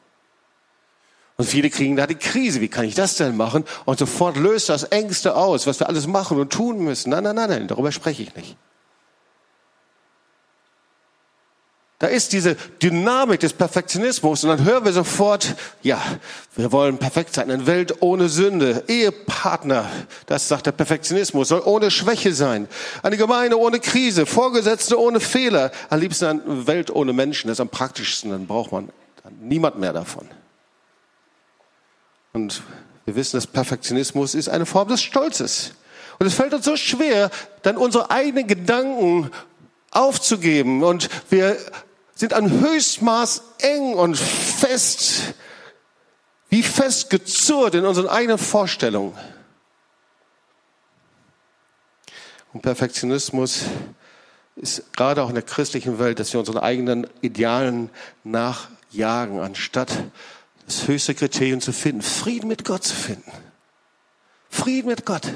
Und 1.37 1.45
viele 1.45 1.71
kriegen 1.71 1.95
da 1.95 2.09
die 2.09 2.17
Krise. 2.17 2.61
Wie 2.61 2.69
kann 2.69 2.85
ich 2.85 2.97
das 2.97 3.15
denn 3.15 3.37
machen? 3.37 3.65
Und 3.85 4.01
sofort 4.01 4.37
löst 4.37 4.69
das 4.69 4.83
Ängste 4.83 5.37
aus, 5.37 5.69
was 5.69 5.79
wir 5.79 5.89
alles 5.89 6.09
machen 6.09 6.39
und 6.39 6.53
tun 6.53 6.81
müssen. 6.81 7.11
Nein, 7.11 7.23
nein, 7.23 7.37
nein, 7.37 7.49
nein, 7.49 7.69
darüber 7.69 7.93
spreche 7.93 8.25
ich 8.25 8.35
nicht. 8.35 8.57
Da 12.01 12.07
ist 12.07 12.33
diese 12.33 12.55
Dynamik 12.81 13.41
des 13.41 13.53
Perfektionismus 13.53 14.45
und 14.45 14.51
dann 14.51 14.65
hören 14.65 14.85
wir 14.85 14.93
sofort, 14.93 15.57
ja, 15.83 16.01
wir 16.55 16.71
wollen 16.71 16.99
perfekt 16.99 17.35
sein, 17.35 17.51
eine 17.51 17.67
Welt 17.67 18.03
ohne 18.03 18.29
Sünde, 18.29 18.85
Ehepartner, 18.87 19.91
das 20.27 20.47
sagt 20.47 20.67
der 20.67 20.73
Perfektionismus, 20.73 21.49
soll 21.49 21.63
ohne 21.65 21.91
Schwäche 21.91 22.33
sein, 22.33 22.69
eine 23.03 23.17
Gemeinde 23.17 23.59
ohne 23.59 23.81
Krise, 23.81 24.27
Vorgesetzte 24.27 25.01
ohne 25.01 25.19
Fehler, 25.19 25.73
am 25.91 25.99
liebsten 25.99 26.25
eine 26.27 26.67
Welt 26.69 26.91
ohne 26.91 27.13
Menschen, 27.13 27.49
das 27.49 27.57
ist 27.57 27.61
am 27.61 27.69
praktischsten, 27.69 28.31
dann 28.31 28.47
braucht 28.47 28.71
man 28.71 28.91
niemand 29.41 29.81
mehr 29.81 29.93
davon. 29.93 30.29
Und 32.33 32.63
wir 33.07 33.17
wissen, 33.17 33.39
dass 33.39 33.49
Perfektionismus 33.49 34.37
ist 34.37 34.49
eine 34.49 34.67
Form 34.67 34.87
des 34.87 35.03
Stolzes. 35.03 35.73
Und 36.21 36.27
es 36.27 36.35
fällt 36.35 36.55
uns 36.55 36.65
so 36.65 36.77
schwer, 36.77 37.31
dann 37.63 37.77
unsere 37.77 38.11
eigenen 38.11 38.47
Gedanken 38.47 39.31
aufzugeben 39.91 40.85
und 40.85 41.09
wir 41.31 41.57
sind 42.19 42.35
an 42.35 42.51
Höchstmaß 42.51 43.43
eng 43.59 43.95
und 43.95 44.19
fest, 44.19 45.35
wie 46.51 46.65
fest 46.65 47.11
gezurrt 47.11 47.77
in 47.77 47.87
unseren 47.87 48.09
eigenen 48.09 48.39
Vorstellungen. 48.39 49.17
Und 52.53 52.63
Perfektionismus 52.63 53.63
ist 54.57 54.93
gerade 54.95 55.23
auch 55.23 55.29
in 55.29 55.37
der 55.37 55.45
christlichen 55.45 56.01
Welt, 56.01 56.19
dass 56.19 56.33
wir 56.33 56.41
unseren 56.41 56.59
eigenen 56.59 57.07
Idealen 57.21 57.89
nachjagen, 58.25 59.39
anstatt 59.39 59.97
das 60.67 60.89
höchste 60.89 61.15
Kriterium 61.15 61.61
zu 61.61 61.73
finden, 61.73 62.03
Frieden 62.03 62.49
mit 62.49 62.65
Gott 62.65 62.83
zu 62.83 62.97
finden. 62.97 63.31
Frieden 64.51 64.89
mit 64.89 65.07
Gott 65.07 65.33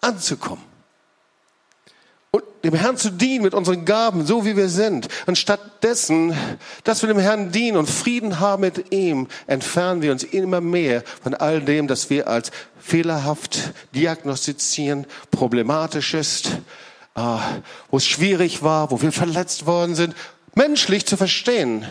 anzukommen 0.00 0.69
dem 2.62 2.74
Herrn 2.74 2.96
zu 2.96 3.10
dienen 3.10 3.44
mit 3.44 3.54
unseren 3.54 3.84
Gaben, 3.84 4.26
so 4.26 4.44
wie 4.44 4.56
wir 4.56 4.68
sind. 4.68 5.08
Anstatt 5.26 5.82
dessen, 5.82 6.34
dass 6.84 7.02
wir 7.02 7.08
dem 7.08 7.18
Herrn 7.18 7.52
dienen 7.52 7.76
und 7.76 7.88
Frieden 7.88 8.40
haben 8.40 8.60
mit 8.62 8.92
ihm, 8.92 9.28
entfernen 9.46 10.02
wir 10.02 10.12
uns 10.12 10.24
immer 10.24 10.60
mehr 10.60 11.02
von 11.22 11.34
all 11.34 11.60
dem, 11.60 11.86
das 11.86 12.10
wir 12.10 12.28
als 12.28 12.50
fehlerhaft 12.78 13.72
diagnostizieren, 13.94 15.06
problematisch 15.30 16.14
ist, 16.14 16.58
äh, 17.14 17.20
wo 17.90 17.96
es 17.96 18.06
schwierig 18.06 18.62
war, 18.62 18.90
wo 18.90 19.00
wir 19.00 19.12
verletzt 19.12 19.66
worden 19.66 19.94
sind, 19.94 20.14
menschlich 20.54 21.06
zu 21.06 21.16
verstehen, 21.16 21.86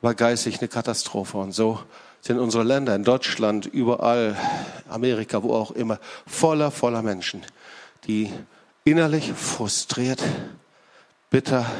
war 0.00 0.14
geistig 0.14 0.58
eine 0.58 0.68
Katastrophe. 0.68 1.38
Und 1.38 1.52
so 1.52 1.78
sind 2.20 2.38
unsere 2.38 2.64
Länder 2.64 2.94
in 2.94 3.04
Deutschland, 3.04 3.66
überall, 3.66 4.36
Amerika, 4.88 5.42
wo 5.42 5.54
auch 5.54 5.72
immer, 5.72 5.98
voller, 6.26 6.70
voller 6.70 7.02
Menschen, 7.02 7.42
die 8.06 8.32
innerlich 8.84 9.32
frustriert, 9.32 10.22
bitter, 11.30 11.70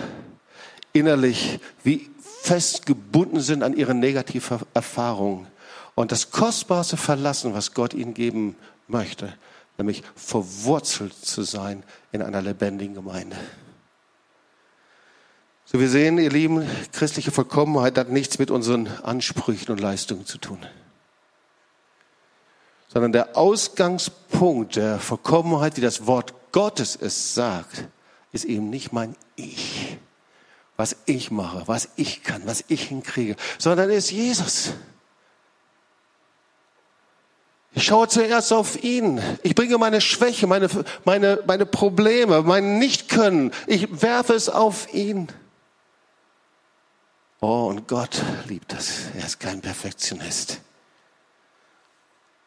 innerlich 0.93 1.61
wie 1.83 2.11
festgebunden 2.43 3.41
sind 3.41 3.63
an 3.63 3.77
ihre 3.77 3.95
negative 3.95 4.61
Erfahrungen 4.75 5.47
und 5.95 6.13
das 6.13 6.31
Kostbarste 6.31 6.97
verlassen, 6.97 7.55
was 7.55 7.75
Gott 7.75 7.95
ihnen 7.95 8.15
geben 8.15 8.57
möchte, 8.89 9.33
nämlich 9.79 10.03
verwurzelt 10.17 11.15
zu 11.15 11.43
sein 11.43 11.83
in 12.11 12.23
einer 12.23 12.43
lebendigen 12.43 12.95
Gemeinde. 12.95 13.37
So, 15.65 15.81
wir 15.81 15.89
sehen, 15.89 16.19
ihr 16.19 16.31
Lieben, 16.31 16.69
christliche 16.93 17.31
Vollkommenheit 17.31 17.97
hat 17.97 18.11
nichts 18.11 18.39
mit 18.39 18.51
unseren 18.51 18.89
Ansprüchen 19.03 19.71
und 19.71 19.81
Leistungen 19.81 20.27
zu 20.27 20.39
tun 20.39 20.59
sondern 22.93 23.13
der 23.13 23.37
Ausgangspunkt 23.37 24.77
der 24.77 24.99
Vollkommenheit, 24.99 25.79
wie 25.79 25.81
das 25.81 26.07
Wort 26.07 26.35
Gottes 26.53 26.97
es 27.01 27.35
sagt, 27.35 27.89
ist 28.31 28.45
eben 28.45 28.71
nicht 28.71 28.93
mein 28.93 29.17
Ich, 29.37 29.99
was 30.77 30.97
ich 31.07 31.31
mache, 31.31 31.65
was 31.67 31.89
ich 31.97 32.23
kann, 32.23 32.47
was 32.47 32.65
ich 32.69 32.85
hinkriege, 32.85 33.37
sondern 33.59 33.91
ist 33.91 34.11
Jesus. 34.11 34.75
Ich 37.75 37.85
schaue 37.85 38.07
zuerst 38.07 38.53
auf 38.53 38.83
ihn. 38.85 39.21
Ich 39.43 39.55
bringe 39.55 39.79
meine 39.79 40.03
Schwäche, 40.03 40.47
meine, 40.47 40.69
meine, 41.05 41.43
meine 41.47 41.65
Probleme, 41.65 42.43
mein 42.43 42.79
Nichtkönnen. 42.79 43.51
Ich 43.67 44.03
werfe 44.03 44.35
es 44.35 44.51
auf 44.51 44.93
ihn. 44.93 45.29
Oh, 47.41 47.67
und 47.69 47.89
Gott 47.89 48.23
liebt 48.47 48.73
das. 48.73 49.07
Er 49.17 49.25
ist 49.25 49.41
kein 49.41 49.63
Perfektionist. 49.63 50.61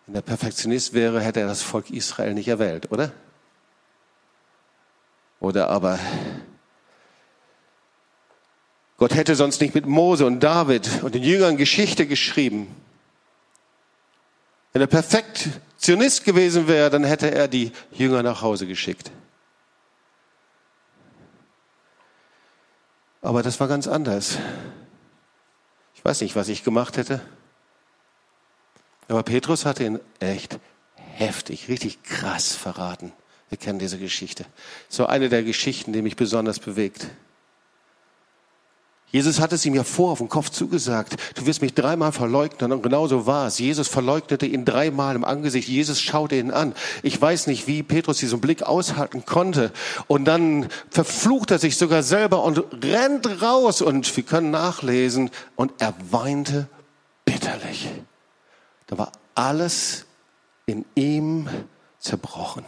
Wenn 0.05 0.15
er 0.15 0.21
Perfektionist 0.21 0.93
wäre, 0.93 1.19
hätte 1.19 1.39
er 1.39 1.47
das 1.47 1.63
Volk 1.63 1.89
Israel 1.89 2.35
nicht 2.35 2.47
erwählt, 2.47 2.91
oder? 2.91 3.11
Oder 5.39 5.69
aber 5.69 5.99
Gott 8.97 9.13
hätte 9.13 9.35
sonst 9.35 9.59
nicht 9.61 9.75
mit 9.75 9.85
Mose 9.85 10.25
und 10.25 10.39
David 10.39 11.03
und 11.03 11.15
den 11.15 11.23
Jüngern 11.23 11.57
Geschichte 11.57 12.07
geschrieben. 12.07 12.73
Wenn 14.71 14.81
er 14.81 14.87
Perfektionist 14.87 16.23
gewesen 16.23 16.67
wäre, 16.67 16.89
dann 16.89 17.03
hätte 17.03 17.31
er 17.31 17.47
die 17.47 17.71
Jünger 17.91 18.23
nach 18.23 18.41
Hause 18.41 18.67
geschickt. 18.67 19.11
Aber 23.21 23.41
das 23.41 23.59
war 23.59 23.67
ganz 23.67 23.87
anders. 23.87 24.37
Ich 25.95 26.05
weiß 26.05 26.21
nicht, 26.21 26.35
was 26.35 26.47
ich 26.47 26.63
gemacht 26.63 26.97
hätte. 26.97 27.21
Aber 29.07 29.23
Petrus 29.23 29.65
hatte 29.65 29.83
ihn 29.83 29.99
echt 30.19 30.59
heftig, 30.95 31.67
richtig 31.67 32.03
krass 32.03 32.55
verraten. 32.55 33.11
Wir 33.49 33.57
kennen 33.57 33.79
diese 33.79 33.97
Geschichte. 33.97 34.45
So 34.89 35.05
eine 35.05 35.29
der 35.29 35.43
Geschichten, 35.43 35.93
die 35.93 36.01
mich 36.01 36.15
besonders 36.15 36.59
bewegt. 36.59 37.07
Jesus 39.11 39.39
hat 39.39 39.53
es 39.53 39.65
ihm 39.65 39.75
ja 39.75 39.85
vor 39.85 40.11
auf 40.11 40.17
den 40.17 40.27
Kopf 40.27 40.49
zugesagt. 40.49 41.15
Du 41.35 41.45
wirst 41.45 41.61
mich 41.61 41.73
dreimal 41.73 42.11
verleugnen 42.11 42.73
und 42.73 42.81
genauso 42.81 43.25
war 43.25 43.47
es. 43.47 43.59
Jesus 43.59 43.87
verleugnete 43.87 44.45
ihn 44.45 44.65
dreimal 44.65 45.15
im 45.15 45.23
Angesicht. 45.23 45.69
Jesus 45.69 46.01
schaute 46.01 46.35
ihn 46.35 46.51
an. 46.51 46.73
Ich 47.01 47.21
weiß 47.21 47.47
nicht, 47.47 47.65
wie 47.65 47.81
Petrus 47.81 48.17
diesen 48.17 48.41
Blick 48.41 48.63
aushalten 48.63 49.23
konnte. 49.25 49.71
Und 50.07 50.25
dann 50.25 50.67
verflucht 50.89 51.51
er 51.51 51.59
sich 51.59 51.77
sogar 51.77 52.03
selber 52.03 52.43
und 52.43 52.61
rennt 52.83 53.41
raus. 53.41 53.81
Und 53.81 54.17
wir 54.17 54.23
können 54.23 54.51
nachlesen. 54.51 55.29
Und 55.55 55.71
er 55.79 55.93
weinte 56.11 56.67
bitterlich. 57.23 57.87
Da 58.87 58.97
war 58.97 59.13
alles 59.33 60.05
in 60.65 60.83
ihm 60.95 61.47
zerbrochen. 61.99 62.65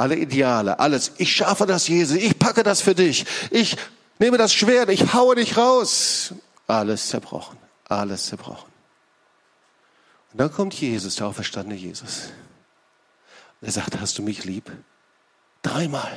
Alle 0.00 0.16
Ideale, 0.16 0.78
alles. 0.78 1.12
Ich 1.18 1.30
schaffe 1.30 1.66
das, 1.66 1.86
Jesus. 1.86 2.16
Ich 2.16 2.38
packe 2.38 2.62
das 2.62 2.80
für 2.80 2.94
dich. 2.94 3.26
Ich 3.50 3.76
nehme 4.18 4.38
das 4.38 4.54
Schwert, 4.54 4.88
ich 4.88 5.12
haue 5.12 5.34
dich 5.34 5.58
raus. 5.58 6.32
Alles 6.66 7.08
zerbrochen, 7.08 7.58
alles 7.86 8.24
zerbrochen. 8.24 8.72
Und 10.32 10.40
dann 10.40 10.50
kommt 10.50 10.72
Jesus, 10.72 11.16
der 11.16 11.26
auferstandene 11.26 11.78
Jesus. 11.78 12.30
Und 13.60 13.68
er 13.68 13.72
sagt, 13.72 14.00
hast 14.00 14.16
du 14.16 14.22
mich 14.22 14.44
lieb? 14.44 14.72
Dreimal. 15.60 16.16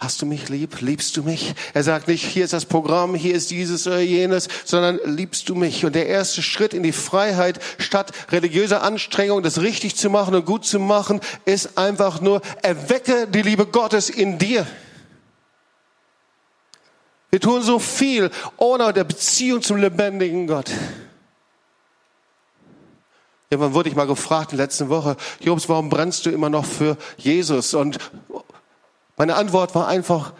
Hast 0.00 0.22
du 0.22 0.26
mich 0.26 0.48
lieb? 0.48 0.80
Liebst 0.80 1.16
du 1.16 1.24
mich? 1.24 1.56
Er 1.74 1.82
sagt 1.82 2.06
nicht, 2.06 2.24
hier 2.24 2.44
ist 2.44 2.52
das 2.52 2.66
Programm, 2.66 3.16
hier 3.16 3.34
ist 3.34 3.50
dieses 3.50 3.84
oder 3.84 3.98
jenes, 3.98 4.46
sondern 4.64 5.00
liebst 5.04 5.48
du 5.48 5.56
mich? 5.56 5.84
Und 5.84 5.96
der 5.96 6.06
erste 6.06 6.40
Schritt 6.40 6.72
in 6.72 6.84
die 6.84 6.92
Freiheit, 6.92 7.58
statt 7.78 8.12
religiöser 8.30 8.82
Anstrengung, 8.82 9.42
das 9.42 9.60
richtig 9.60 9.96
zu 9.96 10.08
machen 10.08 10.36
und 10.36 10.46
gut 10.46 10.64
zu 10.64 10.78
machen, 10.78 11.20
ist 11.46 11.76
einfach 11.76 12.20
nur, 12.20 12.42
erwecke 12.62 13.26
die 13.26 13.42
Liebe 13.42 13.66
Gottes 13.66 14.08
in 14.08 14.38
dir. 14.38 14.64
Wir 17.30 17.40
tun 17.40 17.62
so 17.62 17.80
viel 17.80 18.30
ohne 18.56 18.92
der 18.92 19.04
Beziehung 19.04 19.62
zum 19.62 19.78
lebendigen 19.78 20.46
Gott. 20.46 20.70
Irgendwann 23.50 23.74
wurde 23.74 23.88
ich 23.88 23.96
mal 23.96 24.06
gefragt 24.06 24.52
in 24.52 24.58
der 24.58 24.66
letzten 24.66 24.90
Woche, 24.90 25.16
Jobs, 25.40 25.68
warum 25.68 25.88
brennst 25.88 26.24
du 26.24 26.30
immer 26.30 26.50
noch 26.50 26.64
für 26.64 26.96
Jesus? 27.16 27.74
Und 27.74 27.98
meine 29.18 29.34
Antwort 29.34 29.74
war 29.74 29.88
einfach, 29.88 30.32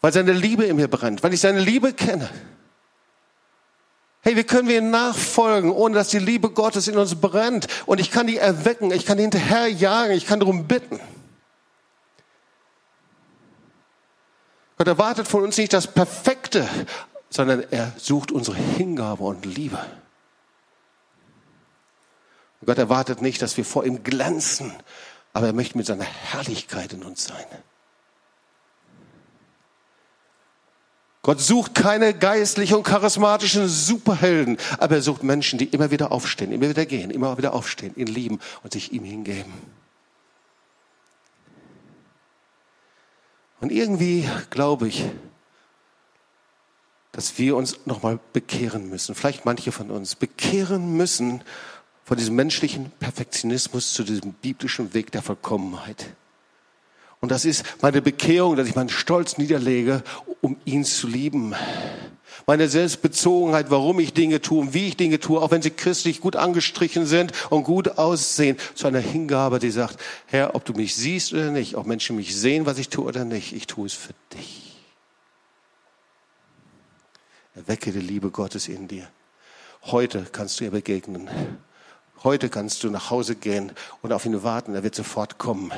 weil 0.00 0.12
seine 0.12 0.32
Liebe 0.32 0.64
in 0.64 0.76
mir 0.76 0.88
brennt, 0.88 1.22
weil 1.22 1.34
ich 1.34 1.40
seine 1.40 1.60
Liebe 1.60 1.92
kenne. 1.92 2.28
Hey, 4.22 4.34
wie 4.34 4.44
können 4.44 4.68
wir 4.68 4.78
ihm 4.78 4.90
nachfolgen, 4.90 5.70
ohne 5.70 5.94
dass 5.94 6.08
die 6.08 6.18
Liebe 6.18 6.50
Gottes 6.50 6.88
in 6.88 6.98
uns 6.98 7.14
brennt? 7.14 7.68
Und 7.86 8.00
ich 8.00 8.10
kann 8.10 8.26
die 8.26 8.38
erwecken, 8.38 8.90
ich 8.90 9.06
kann 9.06 9.18
die 9.18 9.22
hinterherjagen, 9.22 10.16
ich 10.16 10.26
kann 10.26 10.40
darum 10.40 10.66
bitten. 10.66 10.98
Gott 14.76 14.86
erwartet 14.86 15.28
von 15.28 15.42
uns 15.44 15.56
nicht 15.56 15.72
das 15.72 15.86
Perfekte, 15.86 16.68
sondern 17.30 17.64
er 17.70 17.92
sucht 17.98 18.32
unsere 18.32 18.56
Hingabe 18.56 19.24
und 19.24 19.44
Liebe. 19.44 19.78
Gott 22.64 22.78
erwartet 22.78 23.22
nicht, 23.22 23.42
dass 23.42 23.56
wir 23.56 23.64
vor 23.64 23.84
ihm 23.84 24.02
glänzen, 24.02 24.72
aber 25.32 25.46
er 25.48 25.52
möchte 25.52 25.76
mit 25.76 25.86
seiner 25.86 26.04
Herrlichkeit 26.04 26.92
in 26.92 27.02
uns 27.02 27.24
sein. 27.24 27.46
Gott 31.28 31.42
sucht 31.42 31.74
keine 31.74 32.14
geistlichen 32.14 32.76
und 32.76 32.84
charismatischen 32.84 33.68
Superhelden, 33.68 34.56
aber 34.78 34.94
er 34.94 35.02
sucht 35.02 35.22
Menschen, 35.22 35.58
die 35.58 35.66
immer 35.66 35.90
wieder 35.90 36.10
aufstehen, 36.10 36.52
immer 36.52 36.70
wieder 36.70 36.86
gehen, 36.86 37.10
immer 37.10 37.36
wieder 37.36 37.52
aufstehen, 37.52 37.92
ihn 37.96 38.06
lieben 38.06 38.38
und 38.62 38.72
sich 38.72 38.94
ihm 38.94 39.04
hingeben. 39.04 39.52
Und 43.60 43.70
irgendwie 43.72 44.26
glaube 44.48 44.88
ich, 44.88 45.04
dass 47.12 47.36
wir 47.36 47.56
uns 47.56 47.80
nochmal 47.84 48.18
bekehren 48.32 48.88
müssen, 48.88 49.14
vielleicht 49.14 49.44
manche 49.44 49.70
von 49.70 49.90
uns 49.90 50.14
bekehren 50.14 50.96
müssen 50.96 51.44
von 52.04 52.16
diesem 52.16 52.36
menschlichen 52.36 52.90
Perfektionismus 53.00 53.92
zu 53.92 54.02
diesem 54.02 54.32
biblischen 54.32 54.94
Weg 54.94 55.12
der 55.12 55.20
Vollkommenheit. 55.20 56.06
Und 57.20 57.30
das 57.30 57.44
ist 57.44 57.64
meine 57.82 58.00
Bekehrung, 58.00 58.56
dass 58.56 58.68
ich 58.68 58.76
meinen 58.76 58.88
Stolz 58.88 59.38
niederlege, 59.38 60.02
um 60.40 60.56
ihn 60.64 60.84
zu 60.84 61.08
lieben 61.08 61.54
meine 62.48 62.66
Selbstbezogenheit, 62.66 63.70
warum 63.70 64.00
ich 64.00 64.14
Dinge 64.14 64.40
tue 64.40 64.60
und 64.60 64.72
wie 64.72 64.88
ich 64.88 64.96
Dinge 64.96 65.20
tue, 65.20 65.38
auch 65.38 65.50
wenn 65.50 65.60
sie 65.60 65.70
christlich 65.70 66.22
gut 66.22 66.34
angestrichen 66.34 67.04
sind 67.04 67.32
und 67.50 67.64
gut 67.64 67.98
aussehen, 67.98 68.56
zu 68.74 68.86
einer 68.86 69.00
Hingabe, 69.00 69.58
die 69.58 69.70
sagt, 69.70 70.00
Herr, 70.24 70.54
ob 70.54 70.64
du 70.64 70.72
mich 70.72 70.96
siehst 70.96 71.34
oder 71.34 71.50
nicht, 71.50 71.76
ob 71.76 71.86
Menschen 71.86 72.16
mich 72.16 72.34
sehen, 72.34 72.64
was 72.64 72.78
ich 72.78 72.88
tue 72.88 73.04
oder 73.04 73.26
nicht, 73.26 73.52
ich 73.52 73.66
tue 73.66 73.86
es 73.86 73.92
für 73.92 74.14
dich. 74.32 74.76
Erwecke 77.54 77.92
die 77.92 78.00
Liebe 78.00 78.30
Gottes 78.30 78.66
in 78.68 78.88
dir. 78.88 79.06
Heute 79.82 80.26
kannst 80.32 80.58
du 80.58 80.64
ihr 80.64 80.70
begegnen. 80.70 81.28
Heute 82.24 82.48
kannst 82.48 82.82
du 82.82 82.90
nach 82.90 83.10
Hause 83.10 83.34
gehen 83.34 83.72
und 84.00 84.12
auf 84.14 84.24
ihn 84.24 84.42
warten. 84.42 84.74
Er 84.74 84.82
wird 84.82 84.94
sofort 84.94 85.36
kommen. 85.36 85.70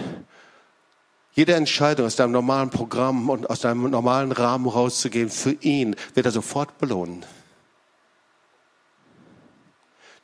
Jede 1.33 1.55
Entscheidung 1.55 2.07
aus 2.07 2.17
deinem 2.17 2.33
normalen 2.33 2.71
Programm 2.71 3.31
und 3.31 3.49
aus 3.49 3.61
deinem 3.61 3.89
normalen 3.89 4.33
Rahmen 4.33 4.67
rauszugehen, 4.67 5.31
für 5.31 5.53
ihn 5.53 5.97
wird 6.15 6.27
er 6.27 6.33
sofort 6.33 6.79
belohnen. 6.79 7.25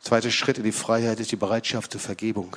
Zweiter 0.00 0.30
Schritt 0.30 0.58
in 0.58 0.64
die 0.64 0.72
Freiheit 0.72 1.20
ist 1.20 1.32
die 1.32 1.36
Bereitschaft 1.36 1.92
zur 1.92 2.00
Vergebung. 2.00 2.56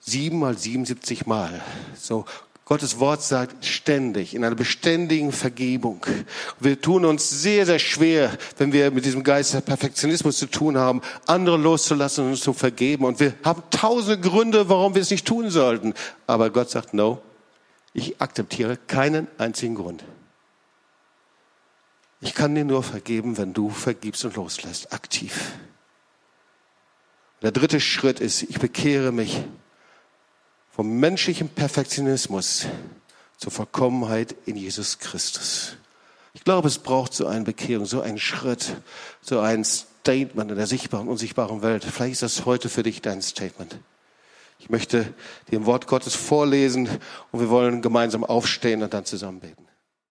Sieben 0.00 0.38
mal 0.38 0.56
77 0.56 1.26
Mal. 1.26 1.62
So 1.94 2.24
Gottes 2.66 2.98
Wort 2.98 3.22
sagt 3.22 3.66
ständig, 3.66 4.34
in 4.34 4.42
einer 4.42 4.54
beständigen 4.54 5.32
Vergebung. 5.32 6.06
Wir 6.58 6.80
tun 6.80 7.04
uns 7.04 7.28
sehr, 7.28 7.66
sehr 7.66 7.78
schwer, 7.78 8.38
wenn 8.56 8.72
wir 8.72 8.90
mit 8.90 9.04
diesem 9.04 9.22
Geist 9.22 9.52
der 9.52 9.60
Perfektionismus 9.60 10.38
zu 10.38 10.46
tun 10.46 10.78
haben, 10.78 11.02
andere 11.26 11.58
loszulassen 11.58 12.24
und 12.24 12.30
uns 12.30 12.40
zu 12.40 12.54
vergeben. 12.54 13.04
Und 13.04 13.20
wir 13.20 13.34
haben 13.44 13.62
tausende 13.70 14.18
Gründe, 14.18 14.70
warum 14.70 14.94
wir 14.94 15.02
es 15.02 15.10
nicht 15.10 15.26
tun 15.26 15.50
sollten. 15.50 15.92
Aber 16.26 16.48
Gott 16.48 16.70
sagt, 16.70 16.94
no, 16.94 17.20
ich 17.92 18.20
akzeptiere 18.22 18.78
keinen 18.78 19.28
einzigen 19.36 19.74
Grund. 19.74 20.02
Ich 22.22 22.32
kann 22.32 22.54
dir 22.54 22.64
nur 22.64 22.82
vergeben, 22.82 23.36
wenn 23.36 23.52
du 23.52 23.68
vergibst 23.68 24.24
und 24.24 24.36
loslässt, 24.36 24.90
aktiv. 24.94 25.52
Der 27.42 27.52
dritte 27.52 27.78
Schritt 27.78 28.20
ist, 28.20 28.42
ich 28.42 28.58
bekehre 28.58 29.12
mich 29.12 29.42
vom 30.74 30.98
menschlichen 30.98 31.48
Perfektionismus 31.48 32.66
zur 33.36 33.52
Vollkommenheit 33.52 34.34
in 34.44 34.56
Jesus 34.56 34.98
Christus. 34.98 35.76
Ich 36.32 36.42
glaube, 36.42 36.66
es 36.66 36.78
braucht 36.78 37.14
so 37.14 37.28
eine 37.28 37.44
Bekehrung, 37.44 37.86
so 37.86 38.00
einen 38.00 38.18
Schritt, 38.18 38.76
so 39.22 39.38
ein 39.38 39.64
Statement 39.64 40.50
in 40.50 40.56
der 40.56 40.66
sichtbaren 40.66 41.06
unsichtbaren 41.06 41.62
Welt. 41.62 41.84
Vielleicht 41.84 42.14
ist 42.14 42.22
das 42.22 42.44
heute 42.44 42.68
für 42.68 42.82
dich 42.82 43.00
dein 43.00 43.22
Statement. 43.22 43.78
Ich 44.58 44.68
möchte 44.68 45.14
dir 45.48 45.60
ein 45.60 45.66
Wort 45.66 45.86
Gottes 45.86 46.16
vorlesen 46.16 46.88
und 47.30 47.40
wir 47.40 47.50
wollen 47.50 47.80
gemeinsam 47.80 48.24
aufstehen 48.24 48.82
und 48.82 48.92
dann 48.94 49.04
zusammen 49.04 49.38
beten. 49.38 49.63